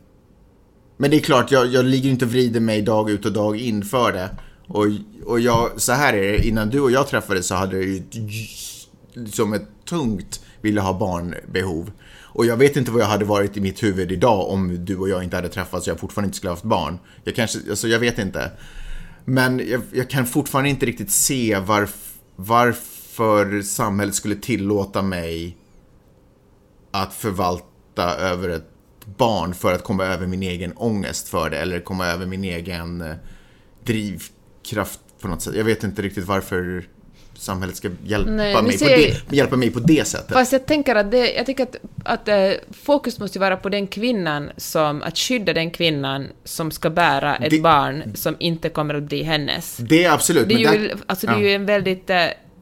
men 0.98 1.12
det 1.12 1.18
är 1.18 1.22
klart, 1.22 1.52
jag, 1.52 1.68
jag 1.68 1.86
ligger 1.86 2.10
inte 2.10 2.26
och 2.26 2.32
vrider 2.32 2.60
mig 2.60 2.82
dag 2.82 3.10
ut 3.10 3.26
och 3.26 3.34
dag 3.34 3.58
in 3.58 3.84
för 3.84 4.12
det. 4.12 4.30
Och, 4.68 4.86
och 5.26 5.40
jag, 5.40 5.82
så 5.82 5.92
här 5.92 6.14
är 6.14 6.32
det, 6.32 6.48
innan 6.48 6.70
du 6.70 6.80
och 6.80 6.92
jag 6.92 7.08
träffades 7.08 7.48
så 7.48 7.56
hade 7.56 7.76
jag 7.76 7.86
ju 7.86 8.04
liksom 8.12 9.32
som 9.32 9.54
ett 9.54 9.68
tungt 9.90 10.42
vilja 10.62 10.82
ha 10.82 11.00
barnbehov. 11.00 11.92
Och 12.22 12.46
jag 12.46 12.58
vet 12.58 12.78
inte 12.78 12.92
vad 12.92 13.02
jag 13.02 13.08
hade 13.08 13.26
varit 13.26 13.58
i 13.58 13.62
mitt 13.62 13.84
huvud 13.84 14.12
idag 14.12 14.50
om 14.50 14.86
du 14.86 14.98
och 14.98 15.10
jag 15.10 15.24
inte 15.24 15.36
hade 15.36 15.50
träffats 15.50 15.88
och 15.88 15.92
jag 15.92 16.00
fortfarande 16.00 16.28
inte 16.28 16.38
skulle 16.38 16.50
ha 16.50 16.56
haft 16.56 16.64
barn. 16.64 17.00
Jag 17.24 17.36
kanske, 17.36 17.60
alltså 17.70 17.88
jag 17.88 18.00
vet 18.00 18.20
inte. 18.20 18.52
Men 19.26 19.62
jag, 19.70 19.82
jag 19.92 20.10
kan 20.10 20.26
fortfarande 20.26 20.70
inte 20.70 20.86
riktigt 20.86 21.12
se 21.12 21.60
varf, 21.60 22.14
varför 22.36 23.62
samhället 23.62 24.16
skulle 24.16 24.36
tillåta 24.36 25.02
mig 25.02 25.58
att 26.92 27.14
förvalta 27.14 28.16
över 28.18 28.50
ett 28.50 28.70
barn 29.18 29.54
för 29.54 29.74
att 29.74 29.84
komma 29.84 30.06
över 30.06 30.28
min 30.28 30.44
egen 30.44 30.74
ångest 30.76 31.28
för 31.28 31.50
det 31.50 31.58
eller 31.58 31.80
komma 31.80 32.08
över 32.08 32.26
min 32.26 32.44
egen 32.44 33.02
eh, 33.02 33.16
drivkraft 33.84 35.00
på 35.22 35.28
något 35.28 35.42
sätt. 35.42 35.56
Jag 35.56 35.64
vet 35.64 35.84
inte 35.84 36.02
riktigt 36.02 36.26
varför 36.26 36.88
samhället 37.36 37.76
ska 37.76 37.90
hjälpa, 38.06 38.30
Nej, 38.32 38.62
mig, 38.64 38.78
på 38.80 38.86
jag- 38.86 39.00
det, 39.30 39.36
hjälpa 39.36 39.56
mig 39.56 39.72
på 39.72 39.80
det 39.80 40.08
sättet. 40.08 40.34
Fast 40.34 40.52
jag 40.52 40.66
tänker 40.66 40.96
att, 40.96 41.12
det, 41.12 41.34
jag 41.34 41.46
tycker 41.46 41.64
att, 41.64 41.76
att 42.06 42.28
eh, 42.28 42.52
fokus 42.84 43.20
måste 43.20 43.40
vara 43.40 43.58
på 43.58 43.70
den 43.70 43.88
kvinnan 43.88 44.52
som, 44.58 45.02
att 45.02 45.18
skydda 45.18 45.54
den 45.54 45.72
kvinnan 45.72 46.28
som 46.44 46.72
ska 46.72 46.90
bära 46.90 47.36
ett 47.36 47.50
Det- 47.52 47.62
barn 47.62 48.04
som 48.16 48.36
inte 48.40 48.70
kommer 48.70 48.94
att 48.94 49.04
bli 49.04 49.24
hennes. 49.24 49.78
Det 49.78 50.04
är 50.06 50.12
absolut. 50.12 50.48
Det 50.50 50.54
är 50.56 50.58
ju, 50.60 50.66
där- 50.88 50.96
alltså, 51.06 51.28
det 51.28 51.34
är 51.34 51.38
ja. 51.38 51.44
ju 51.44 51.54
en 51.54 51.66
väldigt, 51.66 52.10
eh, 52.10 52.16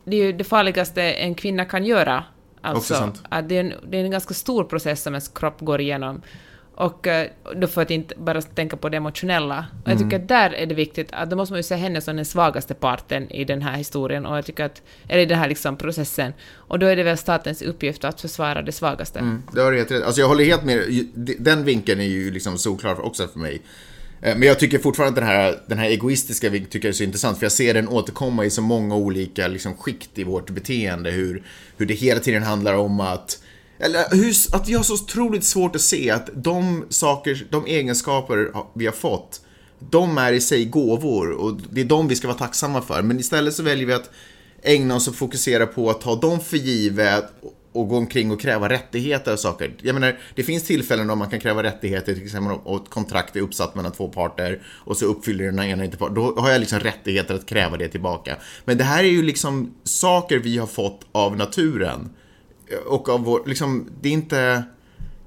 det 0.06 0.16
är 0.18 0.24
ju 0.26 0.34
det 0.34 0.44
farligaste 0.44 1.02
en 1.04 1.36
kvinna 1.36 1.66
kan 1.66 1.86
göra. 1.86 2.24
Alltså, 2.62 3.12
att 3.30 3.50
det, 3.50 3.56
är 3.56 3.60
en, 3.60 3.74
det 3.90 3.98
är 3.98 4.04
en 4.04 4.12
ganska 4.12 4.34
stor 4.34 4.64
process 4.64 5.02
som 5.04 5.14
ens 5.14 5.28
kropp 5.28 5.60
går 5.60 5.82
igenom. 5.82 6.22
Och 6.82 7.08
eh, 7.08 7.28
då 7.56 7.68
får 7.68 7.82
att 7.82 7.92
inte 7.92 8.16
bara 8.18 8.42
tänka 8.42 8.78
på 8.78 8.90
det 8.90 8.98
emotionella. 8.98 9.66
Och 9.84 9.90
jag 9.90 9.96
Mm. 9.98 10.10
tycker 10.10 10.24
att 10.24 10.28
där 10.28 10.54
är 10.54 10.66
det 10.66 10.76
viktigt, 10.76 11.10
att 11.12 11.30
då 11.30 11.36
måste 11.36 11.54
man 11.54 11.60
ju 11.60 11.64
se 11.64 11.76
henne 11.76 12.02
som 12.02 12.16
den 12.16 12.26
svagaste 12.26 12.74
parten 12.74 13.32
i 13.32 13.44
den 13.44 13.62
här 13.62 13.78
historien, 13.78 14.26
och 14.26 14.38
jag 14.38 14.46
tycker 14.46 14.64
att, 14.66 14.82
eller 15.08 15.22
i 15.22 15.26
den 15.26 15.40
här 15.40 15.48
liksom 15.48 15.78
processen. 15.78 16.34
Och 16.56 16.80
då 16.80 16.86
är 16.88 16.96
det 16.96 17.04
väl 17.04 17.18
statens 17.18 17.62
uppgift 17.62 18.04
att 18.04 18.22
försvara 18.22 18.62
det 18.62 18.72
svagaste. 18.72 19.20
Mm, 19.20 19.44
det 19.54 19.62
har 19.62 19.72
du 19.72 19.78
helt 19.78 19.92
rätt. 19.92 20.04
Alltså 20.04 20.22
jag 20.22 20.28
håller 20.28 20.44
helt 20.46 20.64
med. 20.64 21.06
Den 21.40 21.64
vinkeln 21.64 22.02
är 22.02 22.06
ju 22.06 22.32
liksom 22.32 22.58
solklar 22.58 23.06
också 23.06 23.28
för 23.28 23.40
mig. 23.40 23.62
Eh, 24.22 24.38
Men 24.38 24.48
jag 24.48 24.60
tycker 24.60 24.78
fortfarande 24.80 25.22
att 25.22 25.28
den 25.28 25.36
här, 25.36 25.60
den 25.68 25.78
här 25.78 25.90
egoistiska 25.90 26.50
vinkeln 26.50 26.72
tycker 26.72 26.88
jag 26.88 26.94
är 26.94 26.98
så 26.98 27.04
intressant 27.04 27.38
för 27.38 27.46
jag 27.46 27.52
ser 27.52 27.74
den 27.74 27.88
återkomma 27.88 28.46
i 28.46 28.50
så 28.50 28.62
många 28.62 28.96
olika 28.96 29.48
liksom, 29.48 29.78
skikt 29.78 30.20
i 30.20 30.24
vårt 30.24 30.50
beteende. 30.50 31.12
Hur, 31.12 31.44
hur 31.78 31.86
det 31.86 31.94
hela 31.94 32.20
tiden 32.20 32.44
handlar 32.44 32.74
om 32.74 33.00
att 33.00 33.44
eller 33.82 34.16
hur, 34.16 34.36
att 34.56 34.70
vi 34.70 34.74
har 34.74 34.84
så 34.84 34.94
otroligt 34.94 35.44
svårt 35.44 35.76
att 35.76 35.82
se 35.82 36.10
att 36.10 36.30
de 36.34 36.86
saker, 36.90 37.48
de 37.50 37.66
egenskaper 37.66 38.52
vi 38.74 38.86
har 38.86 38.94
fått, 38.94 39.42
de 39.90 40.18
är 40.18 40.34
i 40.34 40.42
sig 40.42 40.66
gåvor 40.66 41.32
och 41.32 41.60
det 41.72 41.82
är 41.82 41.86
de 41.86 42.08
vi 42.08 42.16
ska 42.16 42.28
vara 42.28 42.38
tacksamma 42.38 42.82
för. 42.82 43.02
Men 43.02 43.20
istället 43.20 43.54
så 43.54 43.64
väljer 43.64 43.86
vi 43.86 43.94
att 43.94 44.10
ägna 44.64 44.96
oss 44.96 45.08
och 45.08 45.16
fokusera 45.16 45.68
på 45.68 45.90
att 45.90 46.02
ta 46.02 46.16
dem 46.16 46.40
för 46.40 46.58
givet 46.58 47.26
och 47.72 47.88
gå 47.88 47.98
omkring 47.98 48.32
och 48.32 48.42
kräva 48.42 48.70
rättigheter 48.70 49.34
och 49.34 49.40
saker. 49.40 49.74
Jag 49.82 49.94
menar, 49.94 50.20
det 50.36 50.44
finns 50.44 50.64
tillfällen 50.64 51.08
då 51.08 51.16
man 51.16 51.30
kan 51.30 51.40
kräva 51.40 51.64
rättigheter, 51.64 52.14
till 52.14 52.24
exempel 52.24 52.58
om 52.64 52.82
ett 52.82 52.90
kontrakt 52.90 53.36
är 53.36 53.42
uppsatt 53.42 53.76
mellan 53.76 53.92
två 53.92 54.08
parter 54.08 54.62
och 54.68 54.98
så 54.98 55.06
uppfyller 55.06 55.46
den 55.46 55.60
ena 55.60 55.86
inte 55.86 55.98
parten. 55.98 56.16
Då 56.16 56.36
har 56.38 56.50
jag 56.50 56.60
liksom 56.60 56.80
rättigheter 56.80 57.36
att 57.36 57.46
kräva 57.46 57.78
det 57.78 57.88
tillbaka. 57.88 58.36
Men 58.66 58.78
det 58.78 58.84
här 58.84 59.04
är 59.04 59.08
ju 59.08 59.24
liksom 59.24 59.74
saker 59.84 60.40
vi 60.40 60.58
har 60.58 60.68
fått 60.68 61.02
av 61.12 61.38
naturen. 61.38 62.10
Och 62.78 63.10
av 63.10 63.24
vår, 63.24 63.44
liksom, 63.46 63.90
det 64.02 64.10
är 64.10 64.14
inte... 64.14 64.64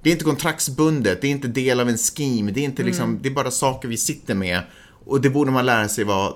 Det 0.03 0.11
är 0.11 0.13
inte 0.13 0.25
kontraktsbundet, 0.25 1.21
det 1.21 1.27
är 1.27 1.31
inte 1.31 1.49
del 1.49 1.81
av 1.81 1.89
en 1.89 1.97
scheme, 1.97 2.53
det 2.53 2.61
är 2.61 2.65
inte 2.65 2.83
liksom, 2.83 3.19
det 3.23 3.29
är 3.29 3.33
bara 3.33 3.51
saker 3.51 3.89
vi 3.89 3.97
sitter 3.97 4.35
med. 4.35 4.61
Och 5.07 5.21
det 5.21 5.31
borde 5.31 5.51
man 5.51 5.67
lära 5.67 5.89
sig 5.89 6.05
vara 6.05 6.33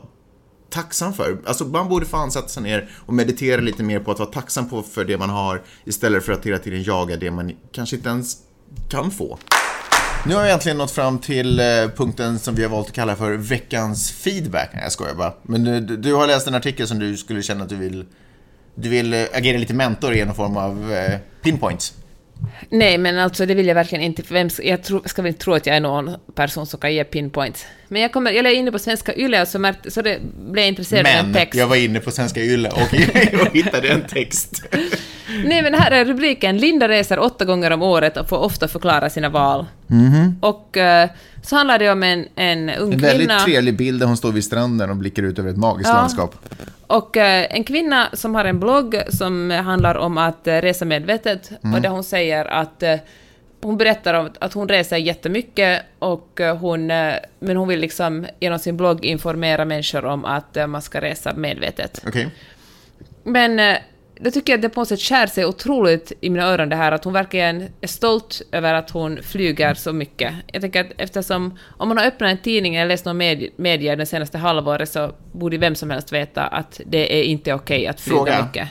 tacksam 0.70 1.12
för. 1.12 1.38
Alltså 1.46 1.64
man 1.64 1.88
borde 1.88 2.06
fan 2.06 2.30
sätta 2.30 2.48
sig 2.48 2.62
ner 2.62 2.90
och 3.06 3.14
meditera 3.14 3.60
lite 3.60 3.82
mer 3.82 4.00
på 4.00 4.10
att 4.10 4.18
vara 4.18 4.30
tacksam 4.30 4.68
på 4.68 4.82
för 4.82 5.04
det 5.04 5.18
man 5.18 5.30
har 5.30 5.62
istället 5.84 6.24
för 6.24 6.32
att 6.32 6.46
hela 6.46 6.58
tiden 6.58 6.82
jaga 6.82 7.16
det 7.16 7.30
man 7.30 7.52
kanske 7.72 7.96
inte 7.96 8.08
ens 8.08 8.36
kan 8.88 9.10
få. 9.10 9.38
Nu 10.26 10.34
har 10.34 10.44
vi 10.44 10.50
äntligen 10.50 10.78
nått 10.78 10.90
fram 10.90 11.18
till 11.18 11.60
eh, 11.60 11.66
punkten 11.96 12.38
som 12.38 12.54
vi 12.54 12.62
har 12.62 12.70
valt 12.70 12.88
att 12.88 12.94
kalla 12.94 13.16
för 13.16 13.32
veckans 13.32 14.10
feedback. 14.10 14.70
Nej, 14.72 14.82
jag 14.82 14.92
skojar 14.92 15.14
bara. 15.14 15.34
Men 15.42 15.64
du, 15.64 15.96
du 15.96 16.14
har 16.14 16.26
läst 16.26 16.46
en 16.46 16.54
artikel 16.54 16.88
som 16.88 16.98
du 16.98 17.16
skulle 17.16 17.42
känna 17.42 17.64
att 17.64 17.70
du 17.70 17.76
vill 17.76 18.04
du 18.80 18.88
vill 18.88 19.14
eh, 19.14 19.20
agera 19.34 19.58
lite 19.58 19.74
mentor 19.74 20.14
i 20.14 20.24
någon 20.24 20.34
form 20.34 20.56
av 20.56 20.92
eh, 20.92 21.18
pinpoints. 21.42 21.94
Nej, 22.70 22.98
men 22.98 23.18
alltså 23.18 23.46
det 23.46 23.54
vill 23.54 23.66
jag 23.66 23.74
verkligen 23.74 24.04
inte. 24.04 24.22
Vem 24.28 24.48
jag 24.62 24.82
tro, 24.82 25.02
ska 25.04 25.22
väl 25.22 25.28
inte 25.28 25.44
tro 25.44 25.54
att 25.54 25.66
jag 25.66 25.76
är 25.76 25.80
någon 25.80 26.16
person 26.34 26.66
som 26.66 26.80
kan 26.80 26.94
ge 26.94 27.04
pinpoints. 27.04 27.66
Men 27.88 28.02
jag, 28.02 28.12
kommer, 28.12 28.30
jag 28.30 28.46
är 28.46 28.54
inne 28.54 28.72
på 28.72 28.78
Svenska 28.78 29.14
Yle 29.14 29.42
och 29.42 29.48
så, 29.48 29.58
märkte, 29.58 29.90
så 29.90 30.02
det 30.02 30.18
blev 30.50 30.62
jag 30.62 30.68
intresserad 30.68 31.06
av 31.06 31.12
en 31.12 31.24
Men 31.24 31.34
text. 31.34 31.54
jag 31.54 31.66
var 31.66 31.76
inne 31.76 32.00
på 32.00 32.10
Svenska 32.10 32.40
Yle 32.40 32.68
och, 32.68 32.80
och 33.46 33.52
hittade 33.52 33.88
en 33.88 34.00
text. 34.00 34.62
Nej 35.44 35.62
men 35.62 35.74
här 35.74 35.90
är 35.90 36.04
rubriken 36.04 36.58
Linda 36.58 36.88
reser 36.88 37.18
åtta 37.18 37.44
gånger 37.44 37.70
om 37.70 37.82
året 37.82 38.16
och 38.16 38.28
får 38.28 38.38
ofta 38.38 38.68
förklara 38.68 39.10
sina 39.10 39.28
val. 39.28 39.66
Och 40.40 40.76
eh, 40.76 41.08
så 41.48 41.56
handlar 41.56 41.78
det 41.78 41.90
om 41.90 42.02
en, 42.02 42.28
en 42.36 42.70
ung 42.70 42.86
Mhm. 42.88 42.92
En 42.92 42.98
väldigt 42.98 43.28
kvinna. 43.28 43.40
trevlig 43.40 43.76
bild 43.76 44.00
där 44.00 44.06
hon 44.06 44.16
står 44.16 44.32
vid 44.32 44.44
stranden 44.44 44.90
och 44.90 44.96
blickar 44.96 45.22
ut 45.22 45.38
över 45.38 45.50
ett 45.50 45.56
magiskt 45.56 45.88
Ja. 45.90 45.94
landskap. 45.96 46.34
Och 46.86 47.16
eh, 47.16 47.46
en 47.50 47.64
kvinna 47.64 48.08
som 48.12 48.34
har 48.34 48.44
en 48.44 48.60
blogg 48.60 48.96
som 49.08 49.50
handlar 49.50 49.94
om 49.94 50.18
att 50.18 50.46
eh, 50.46 50.54
resa 50.56 50.84
medvetet 50.84 51.50
och 51.74 51.80
där 51.82 51.88
hon 51.88 52.04
säger 52.04 52.44
att 52.44 52.82
eh, 52.82 52.94
hon 53.62 53.76
berättar 53.76 54.14
om 54.14 54.30
att 54.40 54.52
hon 54.52 54.68
reser 54.68 54.96
jättemycket 54.96 55.82
och 55.98 56.40
hon, 56.60 56.86
men 56.86 57.56
hon 57.56 57.68
vill 57.68 57.80
liksom 57.80 58.26
genom 58.40 58.58
sin 58.58 58.76
blogg 58.76 59.04
informera 59.04 59.64
människor 59.64 60.04
om 60.04 60.24
att 60.24 60.56
man 60.68 60.82
ska 60.82 61.00
resa 61.00 61.34
medvetet. 61.34 62.02
Okej. 62.06 62.28
Men 63.24 63.76
då 64.20 64.30
tycker 64.30 64.52
jag 64.52 64.58
att 64.58 64.62
det 64.62 64.68
på 64.68 64.80
något 64.80 64.88
sätt 64.88 65.00
skär 65.00 65.26
sig 65.26 65.46
otroligt 65.46 66.12
i 66.20 66.30
mina 66.30 66.44
öron 66.44 66.68
det 66.68 66.76
här 66.76 66.92
att 66.92 67.04
hon 67.04 67.12
verkligen 67.12 67.68
är 67.80 67.86
stolt 67.86 68.42
över 68.52 68.74
att 68.74 68.90
hon 68.90 69.22
flyger 69.22 69.74
så 69.74 69.92
mycket. 69.92 70.34
Jag 70.52 70.62
tänker 70.62 70.80
att 70.80 70.92
eftersom 70.96 71.58
om 71.76 71.88
man 71.88 71.98
har 71.98 72.06
öppnat 72.06 72.30
en 72.30 72.38
tidning 72.38 72.76
eller 72.76 72.88
läst 72.88 73.04
någon 73.04 73.16
med, 73.16 73.48
media 73.56 73.96
det 73.96 74.06
senaste 74.06 74.38
halvåret 74.38 74.88
så 74.88 75.12
borde 75.32 75.58
vem 75.58 75.74
som 75.74 75.90
helst 75.90 76.12
veta 76.12 76.42
att 76.46 76.80
det 76.86 77.20
är 77.20 77.22
inte 77.22 77.54
okej 77.54 77.86
att 77.86 78.00
flyga 78.00 78.16
Fråga. 78.16 78.44
mycket. 78.44 78.68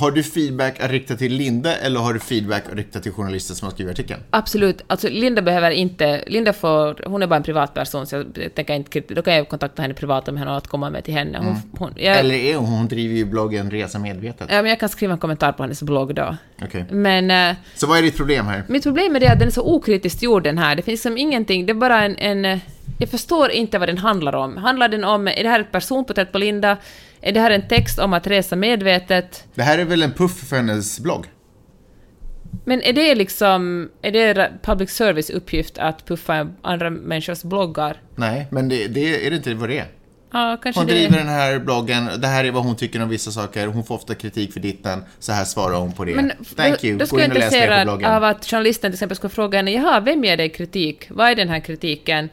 Har 0.00 0.10
du 0.10 0.22
feedback 0.22 0.80
att 0.80 0.90
rikta 0.90 1.16
till 1.16 1.32
Linda 1.32 1.76
eller 1.76 2.00
har 2.00 2.14
du 2.14 2.20
feedback 2.20 2.62
att 2.70 2.74
rikta 2.74 3.00
till 3.00 3.12
journalisten 3.12 3.56
som 3.56 3.66
har 3.66 3.72
skrivit 3.72 3.92
artikeln? 3.92 4.20
Absolut. 4.30 4.84
Alltså 4.86 5.08
Linda 5.08 5.42
behöver 5.42 5.70
inte... 5.70 6.24
Linda 6.26 6.52
får... 6.52 7.08
Hon 7.08 7.22
är 7.22 7.26
bara 7.26 7.36
en 7.36 7.42
privatperson, 7.42 8.06
så 8.06 8.16
jag 8.16 8.54
tänker 8.54 8.74
inte... 8.74 9.00
Då 9.14 9.22
kan 9.22 9.34
jag 9.34 9.48
kontakta 9.48 9.82
henne 9.82 9.94
privat 9.94 10.28
om 10.28 10.36
henne 10.36 10.50
och 10.50 10.56
att 10.56 10.66
komma 10.68 10.90
med 10.90 11.04
till 11.04 11.14
henne. 11.14 11.38
Hon, 11.38 11.56
hon, 11.78 11.92
jag, 11.96 12.18
Eller 12.18 12.34
är 12.34 12.56
hon, 12.56 12.66
hon 12.66 12.88
driver 12.88 13.14
ju 13.14 13.24
bloggen 13.24 13.70
Resa 13.70 13.98
Medvetet. 13.98 14.48
ja, 14.50 14.62
men 14.62 14.66
jag 14.70 14.80
kan 14.80 14.88
skriva 14.88 15.12
en 15.12 15.18
kommentar 15.18 15.52
på 15.52 15.62
hennes 15.62 15.82
blogg 15.82 16.14
då. 16.14 16.36
Okej. 16.62 16.84
Men... 16.90 17.30
eh, 17.50 17.56
Så 17.74 17.86
vad 17.86 17.98
är 17.98 18.02
ditt 18.02 18.16
problem 18.16 18.46
här? 18.46 18.62
Mitt 18.68 18.82
problem 18.82 19.16
är 19.16 19.20
det 19.20 19.32
att 19.32 19.38
den 19.38 19.48
är 19.48 19.52
så 19.52 19.74
okritiskt 19.74 20.22
gjord 20.22 20.42
den 20.42 20.58
här. 20.58 20.76
Det 20.76 20.82
finns 20.82 21.02
som 21.02 21.18
ingenting, 21.18 21.66
det 21.66 21.72
är 21.72 21.74
bara 21.74 22.04
en, 22.04 22.16
en... 22.16 22.60
Jag 22.98 23.08
förstår 23.08 23.50
inte 23.50 23.78
vad 23.78 23.88
den 23.88 23.98
handlar 23.98 24.34
om. 24.34 24.56
Handlar 24.56 24.88
den 24.88 25.04
om... 25.04 25.28
Är 25.28 25.42
det 25.42 25.48
här 25.48 25.60
ett 25.60 25.72
personporträtt 25.72 26.32
på 26.32 26.38
Linda? 26.38 26.76
Är 27.20 27.32
det 27.32 27.40
här 27.40 27.50
en 27.50 27.68
text 27.68 27.98
om 27.98 28.12
att 28.12 28.26
resa 28.26 28.56
medvetet? 28.56 29.44
Det 29.54 29.62
här 29.62 29.78
är 29.78 29.84
väl 29.84 30.02
en 30.02 30.12
puff 30.12 30.48
för 30.48 30.56
hennes 30.56 31.00
blogg? 31.00 31.26
Men 32.64 32.82
är 32.82 32.92
det 32.92 33.14
liksom... 33.14 33.90
Är 34.02 34.12
det 34.12 34.52
public 34.62 34.90
service 34.90 35.30
uppgift 35.30 35.78
att 35.78 36.06
puffa 36.06 36.48
andra 36.62 36.90
människors 36.90 37.42
bloggar? 37.42 37.96
Nej, 38.16 38.46
men 38.50 38.68
det, 38.68 38.88
det 38.88 39.26
är 39.26 39.30
det 39.30 39.36
inte 39.36 39.54
vad 39.54 39.68
det 39.68 39.78
är. 39.78 39.86
Ja, 40.32 40.58
kanske 40.62 40.80
Hon 40.80 40.86
det... 40.86 40.92
driver 40.94 41.18
den 41.18 41.28
här 41.28 41.58
bloggen, 41.58 42.08
det 42.18 42.26
här 42.26 42.44
är 42.44 42.50
vad 42.50 42.64
hon 42.64 42.76
tycker 42.76 43.02
om 43.02 43.08
vissa 43.08 43.30
saker, 43.30 43.66
hon 43.66 43.84
får 43.84 43.94
ofta 43.94 44.14
kritik 44.14 44.52
för 44.52 44.60
ditten, 44.60 45.04
så 45.18 45.32
här 45.32 45.44
svarar 45.44 45.76
hon 45.76 45.92
på 45.92 46.04
det. 46.04 46.14
Men 46.14 46.32
Thank 46.56 46.80
då, 46.80 46.86
you, 46.86 46.96
då 46.98 47.02
gå 47.02 47.06
skulle 47.06 47.24
in 47.24 47.30
jag 47.30 47.36
och 47.36 47.40
läs 47.40 47.52
mer 47.52 47.58
på 47.58 47.64
intresserad 47.64 47.86
bloggen. 47.86 48.10
av 48.12 48.24
att 48.24 48.46
journalisten 48.46 48.90
till 48.90 48.94
exempel 48.96 49.16
skulle 49.16 49.30
fråga 49.30 49.58
henne, 49.58 49.72
jaha, 49.72 50.00
vem 50.00 50.24
ger 50.24 50.36
dig 50.36 50.48
kritik? 50.48 51.06
Vad 51.10 51.30
är 51.30 51.34
den 51.34 51.48
här 51.48 51.60
kritiken? 51.60 52.28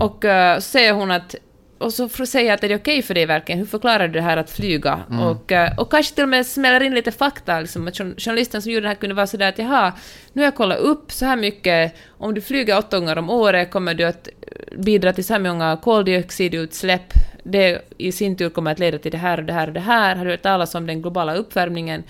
Och 0.00 0.24
uh, 0.24 0.54
så 0.54 0.60
säger 0.60 0.92
hon 0.92 1.10
att 1.10 1.34
och 1.78 1.92
så 1.92 2.08
får 2.08 2.24
säga 2.24 2.54
att 2.54 2.64
är 2.64 2.68
det 2.68 2.76
okej 2.76 3.02
för 3.02 3.14
dig 3.14 3.26
verkligen? 3.26 3.58
Hur 3.58 3.66
förklarar 3.66 4.08
du 4.08 4.14
det 4.14 4.20
här 4.20 4.36
att 4.36 4.50
flyga? 4.50 5.00
Mm. 5.10 5.26
Och, 5.26 5.52
eh, 5.52 5.78
och 5.78 5.90
kanske 5.90 6.14
till 6.14 6.22
och 6.24 6.28
med 6.28 6.46
smäller 6.46 6.82
in 6.82 6.94
lite 6.94 7.10
fakta. 7.12 7.60
Liksom, 7.60 7.88
att 7.88 7.94
jour- 7.94 8.14
journalisten 8.20 8.62
som 8.62 8.72
gjorde 8.72 8.84
det 8.84 8.88
här 8.88 8.94
kunde 8.94 9.14
vara 9.14 9.26
sådär 9.26 9.48
att 9.48 9.58
jaha, 9.58 9.92
nu 10.32 10.42
har 10.42 10.44
jag 10.44 10.54
kollat 10.54 10.78
upp 10.78 11.12
så 11.12 11.26
här 11.26 11.36
mycket. 11.36 11.94
Om 12.08 12.34
du 12.34 12.40
flyger 12.40 12.78
åtta 12.78 12.98
gånger 12.98 13.18
om 13.18 13.30
året 13.30 13.70
kommer 13.70 13.94
du 13.94 14.04
att 14.04 14.28
eh, 14.28 14.78
bidra 14.78 15.12
till 15.12 15.24
så 15.24 15.32
här 15.32 15.40
många 15.40 15.76
koldioxidutsläpp. 15.76 17.12
Det 17.42 17.82
i 17.98 18.12
sin 18.12 18.36
tur 18.36 18.50
kommer 18.50 18.72
att 18.72 18.78
leda 18.78 18.98
till 18.98 19.12
det 19.12 19.18
här 19.18 19.38
och 19.38 19.44
det 19.44 19.52
här 19.52 19.66
och 19.66 19.74
det 19.74 19.80
här. 19.80 20.16
Har 20.16 20.24
du 20.24 20.30
hört 20.30 20.42
talas 20.42 20.74
om 20.74 20.86
den 20.86 21.02
globala 21.02 21.34
uppvärmningen? 21.34 22.02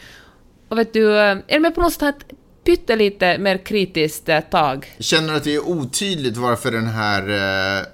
Och 0.68 0.78
vet 0.78 0.92
du, 0.92 1.18
eh, 1.18 1.30
är 1.30 1.42
det 1.48 1.60
med 1.60 1.74
på 1.74 1.80
något 1.80 1.92
sätt 1.92 2.02
ett 2.02 2.38
pyttelite 2.64 3.38
mer 3.38 3.56
kritiskt 3.58 4.28
eh, 4.28 4.40
tag? 4.40 4.94
Känner 4.98 5.28
du 5.30 5.36
att 5.36 5.44
det 5.44 5.54
är 5.54 5.68
otydligt 5.68 6.36
varför 6.36 6.72
den 6.72 6.86
här... 6.86 7.22
eh, 7.22 7.86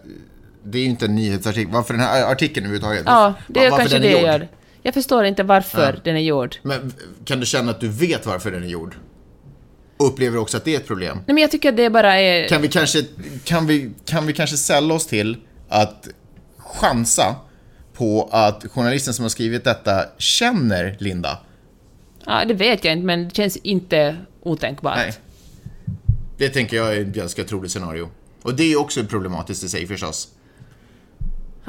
Det 0.64 0.78
är 0.78 0.82
ju 0.82 0.88
inte 0.88 1.04
en 1.04 1.14
nyhetsartikel, 1.14 1.72
varför 1.72 1.94
den 1.94 2.02
här 2.02 2.32
artikeln 2.32 2.66
överhuvudtaget? 2.66 3.02
Ja, 3.06 3.34
det 3.48 3.60
är 3.64 3.70
varför 3.70 3.82
kanske 3.82 3.98
den 3.98 4.02
det 4.02 4.10
jag 4.10 4.22
gör. 4.22 4.48
Jag 4.82 4.94
förstår 4.94 5.24
inte 5.24 5.42
varför 5.42 5.92
Ja. 5.94 6.00
den 6.04 6.16
är 6.16 6.20
gjord. 6.20 6.56
Men 6.62 6.92
kan 7.24 7.40
du 7.40 7.46
känna 7.46 7.70
att 7.70 7.80
du 7.80 7.88
vet 7.88 8.26
varför 8.26 8.50
den 8.50 8.62
är 8.62 8.66
gjord? 8.68 8.94
Upplever 9.98 10.38
också 10.38 10.56
att 10.56 10.64
det 10.64 10.74
är 10.74 10.76
ett 10.80 10.86
problem? 10.86 11.16
Nej, 11.16 11.34
men 11.34 11.38
jag 11.38 11.50
tycker 11.50 11.68
att 11.68 11.76
det 11.76 11.90
bara 11.90 12.20
är... 12.20 12.48
Kan 12.48 12.62
vi 12.62 12.68
kanske, 12.68 13.04
kan 13.44 13.66
vi, 13.66 13.90
kan 14.04 14.26
vi 14.26 14.32
kanske 14.32 14.56
sälla 14.56 14.94
oss 14.94 15.06
till 15.06 15.36
att 15.68 16.08
chansa 16.58 17.34
på 17.94 18.28
att 18.32 18.64
journalisten 18.72 19.14
som 19.14 19.22
har 19.24 19.30
skrivit 19.30 19.64
detta 19.64 20.04
känner 20.18 20.96
Linda? 20.98 21.38
Ja, 22.26 22.44
det 22.44 22.54
vet 22.54 22.84
jag 22.84 22.92
inte, 22.92 23.06
men 23.06 23.28
det 23.28 23.34
känns 23.34 23.56
inte 23.56 24.16
otänkbart. 24.42 24.96
Nej. 24.96 25.12
Det 26.38 26.48
tänker 26.48 26.76
jag 26.76 26.96
är 26.96 27.00
ett 27.00 27.06
ganska 27.06 27.44
troligt 27.44 27.70
scenario. 27.72 28.08
Och 28.42 28.54
det 28.54 28.72
är 28.72 28.80
också 28.80 29.04
problematiskt 29.04 29.64
i 29.64 29.68
sig 29.68 29.86
förstås. 29.86 30.28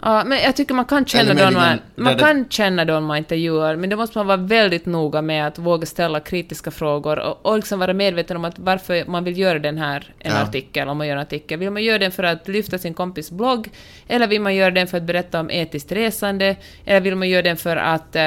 Ja, 0.03 0.23
men 0.25 0.39
jag 0.39 0.55
tycker 0.55 0.73
man 0.73 0.85
kan 0.85 1.05
känna 1.05 1.33
då 1.33 1.51
man, 1.51 1.79
man 1.95 2.17
kan 2.17 2.45
känna 2.49 2.85
då 2.85 2.99
man 2.99 3.17
intervjuar, 3.17 3.75
men 3.75 3.89
då 3.89 3.97
måste 3.97 4.17
man 4.17 4.27
vara 4.27 4.37
väldigt 4.37 4.85
noga 4.85 5.21
med 5.21 5.47
att 5.47 5.59
våga 5.59 5.85
ställa 5.85 6.19
kritiska 6.19 6.71
frågor 6.71 7.19
och, 7.19 7.45
och 7.45 7.55
liksom 7.55 7.79
vara 7.79 7.93
medveten 7.93 8.37
om 8.37 8.45
att 8.45 8.59
varför 8.59 9.05
man 9.05 9.23
vill 9.23 9.37
göra 9.37 9.59
den 9.59 9.77
här 9.77 10.13
en 10.19 10.31
Ja. 10.31 10.41
artikel, 10.41 10.87
om 10.87 10.97
man 10.97 11.07
gör 11.07 11.15
en 11.15 11.21
artikel. 11.21 11.59
Vill 11.59 11.69
man 11.69 11.83
göra 11.83 11.97
den 11.99 12.11
för 12.11 12.23
att 12.23 12.47
lyfta 12.47 12.77
sin 12.77 12.93
kompis 12.93 13.31
blogg, 13.31 13.69
eller 14.07 14.27
vill 14.27 14.41
man 14.41 14.55
göra 14.55 14.71
den 14.71 14.87
för 14.87 14.97
att 14.97 15.03
berätta 15.03 15.39
om 15.39 15.49
etiskt 15.51 15.91
resande, 15.91 16.55
eller 16.85 17.01
vill 17.01 17.15
man 17.15 17.29
göra 17.29 17.41
den 17.41 17.57
för 17.57 17.75
att, 17.77 18.15
eh, 18.15 18.21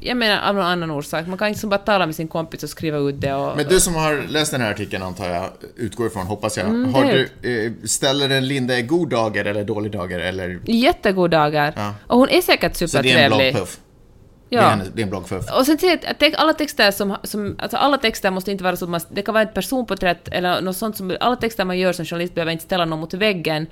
jag 0.00 0.16
menar 0.16 0.48
av 0.48 0.54
någon 0.54 0.64
annan 0.64 0.90
orsak. 0.90 1.26
Man 1.26 1.38
kan 1.38 1.48
inte 1.48 1.66
bara 1.66 1.78
tala 1.78 2.06
med 2.06 2.14
sin 2.14 2.28
kompis 2.28 2.62
och 2.62 2.70
skriva 2.70 2.98
ut 2.98 3.20
det 3.20 3.34
och... 3.34 3.56
Men 3.56 3.66
du 3.68 3.80
som 3.80 3.94
har 3.94 4.24
läst 4.28 4.52
den 4.52 4.60
här 4.60 4.70
artikeln 4.70 5.02
antar 5.02 5.28
jag, 5.28 5.50
utgår 5.76 6.06
ifrån, 6.06 6.26
hoppas 6.26 6.56
jag. 6.56 6.66
Mm, 6.68 6.94
har 6.94 7.04
du, 7.04 7.22
eh, 7.66 7.72
ställer 7.84 8.28
den 8.28 8.48
Linda 8.48 8.78
i 8.78 8.82
god 8.82 9.08
dagar 9.08 9.44
eller 9.44 9.64
dålig 9.64 9.92
dagar 9.92 10.18
eller? 10.20 10.60
Jättegod 10.64 11.30
dagar. 11.30 11.72
Ja. 11.76 11.94
Och 12.06 12.18
hon 12.18 12.28
är 12.28 12.40
säkert 12.40 12.76
Så 12.76 12.84
det 12.84 12.94
är 12.94 12.96
en 12.98 13.02
supertrevlig. 13.04 13.52
bloggpuff? 13.54 13.78
Det, 14.50 14.56
är 14.56 14.62
Ja. 14.62 14.72
en, 14.72 14.78
det 14.94 15.00
är 15.00 15.04
en 15.04 15.10
bloggpuff. 15.10 15.44
Och 15.58 15.66
sen 15.66 15.78
att 16.08 16.18
te- 16.18 16.34
alla 16.36 16.52
texter 16.54 16.90
som, 16.90 17.16
som... 17.22 17.56
Alltså 17.58 17.76
alla 17.76 17.98
texter 17.98 18.30
måste 18.30 18.50
inte 18.52 18.64
vara 18.64 18.76
så... 18.76 18.86
man- 18.86 19.00
Det 19.10 19.22
kan 19.22 19.34
vara 19.34 19.42
ett 19.42 19.54
personporträtt 19.54 20.28
eller 20.28 20.60
något 20.60 20.76
sånt 20.76 20.96
som... 20.96 21.16
Alla 21.20 21.36
texter 21.36 21.64
man 21.64 21.78
gör 21.78 21.92
som 21.92 22.04
journalist 22.04 22.34
behöver 22.34 22.52
inte 22.52 22.64
ställa 22.64 22.84
någon 22.84 22.98
mot 23.00 23.14
väggen. 23.14 23.66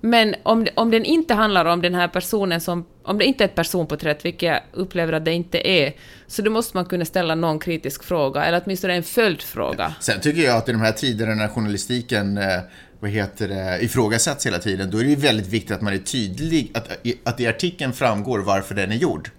Men 0.00 0.34
om, 0.42 0.66
om 0.74 0.90
den 0.90 1.04
inte 1.04 1.34
handlar 1.34 1.64
om 1.64 1.82
den 1.82 1.94
här 1.94 2.08
personen 2.08 2.60
som... 2.60 2.86
Om 3.02 3.18
det 3.18 3.24
inte 3.24 3.44
är 3.44 3.48
ett 3.48 3.54
personporträtt, 3.54 4.24
vilket 4.24 4.42
jag 4.42 4.60
upplever 4.72 5.12
att 5.12 5.24
det 5.24 5.32
inte 5.32 5.68
är, 5.68 5.92
så 6.26 6.42
då 6.42 6.50
måste 6.50 6.76
man 6.76 6.86
kunna 6.86 7.04
ställa 7.04 7.34
någon 7.34 7.58
kritisk 7.58 8.04
fråga, 8.04 8.44
eller 8.44 8.62
åtminstone 8.64 8.94
en 8.94 9.02
följdfråga. 9.02 9.94
Sen 10.00 10.20
tycker 10.20 10.42
jag 10.42 10.56
att 10.56 10.68
i 10.68 10.72
de 10.72 10.80
här 10.80 10.92
tiderna 10.92 11.34
när 11.34 11.48
journalistiken 11.48 12.38
eh, 12.38 12.60
vad 13.00 13.10
heter 13.10 13.48
det, 13.48 13.78
ifrågasätts 13.84 14.46
hela 14.46 14.58
tiden, 14.58 14.90
då 14.90 14.98
är 14.98 15.04
det 15.04 15.10
ju 15.10 15.16
väldigt 15.16 15.46
viktigt 15.46 15.70
att 15.70 15.82
man 15.82 15.92
är 15.92 15.98
tydlig, 15.98 16.70
att, 16.74 16.88
att 17.24 17.40
i 17.40 17.46
artikeln 17.46 17.92
framgår 17.92 18.38
varför 18.38 18.74
den 18.74 18.92
är 18.92 18.96
gjord. 18.96 19.30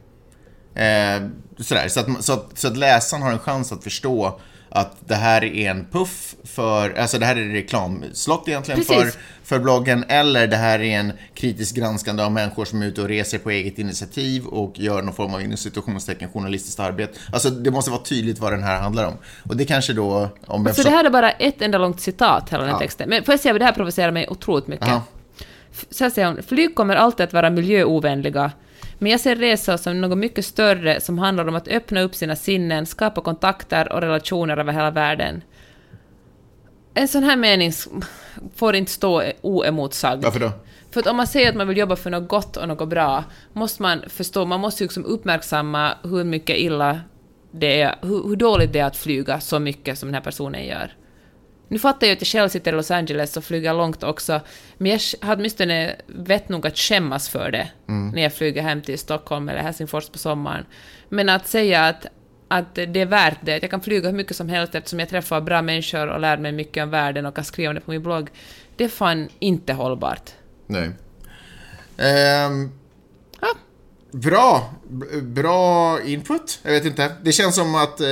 Eh, 0.76 1.28
sådär, 1.58 1.88
så, 1.88 2.00
att, 2.00 2.26
så, 2.26 2.34
att, 2.34 2.58
så 2.58 2.68
att 2.68 2.78
läsaren 2.78 3.24
har 3.24 3.32
en 3.32 3.40
chans 3.40 3.72
att 3.72 3.84
förstå 3.84 4.40
att 4.70 4.98
det 5.08 5.16
här 5.16 5.44
är 5.44 5.70
en 5.72 5.86
puff 5.92 6.36
för, 6.44 6.94
alltså 7.00 7.20
det 7.20 7.26
här 7.26 7.36
är 7.36 7.50
reklamslott 7.50 8.48
egentligen 8.48 8.82
för, 8.82 8.94
Precis. 8.96 9.18
för 9.44 9.60
bloggen, 9.60 10.04
eller 10.08 10.48
det 10.48 10.56
här 10.58 10.80
är 10.80 11.00
en 11.00 11.12
kritisk 11.34 11.76
granskande 11.76 12.24
av 12.24 12.32
människor 12.32 12.66
som 12.66 12.82
är 12.82 12.86
ute 12.86 13.02
och 13.02 13.08
reser 13.08 13.38
på 13.38 13.50
eget 13.50 13.80
initiativ 13.80 14.46
och 14.46 14.80
gör 14.80 15.02
någon 15.02 15.14
form 15.14 15.34
av 15.34 15.42
inom 15.42 15.58
situationstecken 15.58 16.30
journalistiskt 16.30 16.80
arbete. 16.80 17.20
Alltså 17.34 17.50
det 17.50 17.72
måste 17.72 17.92
vara 17.92 18.02
tydligt 18.02 18.40
vad 18.40 18.54
den 18.54 18.64
här 18.64 18.82
handlar 18.82 19.08
om. 19.08 19.14
Och 19.50 19.58
det 19.58 19.66
kanske 19.66 19.94
då, 19.94 20.12
om 20.12 20.30
jag 20.48 20.58
Så 20.58 20.64
det 20.64 20.74
förstår- 20.74 20.92
här 20.92 21.06
är 21.06 21.10
bara 21.10 21.32
ett 21.32 21.62
enda 21.62 21.78
långt 21.78 22.02
citat, 22.02 22.50
hela 22.50 22.64
den 22.64 22.72
Ja. 22.72 22.80
texten. 22.80 23.10
Men 23.10 23.24
får 23.24 23.34
jag 23.34 23.40
säga 23.40 23.54
det 23.54 23.66
här 23.66 23.72
provocerar 23.74 24.12
mig 24.12 24.28
otroligt 24.30 24.68
mycket. 24.68 24.88
Aha. 24.88 25.04
Så 25.92 26.04
här 26.04 26.12
säger 26.12 26.28
hon, 26.28 26.44
flyg 26.44 26.76
kommer 26.76 26.96
alltid 26.96 27.24
att 27.24 27.34
vara 27.34 27.50
miljöovänliga, 27.50 28.52
men 29.00 29.12
jag 29.12 29.20
ser 29.20 29.36
resor 29.36 29.78
som 29.78 30.02
något 30.02 30.18
mycket 30.18 30.46
större 30.46 31.02
som 31.02 31.20
handlar 31.20 31.48
om 31.48 31.56
att 31.56 31.68
öppna 31.68 32.02
upp 32.02 32.16
sina 32.16 32.36
sinnen, 32.36 32.86
skapa 32.86 33.22
kontakter 33.22 33.94
och 33.94 34.02
relationer 34.02 34.58
över 34.58 34.74
hela 34.74 34.92
världen. 34.92 35.42
En 36.94 37.08
sån 37.08 37.24
här 37.24 37.36
mening 37.36 37.72
får 38.56 38.76
inte 38.76 38.92
stå 38.92 39.24
oemotsagd. 39.42 40.24
Varför 40.24 40.40
då? 40.40 40.52
För 40.92 41.00
att 41.00 41.08
om 41.08 41.18
man 41.18 41.28
säger 41.28 41.50
att 41.50 41.56
man 41.56 41.68
vill 41.68 41.78
jobba 41.78 41.96
för 41.96 42.10
något 42.10 42.28
gott 42.28 42.58
och 42.58 42.68
något 42.68 42.90
bra, 42.90 43.24
måste 43.54 43.82
man 43.82 44.04
förstå, 44.08 44.46
man 44.46 44.60
måste 44.60 44.84
ju 44.84 44.86
liksom 44.86 45.06
uppmärksamma 45.06 45.94
hur 46.04 46.24
mycket 46.24 46.58
illa 46.58 47.00
det 47.52 47.82
är, 47.82 47.96
hur, 48.02 48.28
hur 48.28 48.36
dåligt 48.36 48.74
det 48.74 48.80
är 48.80 48.86
att 48.86 48.98
flyga 48.98 49.40
så 49.40 49.60
mycket 49.60 50.00
som 50.00 50.08
den 50.08 50.14
här 50.14 50.22
personen 50.22 50.66
gör. 50.66 50.94
Nu 51.72 51.80
fattar 51.80 52.08
jag 52.08 52.14
att 52.14 52.22
jag 52.22 52.28
själv 52.28 52.50
sitter 52.50 52.74
i 52.74 52.76
Los 52.76 52.92
Angeles 52.92 53.38
och 53.38 53.44
flyger 53.44 53.74
långt 53.74 54.04
också, 54.04 54.42
men 54.78 54.92
jag 54.92 55.00
har 55.22 55.36
åtminstone 55.36 55.96
vett 56.08 56.50
nog 56.50 56.68
att 56.68 56.78
skämmas 56.78 57.30
för 57.30 57.52
det 57.52 57.72
när 57.86 58.22
jag 58.22 58.34
flyger 58.34 58.62
hem 58.62 58.82
till 58.82 59.00
Stockholm 59.00 59.50
eller 59.50 59.60
Helsingfors 59.60 60.10
på 60.10 60.18
sommaren. 60.18 60.66
Men 61.10 61.30
att 61.30 61.48
säga 61.48 61.88
att, 61.88 62.06
att 62.48 62.76
det 62.76 63.02
är 63.02 63.06
värt 63.06 63.38
det, 63.42 63.56
att 63.56 63.62
jag 63.62 63.72
kan 63.72 63.82
flyga 63.82 64.10
hur 64.10 64.16
mycket 64.16 64.36
som 64.36 64.50
helst 64.50 64.76
eftersom 64.76 65.00
jag 65.00 65.10
träffar 65.10 65.42
bra 65.42 65.62
människor 65.62 66.08
och 66.08 66.20
lär 66.20 66.38
mig 66.38 66.52
mycket 66.52 66.84
om 66.84 66.90
världen 66.90 67.26
och 67.26 67.36
kan 67.36 67.44
skriva 67.44 67.70
om 67.70 67.76
det 67.76 67.82
på 67.82 67.92
min 67.92 68.04
blogg, 68.04 68.30
det 68.76 68.84
är 68.84 68.90
fan 68.90 69.30
inte 69.40 69.74
hållbart. 69.74 70.32
Nej. 70.68 70.92
Ja. 71.98 72.50
Bra! 74.12 74.74
Bra 75.22 76.02
input. 76.02 76.60
Jag 76.64 76.72
vet 76.72 76.86
inte. 76.86 77.12
Det 77.24 77.32
känns 77.32 77.56
som 77.56 77.76
att, 77.76 78.02
eh, 78.02 78.08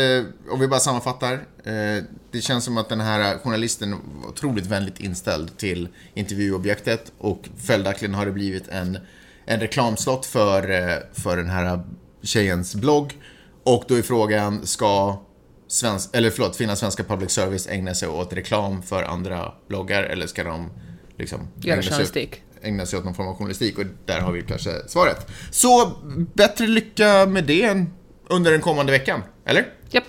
om 0.49 0.59
vi 0.59 0.67
bara 0.67 0.79
sammanfattar. 0.79 1.33
Eh, 1.63 2.03
det 2.31 2.41
känns 2.41 2.63
som 2.63 2.77
att 2.77 2.89
den 2.89 2.99
här 2.99 3.37
journalisten 3.37 3.91
var 4.21 4.29
otroligt 4.29 4.65
vänligt 4.65 4.99
inställd 4.99 5.57
till 5.57 5.87
intervjuobjektet 6.13 7.11
och 7.17 7.49
följaktligen 7.57 8.15
har 8.15 8.25
det 8.25 8.31
blivit 8.31 8.67
en, 8.67 8.97
en 9.45 9.59
reklamslott 9.59 10.25
för, 10.25 10.71
eh, 10.71 10.97
för 11.13 11.37
den 11.37 11.49
här 11.49 11.83
tjejens 12.21 12.75
blogg. 12.75 13.17
Och 13.63 13.83
då 13.87 13.95
är 13.95 14.01
frågan, 14.01 14.67
ska 14.67 15.21
svensk, 15.67 16.09
eller 16.15 16.29
förlåt, 16.29 16.55
Finlands 16.55 16.79
svenska 16.79 17.03
public 17.03 17.31
service 17.31 17.67
ägna 17.67 17.93
sig 17.93 18.07
åt 18.07 18.33
reklam 18.33 18.81
för 18.81 19.03
andra 19.03 19.53
bloggar 19.67 20.03
eller 20.03 20.27
ska 20.27 20.43
de 20.43 20.69
liksom 21.17 21.47
Göra 21.55 21.81
journalistik. 21.81 22.41
Ägna 22.61 22.85
sig 22.85 22.99
åt 22.99 23.05
någon 23.05 23.15
form 23.15 23.27
av 23.27 23.35
journalistik 23.35 23.77
och 23.77 23.85
där 24.05 24.21
har 24.21 24.31
vi 24.31 24.41
kanske 24.41 24.71
svaret. 24.87 25.27
Så 25.51 25.91
bättre 26.33 26.67
lycka 26.67 27.25
med 27.25 27.43
det 27.43 27.85
under 28.29 28.51
den 28.51 28.61
kommande 28.61 28.91
veckan, 28.91 29.23
eller? 29.45 29.65
Japp. 29.89 30.03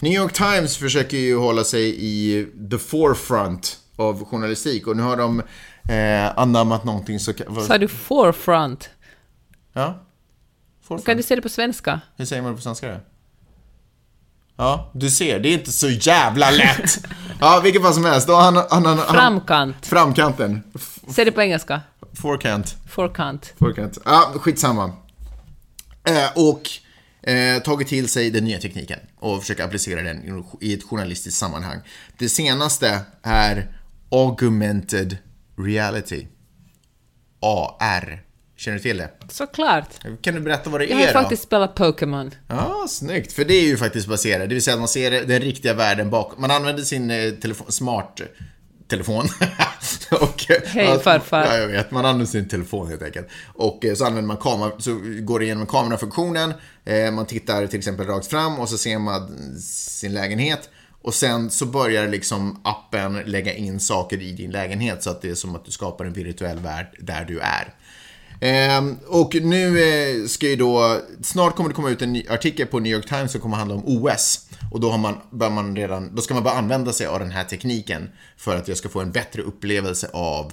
New 0.00 0.12
York 0.12 0.32
Times 0.32 0.76
försöker 0.76 1.16
ju 1.16 1.36
hålla 1.36 1.64
sig 1.64 1.94
i 1.98 2.46
the 2.70 2.78
forefront 2.78 3.78
av 3.96 4.24
journalistik 4.24 4.86
och 4.86 4.96
nu 4.96 5.02
har 5.02 5.16
de 5.16 5.40
eh, 5.88 6.38
anammat 6.38 6.84
någonting 6.84 7.20
så... 7.20 7.32
Sa 7.66 7.78
du 7.78 7.88
forefront? 7.88 8.90
ja? 9.72 10.06
Forefront. 10.82 11.06
Kan 11.06 11.16
du 11.16 11.22
se 11.22 11.36
det 11.36 11.42
på 11.42 11.48
svenska? 11.48 12.00
Hur 12.16 12.24
säger 12.24 12.42
man 12.42 12.52
det 12.52 12.56
på 12.56 12.62
svenska 12.62 12.88
då? 12.88 13.00
Ja, 14.56 14.90
du 14.94 15.10
ser, 15.10 15.40
det 15.40 15.48
är 15.48 15.52
inte 15.52 15.72
så 15.72 15.88
jävla 15.88 16.50
lätt! 16.50 17.06
ja, 17.40 17.60
vilket 17.64 17.82
fall 17.82 17.94
som 17.94 18.04
helst. 18.04 18.26
Då 18.26 18.34
han, 18.34 18.56
han, 18.56 18.66
han, 18.70 18.98
han, 18.98 18.98
Framkant. 18.98 19.86
framkanten. 19.86 20.62
Säg 21.08 21.24
det 21.24 21.32
på 21.32 21.42
engelska. 21.42 21.80
Forekant. 22.12 22.76
Forkant. 22.88 23.54
Forekant. 23.58 23.98
Ja, 24.04 24.32
skitsamma. 24.34 24.92
Eh, 26.08 26.30
och 26.34 26.62
eh, 27.30 27.62
tagit 27.62 27.88
till 27.88 28.08
sig 28.08 28.30
den 28.30 28.44
nya 28.44 28.58
tekniken 28.60 28.98
och 29.18 29.40
försöker 29.40 29.64
applicera 29.64 30.02
den 30.02 30.44
i 30.60 30.74
ett 30.74 30.82
journalistiskt 30.84 31.38
sammanhang. 31.38 31.80
Det 32.18 32.28
senaste 32.28 33.00
är 33.22 33.76
augmented 34.10 35.18
reality. 35.58 36.26
AR. 37.40 38.22
Känner 38.56 38.76
du 38.76 38.82
till 38.82 38.96
det? 38.96 39.10
Såklart. 39.28 39.88
Kan 40.20 40.34
du 40.34 40.40
berätta 40.40 40.70
vad 40.70 40.80
det 40.80 40.86
Jag 40.86 40.96
har 40.96 41.02
är 41.02 41.14
då? 41.14 41.20
faktiskt 41.20 41.42
spelat 41.42 41.74
Pokémon. 41.74 42.30
Ja, 42.48 42.86
snyggt. 42.88 43.32
För 43.32 43.44
det 43.44 43.54
är 43.54 43.66
ju 43.66 43.76
faktiskt 43.76 44.08
baserat, 44.08 44.48
det 44.48 44.54
vill 44.54 44.62
säga 44.62 44.74
att 44.74 44.80
man 44.80 44.88
ser 44.88 45.10
den 45.10 45.40
riktiga 45.40 45.74
världen 45.74 46.10
bakom. 46.10 46.40
Man 46.40 46.50
använder 46.50 46.82
sin 46.82 47.10
eh, 47.10 47.30
telefon, 47.30 47.72
smart 47.72 48.20
telefon. 48.88 49.24
och, 50.10 50.50
eh, 50.50 50.56
Hej, 50.66 50.98
farfar. 50.98 51.44
Ja, 51.44 51.56
jag 51.56 51.68
vet. 51.68 51.90
Man 51.90 52.04
använder 52.04 52.26
sin 52.26 52.48
telefon 52.48 52.88
helt 52.88 53.02
enkelt. 53.02 53.28
Och 53.54 53.84
eh, 53.84 53.94
så 53.94 54.04
använder 54.04 54.28
man 54.28 54.36
kamera, 54.36 54.72
så 54.78 55.00
går 55.20 55.38
det 55.38 55.44
igenom 55.44 55.66
kamerafunktionen. 55.66 56.52
Eh, 56.84 57.10
man 57.10 57.26
tittar 57.26 57.66
till 57.66 57.78
exempel 57.78 58.06
rakt 58.06 58.26
fram 58.26 58.58
och 58.58 58.68
så 58.68 58.78
ser 58.78 58.98
man 58.98 59.28
sin 59.60 60.14
lägenhet. 60.14 60.68
Och 61.02 61.14
sen 61.14 61.50
så 61.50 61.66
börjar 61.66 62.08
liksom 62.08 62.60
appen 62.64 63.22
lägga 63.26 63.52
in 63.52 63.80
saker 63.80 64.22
i 64.22 64.32
din 64.32 64.50
lägenhet 64.50 65.02
så 65.02 65.10
att 65.10 65.22
det 65.22 65.30
är 65.30 65.34
som 65.34 65.54
att 65.54 65.64
du 65.64 65.70
skapar 65.70 66.04
en 66.04 66.12
virtuell 66.12 66.58
värld 66.58 66.86
där 66.98 67.24
du 67.24 67.40
är. 67.40 67.74
Ehm, 68.40 68.98
och 69.06 69.34
nu 69.34 69.82
eh, 69.82 70.26
ska 70.26 70.46
ju 70.46 70.56
då, 70.56 71.00
snart 71.22 71.56
kommer 71.56 71.68
det 71.68 71.74
komma 71.74 71.90
ut 71.90 72.02
en 72.02 72.12
ny 72.12 72.26
artikel 72.28 72.66
på 72.66 72.78
New 72.78 72.92
York 72.92 73.08
Times 73.08 73.32
som 73.32 73.40
kommer 73.40 73.56
handla 73.56 73.74
om 73.74 73.82
OS. 73.86 74.48
Och 74.72 74.80
då, 74.80 74.90
har 74.90 74.98
man, 74.98 75.20
bör 75.30 75.50
man 75.50 75.76
redan, 75.76 76.14
då 76.14 76.22
ska 76.22 76.34
man 76.34 76.42
börja 76.42 76.56
använda 76.56 76.92
sig 76.92 77.06
av 77.06 77.18
den 77.18 77.30
här 77.30 77.44
tekniken 77.44 78.10
för 78.36 78.56
att 78.56 78.68
jag 78.68 78.76
ska 78.76 78.88
få 78.88 79.00
en 79.00 79.12
bättre 79.12 79.42
upplevelse 79.42 80.10
av 80.12 80.52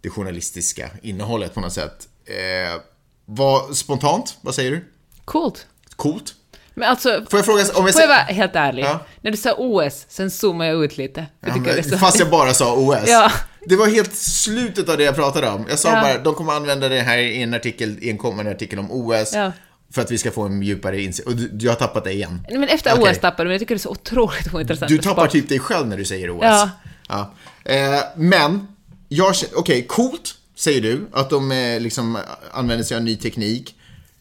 det 0.00 0.10
journalistiska 0.10 0.90
innehållet 1.02 1.54
på 1.54 1.60
något 1.60 1.72
sätt. 1.72 2.08
Eh, 2.26 2.80
vad, 3.24 3.76
spontant, 3.76 4.38
vad 4.40 4.54
säger 4.54 4.70
du? 4.70 4.84
Coolt. 5.24 5.66
Coolt? 5.96 6.34
Men 6.74 6.88
alltså, 6.88 7.24
Får 7.30 7.38
jag 7.38 7.44
fråga, 7.44 7.64
om 7.74 7.86
jag 7.86 7.92
får 7.92 8.02
jag 8.02 8.08
vara 8.08 8.18
helt 8.18 8.56
ärlig? 8.56 8.84
Ja. 8.84 9.00
När 9.20 9.30
du 9.30 9.36
sa 9.36 9.54
OS, 9.58 10.06
sen 10.08 10.30
zoomade 10.30 10.70
jag 10.70 10.84
ut 10.84 10.96
lite. 10.96 11.26
Jag 11.40 11.56
Ja, 11.56 11.60
men, 11.60 11.84
så... 11.84 11.98
fast 11.98 12.18
jag 12.18 12.30
bara 12.30 12.54
sa 12.54 12.76
OS. 12.76 13.04
Ja. 13.06 13.32
Det 13.68 13.76
var 13.76 13.86
helt 13.86 14.14
slutet 14.16 14.88
av 14.88 14.96
det 14.96 15.04
jag 15.04 15.14
pratade 15.14 15.48
om. 15.48 15.66
Jag 15.68 15.78
sa 15.78 15.88
Ja. 15.88 16.00
bara, 16.02 16.18
de 16.18 16.34
kommer 16.34 16.52
använda 16.52 16.88
det 16.88 17.00
här 17.00 17.18
i 17.18 17.42
en 17.42 17.54
artikel, 17.54 17.98
i 18.00 18.10
en 18.10 18.18
kommande 18.18 18.50
artikel 18.50 18.78
om 18.78 18.90
OS. 18.90 19.32
Ja. 19.32 19.52
För 19.92 20.02
att 20.02 20.10
vi 20.10 20.18
ska 20.18 20.30
få 20.30 20.42
en 20.42 20.62
djupare 20.62 21.02
insikt. 21.02 21.28
Och 21.28 21.36
du, 21.36 21.48
du 21.48 21.68
har 21.68 21.74
tappat 21.74 22.04
det 22.04 22.12
igen. 22.12 22.46
Men 22.50 22.64
efter 22.64 22.92
Okej. 23.00 23.12
OS 23.12 23.18
tappade 23.18 23.42
du, 23.42 23.48
men 23.48 23.52
jag 23.52 23.60
tycker 23.60 23.74
det 23.74 23.78
är 23.78 23.82
så 23.82 23.90
otroligt 23.90 24.54
ointressant 24.54 24.88
Du 24.88 24.98
tappar 24.98 25.22
sport. 25.22 25.32
typ 25.32 25.48
dig 25.48 25.58
själv 25.58 25.86
när 25.88 25.96
du 25.96 26.04
säger 26.04 26.30
OS. 26.30 26.42
Ja. 26.42 26.70
Ja. 27.08 27.34
Eh, 27.64 28.00
men, 28.16 28.66
jag 29.08 29.34
okej, 29.54 29.82
coolt, 29.88 30.34
säger 30.56 30.80
du, 30.80 31.06
att 31.12 31.30
de 31.30 31.52
eh, 31.52 31.80
liksom 31.80 32.18
använder 32.52 32.84
sig 32.84 32.96
av 32.96 33.02
ny 33.02 33.16
teknik. 33.16 33.74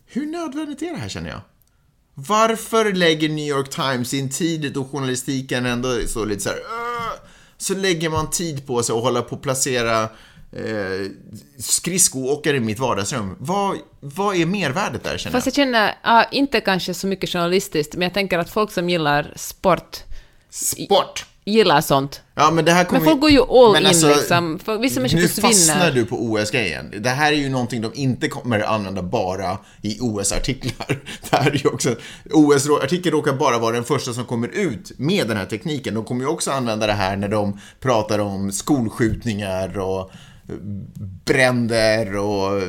Hur 0.08 0.26
nödvändigt 0.26 0.82
är 0.82 0.92
det 0.92 0.98
här 0.98 1.10
känner 1.10 1.30
jag? 1.30 1.42
Varför 2.14 2.94
lägger 2.94 3.30
New 3.30 3.48
York 3.48 3.70
Times 3.70 4.10
sin 4.10 4.30
tid 4.30 4.72
då 4.74 4.86
journalistiken 4.86 5.66
ändå 5.66 5.90
är 5.90 6.08
så 6.08 6.26
lite 6.26 6.42
så 6.42 6.50
här, 6.50 6.58
"Åh", 6.66 7.27
så 7.58 7.76
lägger 7.76 8.10
man 8.10 8.30
tid 8.30 8.68
på 8.68 8.84
sig 8.84 8.96
och 8.96 9.02
hålla 9.02 9.22
på 9.22 9.36
att 9.36 9.42
placera 9.42 10.04
eh, 10.52 11.12
skridskoåkare 11.60 12.58
i 12.58 12.60
mitt 12.60 12.80
vardagsrum. 12.80 13.36
Vad, 13.40 13.78
vad 14.00 14.36
är 14.36 14.46
mervärdet 14.46 15.04
där 15.04 15.18
känner 15.18 15.40
Fast 15.40 15.46
jag? 15.46 15.52
jag 15.52 15.56
känner, 15.56 15.96
ja, 16.04 16.26
inte 16.32 16.62
kanske 16.62 16.94
så 16.94 17.08
mycket 17.08 17.30
journalistiskt, 17.30 17.94
men 17.94 18.02
jag 18.02 18.14
tänker 18.14 18.40
att 18.40 18.50
folk 18.50 18.72
som 18.72 18.90
gillar 18.90 19.34
sport 19.36 20.04
Sport! 20.50 21.26
Gillar 21.52 21.82
sånt. 21.82 22.22
Ja, 22.36 22.52
men 22.52 22.66
det 22.66 22.72
här 22.72 22.84
kommer 22.84 23.00
Men 23.00 23.10
folk 23.10 23.22
går 23.22 23.30
ju 23.30 23.42
all 23.42 23.72
Men 23.74 23.82
in 23.82 23.88
alltså, 23.88 24.08
liksom. 24.08 24.60
För 24.60 24.78
vissa 24.78 25.00
människor 25.00 25.18
Nu 25.18 25.28
försvinner. 25.28 25.50
fastnar 25.50 25.92
du 25.92 26.06
på 26.06 26.16
OS-grejen. 26.16 26.94
Det 27.00 27.10
här 27.10 27.32
är 27.32 27.36
ju 27.36 27.50
någonting 27.50 27.82
de 27.82 27.92
inte 27.96 28.28
kommer 28.28 28.60
använda 28.60 29.02
bara 29.02 29.58
i 29.82 29.98
OS-artiklar. 30.00 31.00
Det 31.30 31.38
här 31.38 31.52
är 31.52 31.56
ju 31.56 31.70
också... 31.70 31.96
OS-artikeln 32.32 33.16
råkar 33.16 33.34
bara 33.34 33.58
vara 33.58 33.76
den 33.76 33.84
första 33.84 34.14
som 34.14 34.26
kommer 34.26 34.48
ut 34.48 34.92
med 34.98 35.28
den 35.28 35.38
här 35.38 35.46
tekniken. 35.46 35.94
De 35.94 36.04
kommer 36.06 36.22
ju 36.22 36.28
också 36.28 36.52
använda 36.52 36.88
det 36.88 36.94
här 36.94 37.16
när 37.16 37.28
de 37.28 37.60
pratar 37.80 38.20
om 38.20 38.52
skolskjutningar 38.52 39.80
och 39.80 40.00
eh, 40.50 40.56
bränder 41.26 42.16
och... 42.18 42.62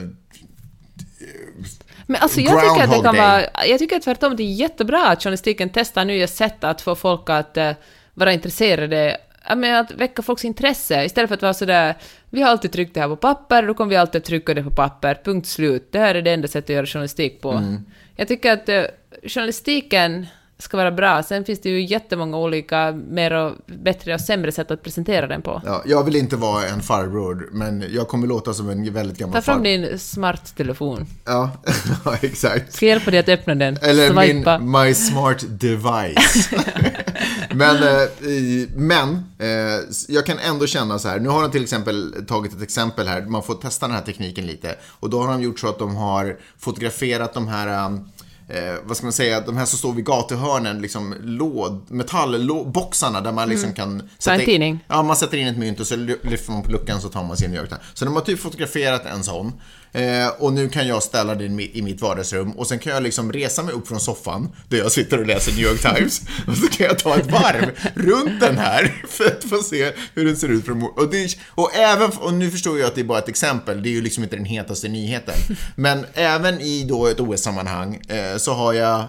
Men 2.06 2.22
alltså 2.22 2.40
jag 2.40 2.60
tycker 2.60 2.84
att 2.84 2.90
det 2.90 3.02
kan 3.02 3.16
vara... 3.16 3.42
Jag 3.66 3.78
tycker 3.78 4.00
tvärtom 4.00 4.30
att 4.32 4.36
det 4.36 4.42
är 4.42 4.54
jättebra 4.54 5.06
att 5.06 5.22
journalistiken 5.22 5.70
testar 5.74 6.04
nya 6.04 6.26
sätt 6.26 6.64
att 6.64 6.80
få 6.80 6.94
folk 6.94 7.30
att 7.30 7.56
eh, 7.56 7.72
vara 8.18 8.32
intresserade. 8.32 9.16
Att 9.42 9.90
väcka 9.90 10.22
folks 10.22 10.44
intresse 10.44 11.04
istället 11.04 11.28
för 11.28 11.34
att 11.34 11.42
vara 11.42 11.54
sådär 11.54 11.94
vi 12.30 12.42
har 12.42 12.50
alltid 12.50 12.72
tryckt 12.72 12.94
det 12.94 13.00
här 13.00 13.08
på 13.08 13.16
papper, 13.16 13.62
då 13.62 13.74
kommer 13.74 13.90
vi 13.90 13.96
alltid 13.96 14.18
att 14.18 14.24
trycka 14.24 14.54
det 14.54 14.62
på 14.62 14.70
papper, 14.70 15.20
punkt 15.24 15.46
slut. 15.46 15.92
Det 15.92 15.98
här 15.98 16.14
är 16.14 16.22
det 16.22 16.30
enda 16.30 16.48
sättet 16.48 16.70
att 16.70 16.74
göra 16.74 16.86
journalistik 16.86 17.40
på. 17.40 17.50
Mm. 17.50 17.84
Jag 18.16 18.28
tycker 18.28 18.52
att 18.52 18.68
eh, 18.68 18.84
journalistiken 19.22 20.26
ska 20.58 20.76
vara 20.76 20.90
bra, 20.90 21.22
sen 21.22 21.44
finns 21.44 21.60
det 21.60 21.68
ju 21.68 21.86
jättemånga 21.86 22.36
olika 22.36 22.92
mer 22.92 23.30
och 23.32 23.52
bättre 23.66 24.14
och 24.14 24.20
sämre 24.20 24.52
sätt 24.52 24.70
att 24.70 24.82
presentera 24.82 25.26
den 25.26 25.42
på. 25.42 25.62
Ja, 25.66 25.82
jag 25.86 26.04
vill 26.04 26.16
inte 26.16 26.36
vara 26.36 26.66
en 26.66 26.82
farbror, 26.82 27.48
men 27.52 27.84
jag 27.90 28.08
kommer 28.08 28.26
låta 28.26 28.54
som 28.54 28.68
en 28.68 28.92
väldigt 28.92 29.18
gammal 29.18 29.34
Ta 29.34 29.42
fram 29.42 29.56
farbror. 29.56 29.88
din 29.88 29.98
smarttelefon. 29.98 31.06
Ja, 31.24 31.50
ja, 32.04 32.16
exakt. 32.22 32.72
Ska 32.72 32.86
hjälpa 32.86 33.10
dig 33.10 33.20
att 33.20 33.28
öppna 33.28 33.54
den? 33.54 33.76
Eller 33.82 34.06
Swipa. 34.32 34.58
min 34.58 34.70
My 34.70 34.94
Smart 34.94 35.44
Device. 35.48 36.50
men 37.50 37.76
eh, 37.76 38.68
men 38.76 39.08
eh, 39.38 39.80
jag 40.08 40.26
kan 40.26 40.38
ändå 40.38 40.66
känna 40.66 40.98
så 40.98 41.08
här. 41.08 41.20
Nu 41.20 41.28
har 41.28 41.42
de 41.42 41.50
till 41.50 41.62
exempel 41.62 42.14
tagit 42.28 42.52
ett 42.52 42.62
exempel 42.62 43.08
här. 43.08 43.22
Man 43.22 43.42
får 43.42 43.54
testa 43.54 43.86
den 43.86 43.96
här 43.96 44.02
tekniken 44.02 44.46
lite. 44.46 44.74
Och 45.00 45.10
då 45.10 45.22
har 45.22 45.28
de 45.32 45.42
gjort 45.42 45.58
så 45.60 45.68
att 45.68 45.78
de 45.78 45.96
har 45.96 46.36
fotograferat 46.58 47.34
de 47.34 47.48
här 47.48 47.86
um, 47.86 48.08
Eh, 48.48 48.74
vad 48.84 48.96
ska 48.96 49.06
man 49.06 49.12
säga, 49.12 49.40
de 49.40 49.56
här 49.56 49.64
som 49.64 49.78
står 49.78 49.92
vid 49.92 50.04
gatuhörnen, 50.04 50.80
liksom 50.82 51.14
låd, 51.22 51.86
metallboxarna 51.88 53.20
där 53.20 53.32
man 53.32 53.48
liksom 53.48 53.72
kan... 53.74 54.02
Så 54.18 54.30
en 54.30 54.40
in-? 54.62 54.78
Ja, 54.88 55.02
man 55.02 55.16
sätter 55.16 55.38
in 55.38 55.46
ett 55.46 55.58
mynt 55.58 55.80
och 55.80 55.86
så 55.86 55.96
ly- 55.96 56.16
lyfter 56.22 56.52
man 56.52 56.62
på 56.62 56.70
luckan 56.72 57.00
så 57.00 57.08
tar 57.08 57.24
man 57.24 57.36
sin 57.36 57.50
mjölk 57.50 57.70
där. 57.70 57.78
Så 57.94 58.04
de 58.04 58.14
har 58.14 58.20
typ 58.22 58.40
fotograferat 58.40 59.06
en 59.06 59.24
sån. 59.24 59.52
Eh, 59.92 60.28
och 60.38 60.52
nu 60.52 60.68
kan 60.68 60.88
jag 60.88 61.02
ställa 61.02 61.34
den 61.34 61.60
i 61.60 61.82
mitt 61.82 62.00
vardagsrum 62.00 62.52
och 62.52 62.66
sen 62.66 62.78
kan 62.78 62.92
jag 62.92 63.02
liksom 63.02 63.32
resa 63.32 63.62
mig 63.62 63.74
upp 63.74 63.88
från 63.88 64.00
soffan 64.00 64.48
där 64.68 64.78
jag 64.78 64.92
sitter 64.92 65.20
och 65.20 65.26
läser 65.26 65.52
New 65.52 65.64
York 65.64 65.80
Times 65.80 66.22
och 66.46 66.56
så 66.56 66.68
kan 66.68 66.86
jag 66.86 66.98
ta 66.98 67.16
ett 67.16 67.32
varv 67.32 67.70
runt 67.94 68.40
den 68.40 68.58
här 68.58 69.02
för 69.08 69.26
att 69.26 69.44
få 69.44 69.62
se 69.62 69.92
hur 70.14 70.24
den 70.24 70.36
ser 70.36 70.48
ut 70.48 70.64
från 70.64 70.82
och, 70.82 71.10
det, 71.10 71.36
och 71.48 71.76
även, 71.76 72.10
och 72.10 72.34
nu 72.34 72.50
förstår 72.50 72.78
jag 72.78 72.86
att 72.86 72.94
det 72.94 73.00
är 73.00 73.04
bara 73.04 73.18
ett 73.18 73.28
exempel, 73.28 73.82
det 73.82 73.88
är 73.88 73.92
ju 73.92 74.02
liksom 74.02 74.22
inte 74.22 74.36
den 74.36 74.44
hetaste 74.44 74.88
nyheten. 74.88 75.34
Men 75.76 76.06
även 76.14 76.60
i 76.60 76.84
då 76.84 77.06
ett 77.06 77.20
OS-sammanhang 77.20 78.00
eh, 78.08 78.36
så 78.36 78.52
har 78.52 78.72
jag, 78.72 79.00
eh, 79.00 79.06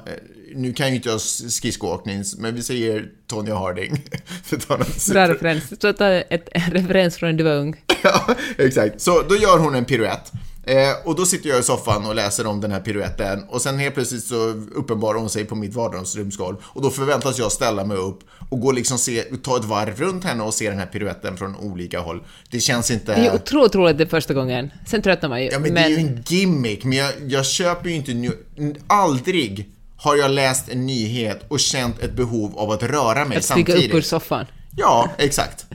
nu 0.56 0.74
kan 0.74 0.90
ju 0.90 0.96
inte 0.96 1.10
jag 1.10 1.22
skridskoåkning, 1.22 2.24
men 2.38 2.56
vi 2.56 2.64
säger 2.64 3.06
Tonya 3.28 3.56
Harding. 3.56 4.04
för 4.44 4.56
att 4.56 4.68
ta 4.68 4.78
något 4.78 5.08
Bra 5.08 5.28
referens. 5.28 5.82
Så 5.82 5.94
ta 5.94 6.08
ett 6.08 6.50
en 6.52 6.72
referens 6.72 7.18
från 7.18 7.30
när 7.30 7.38
du 7.38 7.44
var 7.44 7.56
ung. 7.56 7.76
Ja, 8.04 8.36
exakt. 8.58 9.02
Så 9.02 9.22
då 9.22 9.36
gör 9.36 9.58
hon 9.58 9.76
en 9.76 9.86
piruett. 9.86 10.32
Eh, 10.70 11.08
och 11.08 11.16
då 11.16 11.26
sitter 11.26 11.50
jag 11.50 11.60
i 11.60 11.64
soffan 11.64 12.06
och 12.06 12.16
läser 12.16 12.48
om 12.48 12.62
den 12.62 12.72
här 12.72 12.80
piruetten 12.80 13.44
och 13.50 13.62
sen 13.62 13.80
helt 13.80 13.96
plötsligt 13.96 14.24
så 14.24 14.36
uppenbarar 14.76 15.20
hon 15.20 15.30
sig 15.30 15.46
på 15.46 15.56
mitt 15.56 15.74
vardagsrumsgolv 15.74 16.58
och 16.64 16.82
då 16.82 16.90
förväntas 16.90 17.40
jag 17.40 17.52
ställa 17.52 17.86
mig 17.86 17.98
upp 17.98 18.20
och 18.50 18.60
gå 18.60 18.72
liksom 18.72 18.98
se, 18.98 19.22
ta 19.22 19.58
ett 19.58 19.66
varv 19.66 20.00
runt 20.00 20.24
henne 20.24 20.44
och 20.44 20.54
se 20.54 20.70
den 20.70 20.80
här 20.80 20.86
piruetten 20.86 21.38
från 21.38 21.56
olika 21.56 22.00
håll. 22.00 22.24
Det 22.52 22.60
känns 22.60 22.92
inte... 22.92 23.16
Det 23.16 23.28
är 23.28 23.36
otroligt 23.36 23.76
roligt 23.76 23.98
det 23.98 24.08
första 24.08 24.34
gången. 24.34 24.72
Sen 24.88 25.02
tröttnar 25.02 25.30
man 25.30 25.44
ju. 25.44 25.50
Ja, 25.50 25.60
men, 25.60 25.74
det 25.74 25.82
är 25.82 25.88
ju 25.88 25.96
en 25.96 26.24
gimmick, 26.28 26.84
men 26.84 26.98
jag, 26.98 27.14
jag 27.28 27.46
köper 27.46 27.90
ju 27.90 27.96
inte... 27.96 28.14
ny- 28.14 28.76
Aldrig 28.88 29.70
har 29.98 30.16
jag 30.16 30.32
läst 30.32 30.70
en 30.70 30.86
nyhet 30.86 31.46
och 31.48 31.60
känt 31.60 32.00
ett 32.00 32.14
behov 32.14 32.58
av 32.58 32.72
att 32.72 32.84
röra 32.84 33.26
mig 33.26 33.38
att 33.38 33.44
stiga 33.44 33.56
samtidigt. 33.56 33.92
upp 33.92 33.98
ur 33.98 34.02
soffan. 34.02 34.46
Ja, 34.76 35.10
exakt. 35.18 35.66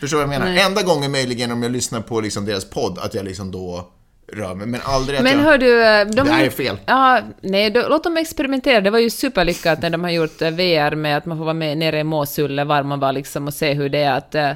Förstår 0.00 0.16
vad 0.16 0.22
jag 0.22 0.28
menar? 0.28 0.46
Nej. 0.46 0.62
Enda 0.62 0.82
gången 0.82 1.12
möjligen 1.12 1.52
om 1.52 1.62
jag 1.62 1.72
lyssnar 1.72 2.00
på 2.00 2.20
liksom 2.20 2.44
deras 2.44 2.64
podd, 2.64 2.98
att 2.98 3.14
jag 3.14 3.24
liksom 3.24 3.50
då 3.50 3.88
rör 4.32 4.54
mig, 4.54 4.66
men 4.66 4.80
aldrig 4.84 5.22
Men 5.22 5.32
jag... 5.38 5.44
hör 5.44 5.58
du... 5.58 5.82
eh, 5.84 6.06
De 6.06 6.10
Det 6.26 6.32
här 6.32 6.44
är 6.44 6.50
fel. 6.50 6.76
Ja, 6.86 7.20
nej, 7.40 7.70
då, 7.70 7.84
låt 7.88 8.04
dem 8.04 8.16
experimentera. 8.16 8.80
Det 8.80 8.90
var 8.90 8.98
ju 8.98 9.10
superlyckat 9.10 9.82
när 9.82 9.90
de 9.90 10.04
har 10.04 10.10
gjort 10.10 10.42
eh, 10.42 10.50
VR 10.50 10.94
med 10.94 11.16
att 11.16 11.26
man 11.26 11.38
får 11.38 11.44
vara 11.44 11.54
med 11.54 11.78
nere 11.78 11.98
i 11.98 12.04
Mosul, 12.04 12.64
var 12.64 12.82
man 12.82 13.00
var 13.00 13.12
liksom, 13.12 13.46
och 13.46 13.54
se 13.54 13.72
hur 13.74 13.88
det 13.88 13.98
är 14.02 14.12
att 14.16 14.34
eh, 14.34 14.50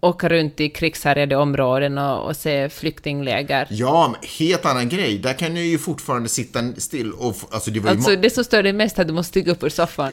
åka 0.00 0.28
runt 0.28 0.60
i 0.60 0.68
krigshärjade 0.68 1.36
områden 1.36 1.98
och, 1.98 2.26
och 2.26 2.36
se 2.36 2.68
flyktingläger. 2.68 3.66
Ja, 3.70 4.08
men 4.08 4.28
helt 4.38 4.66
annan 4.66 4.88
grej. 4.88 5.18
Där 5.18 5.32
kan 5.32 5.56
jag 5.56 5.66
ju 5.66 5.78
fortfarande 5.78 6.28
sitta 6.28 6.72
still 6.76 7.12
och... 7.12 7.36
Alltså 7.50 7.70
det 7.70 7.80
var. 7.80 7.90
Alltså, 7.90 8.16
det 8.16 8.30
som 8.30 8.44
stör 8.44 8.62
dig 8.62 8.72
mest 8.72 8.98
är 8.98 9.02
att 9.02 9.08
du 9.08 9.14
måste 9.14 9.30
stiga 9.30 9.52
upp 9.52 9.62
ur 9.62 9.68
soffan. 9.68 10.12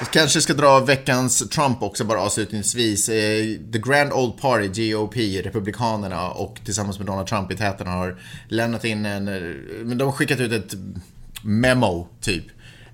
jag 0.00 0.10
kanske 0.10 0.40
ska 0.40 0.54
dra 0.54 0.80
veckans 0.80 1.48
Trump 1.48 1.82
också 1.82 2.04
bara 2.04 2.20
avslutningsvis. 2.20 3.08
Eh, 3.08 3.44
The 3.72 3.78
Grand 3.78 4.12
Old 4.12 4.40
Party, 4.40 4.92
GOP, 4.92 5.16
Republikanerna 5.16 6.30
och 6.30 6.60
tillsammans 6.64 6.98
med 6.98 7.06
Donald 7.06 7.26
Trump 7.26 7.52
i 7.52 7.56
täten 7.56 7.86
har 7.86 8.16
lämnat 8.48 8.84
in 8.84 9.06
en... 9.06 9.28
eh, 9.28 9.40
Men 9.84 9.98
de 9.98 10.04
har 10.04 10.12
skickat 10.12 10.40
ut 10.40 10.52
ett 10.52 10.74
memo, 11.42 12.08
typ. 12.20 12.44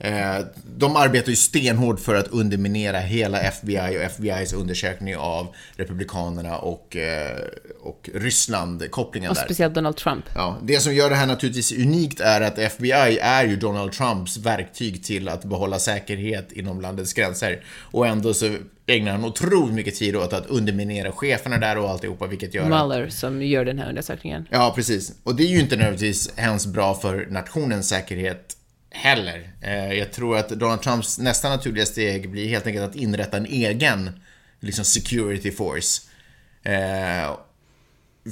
Eh, 0.00 0.38
De 0.76 0.96
arbetar 0.96 1.30
ju 1.30 1.36
stenhårt 1.36 2.00
för 2.00 2.14
att 2.14 2.28
underminera 2.28 2.98
hela 2.98 3.40
FBI 3.40 3.76
och 3.78 4.02
FBI's 4.18 4.54
undersökning 4.54 5.16
av 5.16 5.46
Republikanerna 5.76 6.58
och, 6.58 6.96
eh, 6.96 7.38
och 7.82 8.10
Ryssland, 8.14 8.90
kopplingen 8.90 9.30
Och 9.30 9.36
där. 9.36 9.44
speciellt 9.44 9.74
Donald 9.74 9.96
Trump. 9.96 10.24
Ja, 10.34 10.58
det 10.62 10.80
som 10.80 10.94
gör 10.94 11.10
det 11.10 11.16
här 11.16 11.26
naturligtvis 11.26 11.72
unikt 11.72 12.20
är 12.20 12.40
att 12.40 12.58
FBI 12.58 13.18
är 13.22 13.44
ju 13.44 13.56
Donald 13.56 13.92
Trumps 13.92 14.36
verktyg 14.36 15.04
till 15.04 15.28
att 15.28 15.44
behålla 15.44 15.78
säkerhet 15.78 16.52
inom 16.52 16.80
landets 16.80 17.12
gränser. 17.12 17.64
Och 17.80 18.06
ändå 18.06 18.34
så 18.34 18.56
ägnar 18.86 19.12
han 19.12 19.24
otroligt 19.24 19.74
mycket 19.74 19.94
tid 19.94 20.16
åt 20.16 20.32
att 20.32 20.46
underminera 20.46 21.12
cheferna 21.12 21.58
där 21.58 21.78
och 21.78 21.90
alltihopa, 21.90 22.26
vilket 22.26 22.54
gör 22.54 22.62
att... 22.62 22.68
Mueller 22.68 23.08
som 23.08 23.42
gör 23.42 23.64
den 23.64 23.78
här 23.78 23.88
undersökningen. 23.88 24.46
Ja, 24.50 24.72
precis. 24.76 25.12
Och 25.22 25.34
det 25.34 25.42
är 25.42 25.48
ju 25.48 25.60
inte 25.60 25.76
nödvändigtvis 25.76 26.32
hemskt 26.36 26.66
bra 26.66 26.94
för 26.94 27.26
nationens 27.30 27.88
säkerhet 27.88 28.56
heller. 28.90 29.50
Eh, 29.60 29.92
jag 29.92 30.12
tror 30.12 30.36
att 30.36 30.48
Donald 30.48 30.82
Trumps 30.82 31.18
nästa 31.18 31.48
naturliga 31.48 31.86
steg 31.86 32.30
blir 32.30 32.48
helt 32.48 32.66
enkelt 32.66 32.84
att 32.84 32.96
inrätta 32.96 33.36
en 33.36 33.46
egen 33.46 34.20
liksom 34.60 34.84
security 34.84 35.52
force. 35.52 36.02
Eh, 36.62 37.36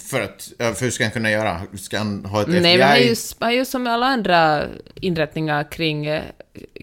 för 0.01 0.21
att, 0.21 0.53
för 0.59 0.85
hur 0.85 0.91
ska 0.91 1.05
han 1.05 1.11
kunna 1.11 1.31
göra? 1.31 1.61
Ska 1.79 1.99
han 1.99 2.25
ha 2.25 2.43
ett 2.43 2.49
FBI? 2.49 2.61
Nej, 2.61 2.81
han 2.81 2.93
är 2.93 2.99
ju, 2.99 3.17
han 3.39 3.51
är 3.51 3.55
ju 3.55 3.65
som 3.65 3.87
alla 3.87 4.07
andra 4.07 4.67
inrättningar 4.95 5.71
kring, 5.71 6.07
eh, 6.07 6.23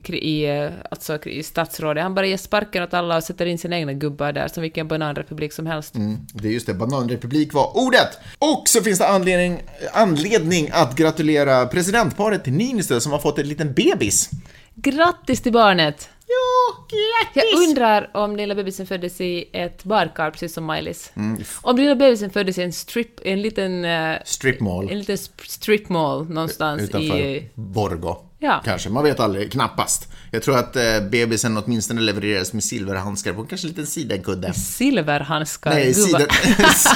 kring 0.03 0.20
i, 0.20 0.45
eh, 0.45 0.70
alltså, 0.91 1.24
i 1.24 1.43
statsrådet. 1.43 2.03
Han 2.03 2.16
bara 2.16 2.26
ger 2.26 2.38
sparken 2.38 2.84
åt 2.84 2.93
alla 2.93 3.18
och 3.18 3.24
sätter 3.24 3.45
in 3.45 3.57
sina 3.57 3.78
egna 3.78 3.93
gubbar 3.93 4.32
där, 4.32 4.47
som 4.47 4.61
vilken 4.63 4.88
bananrepublik 4.88 5.53
som 5.53 5.66
helst. 5.66 5.95
Mm, 5.95 6.18
det 6.34 6.47
är 6.47 6.51
just 6.51 6.68
det, 6.68 6.74
bananrepublik 6.74 7.53
var 7.53 7.78
ordet! 7.78 8.18
Och 8.39 8.63
så 8.66 8.82
finns 8.82 8.99
det 8.99 9.07
anledning, 9.07 9.61
anledning 9.93 10.70
att 10.74 10.95
gratulera 10.95 11.66
presidentparet 11.66 12.45
Niinistö 12.45 12.99
som 12.99 13.11
har 13.11 13.20
fått 13.20 13.39
en 13.39 13.47
liten 13.47 13.74
bebis. 13.74 14.30
Grattis 14.76 15.41
till 15.41 15.53
barnet! 15.53 16.09
Ja, 16.28 16.86
grattis! 16.89 17.49
Jag 17.53 17.69
undrar 17.69 18.11
om 18.13 18.36
lilla 18.36 18.55
bebisen 18.55 18.88
föddes 18.88 19.21
i 19.21 19.49
ett 19.53 19.84
badkar, 19.84 20.32
precis 20.32 20.53
som 20.53 20.71
Miley's. 20.71 21.09
Mm. 21.15 21.43
Om 21.61 21.76
lilla 21.78 21.95
bebisen 21.95 22.30
föddes 22.30 22.57
i 22.57 22.63
en 22.63 22.73
strip, 22.73 23.19
en 23.26 23.41
liten, 23.41 23.86
eh, 23.86 24.15
Strip 24.26 24.59
mall 24.59 24.89
en 24.91 24.99
liten 24.99 25.15
sp- 25.15 25.47
strip 25.47 25.89
mall 25.89 26.30
någonstans 26.30 26.82
utanför 26.82 27.17
i... 27.17 27.49
Borgå. 27.55 28.21
Ja. 28.39 28.61
Kanske, 28.65 28.89
man 28.89 29.03
vet 29.03 29.19
aldrig, 29.19 29.51
knappast. 29.51 30.07
Jag 30.31 30.43
tror 30.43 30.57
att 30.57 30.75
eh, 30.75 30.83
bebisen 31.11 31.57
åtminstone 31.57 32.01
levererades 32.01 32.53
med 32.53 32.63
silverhandskar 32.63 33.33
på 33.33 33.43
kanske 33.43 33.67
en 33.67 33.69
liten 33.69 33.88
sidenkudde. 33.88 34.53
Silverhandskar. 34.53 35.69
Nej, 35.73 35.93
siden, 35.93 36.27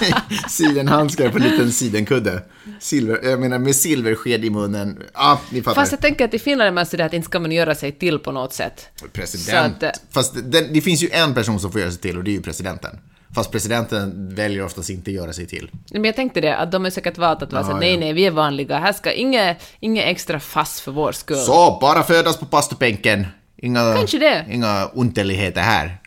sidenhandskar 0.50 1.30
på 1.30 1.38
en 1.38 1.44
liten 1.44 1.72
sidenkudde. 1.72 2.44
Silver, 2.80 3.20
jag 3.24 3.40
menar 3.40 3.60
med 3.60 3.76
silversked 3.76 4.46
i 4.46 4.50
munnen. 4.50 5.04
Ja, 5.14 5.42
ni 5.50 5.62
fattar. 5.62 5.82
Fast 5.82 5.92
jag 5.92 6.02
tänker 6.02 6.26
att 6.26 6.34
i 6.34 6.40
Finland 6.40 6.68
är 6.68 6.72
man 6.72 6.86
sådär 6.86 7.06
att 7.06 7.14
inte 7.14 7.26
ska 7.26 7.40
man 7.40 7.52
göra 7.52 7.76
sig 7.76 7.92
till 7.92 8.20
på 8.20 8.32
något 8.32 8.54
sätt. 8.54 8.88
President. 9.14 9.76
Att, 9.76 9.84
eh, 9.84 9.90
Fast 10.12 10.34
den, 10.44 10.74
det 10.74 10.82
finns 10.82 11.04
ju 11.04 11.10
en 11.12 11.34
person 11.34 11.60
som 11.60 11.72
får 11.72 11.82
göra 11.82 11.92
sig 11.92 12.02
till 12.02 12.18
och 12.18 12.24
det 12.24 12.32
är 12.32 12.36
ju 12.36 12.42
presidenten. 12.42 13.00
Fast 13.36 13.52
presidenten 13.52 14.30
väljer 14.36 14.66
oftast 14.66 14.90
inte 14.90 15.12
göra 15.12 15.34
sig 15.34 15.48
till. 15.48 15.72
Men 15.92 16.04
jag 16.04 16.16
tänkte 16.16 16.42
det, 16.42 16.58
att 16.58 16.72
de 16.72 16.86
är 16.86 16.90
säkert 16.90 17.18
valt 17.18 17.42
att 17.42 17.54
vara 17.54 17.64
så 17.64 17.70
Ja, 17.70 17.74
att 17.74 17.80
nej, 17.80 17.94
ja. 17.94 18.00
nej, 18.00 18.14
vi 18.14 18.26
är 18.26 18.32
vanliga. 18.32 18.78
Här 18.78 18.94
ska 18.94 19.12
inget, 19.12 19.58
inget 19.80 20.06
extra 20.08 20.40
fass 20.40 20.82
för 20.82 20.92
vår 20.92 21.12
skull. 21.12 21.38
Så, 21.38 21.78
bara 21.82 22.04
födas 22.04 22.38
på 22.38 22.46
pastubänken. 22.46 23.28
Inga, 23.58 23.94
Kanske 23.96 24.18
det. 24.18 24.46
inga 24.52 24.90
underligheter 24.94 25.62
här. 25.62 25.98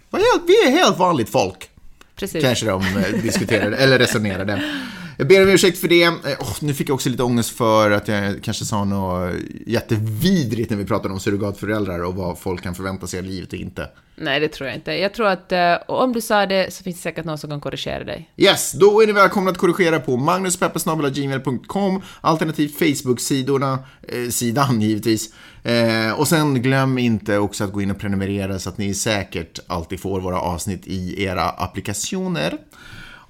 Vi 0.47 0.67
är 0.67 0.71
helt 0.71 0.99
vanligt 0.99 1.31
folk. 1.31 1.69
Precis. 2.17 2.45
Kanske 2.45 2.67
de 2.67 2.83
eh, 2.83 3.23
diskuterade, 3.23 3.77
eller 3.77 3.99
resonerade. 3.99 4.63
Jag 5.23 5.29
ber 5.29 5.43
om 5.43 5.49
ursäkt 5.49 5.79
för 5.79 5.89
det. 5.89 6.09
Åh, 6.41 6.57
nu 6.61 6.75
fick 6.75 6.89
jag 6.89 6.95
också 6.95 7.09
lite 7.09 7.23
ångest 7.23 7.51
för 7.51 7.91
att 7.91 8.09
jag 8.09 8.43
kanske 8.43 8.65
sa 8.65 8.85
något 8.85 9.35
jättevidrigt 9.67 10.71
när 10.71 10.77
vi 10.77 10.85
pratade 10.85 11.15
om 11.15 11.21
surrogatföräldrar 11.21 12.05
och 12.05 12.15
vad 12.15 12.39
folk 12.39 12.63
kan 12.63 12.75
förvänta 12.75 13.07
sig 13.07 13.19
av 13.19 13.25
livet 13.25 13.53
och 13.53 13.59
inte. 13.59 13.89
Nej, 14.17 14.41
det 14.41 14.49
tror 14.49 14.69
jag 14.69 14.77
inte. 14.77 14.93
Jag 14.93 15.15
tror 15.15 15.27
att 15.27 15.53
eh, 15.53 15.75
om 15.89 16.13
du 16.13 16.21
sa 16.21 16.47
det 16.47 16.75
så 16.75 16.85
finns 16.85 16.97
det 16.97 17.03
säkert 17.03 17.25
någon 17.25 17.39
som 17.39 17.51
kan 17.51 17.61
korrigera 17.61 18.05
dig. 18.05 18.31
Yes, 18.37 18.73
då 18.73 19.03
är 19.03 19.07
ni 19.07 19.13
välkomna 19.13 19.51
att 19.51 19.59
korrigera 19.59 20.01
på 20.01 20.17
magnuspeppersnabelagmail.com 20.17 22.03
alternativt 22.21 22.79
Facebook-sidorna, 22.79 23.79
eh, 24.09 24.29
sidan 24.29 24.81
givetvis. 24.81 25.35
Eh, 25.63 26.21
och 26.21 26.29
sen 26.29 26.63
glöm 26.63 26.99
inte 26.99 27.39
också 27.39 27.65
att 27.65 27.73
gå 27.73 27.83
in 27.83 27.91
och 27.91 27.99
prenumerera 27.99 28.59
så 28.59 28.69
att 28.69 28.79
ni 28.79 28.95
säkert 28.95 29.59
alltid 29.67 30.01
får 30.01 30.21
våra 30.21 30.41
avsnitt 30.41 30.87
i 30.87 31.23
era 31.25 31.49
applikationer. 31.49 32.59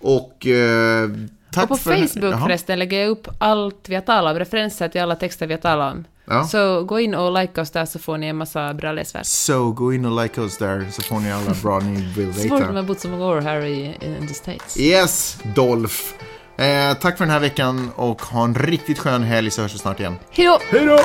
Och 0.01 0.47
eh, 0.47 1.11
tack 1.53 1.63
Och 1.63 1.69
på 1.69 1.77
för... 1.77 1.97
Facebook 1.97 2.33
Jaha. 2.33 2.41
förresten 2.47 2.79
lägger 2.79 3.01
jag 3.01 3.09
upp 3.09 3.29
allt 3.39 3.89
vi 3.89 3.95
har 3.95 4.03
talat 4.03 4.33
om, 4.33 4.39
referenser 4.39 4.89
till 4.89 5.01
alla 5.01 5.17
texter 5.17 5.47
vi 5.47 5.55
har 5.55 5.61
talat 5.61 5.95
om. 5.95 6.05
Ja. 6.25 6.45
Så 6.45 6.83
gå 6.85 7.01
in 7.01 7.15
och 7.15 7.41
like 7.41 7.61
oss 7.61 7.71
där 7.71 7.85
så 7.85 7.99
får 7.99 8.19
ni 8.19 8.27
en 8.27 8.37
massa 8.37 8.75
bra 8.75 8.93
läsvärt. 8.93 9.27
Så 9.27 9.71
gå 9.71 9.93
in 9.93 10.05
och 10.05 10.23
like 10.23 10.41
oss 10.41 10.59
där 10.59 10.87
så 10.93 11.03
får 11.03 11.21
ni 11.21 11.33
alla 11.33 11.55
bra 11.63 11.79
ni 11.79 12.13
vill 12.17 12.35
Svårt 12.35 12.51
när 12.51 12.59
veta. 12.59 12.73
man 12.73 12.87
bott 12.87 13.01
så 13.01 13.09
många 13.09 13.27
år 13.27 13.41
här 13.41 13.61
i 13.65 13.85
in 14.03 14.29
the 14.29 14.35
States. 14.35 14.81
Yes, 14.81 15.39
Dolph. 15.55 15.97
Eh, 16.57 16.95
tack 17.01 17.19
för 17.19 17.25
den 17.25 17.33
här 17.33 17.41
veckan 17.41 17.91
och 17.97 18.23
ha 18.23 18.45
en 18.45 18.55
riktigt 18.55 18.99
skön 18.99 19.23
helg 19.23 19.51
så 19.51 19.63
hörs 19.63 19.75
vi 19.75 19.79
snart 19.79 20.01
igen. 20.01 20.17
Hejdå! 20.31 20.59
Hej 20.71 20.87
då! 20.87 21.01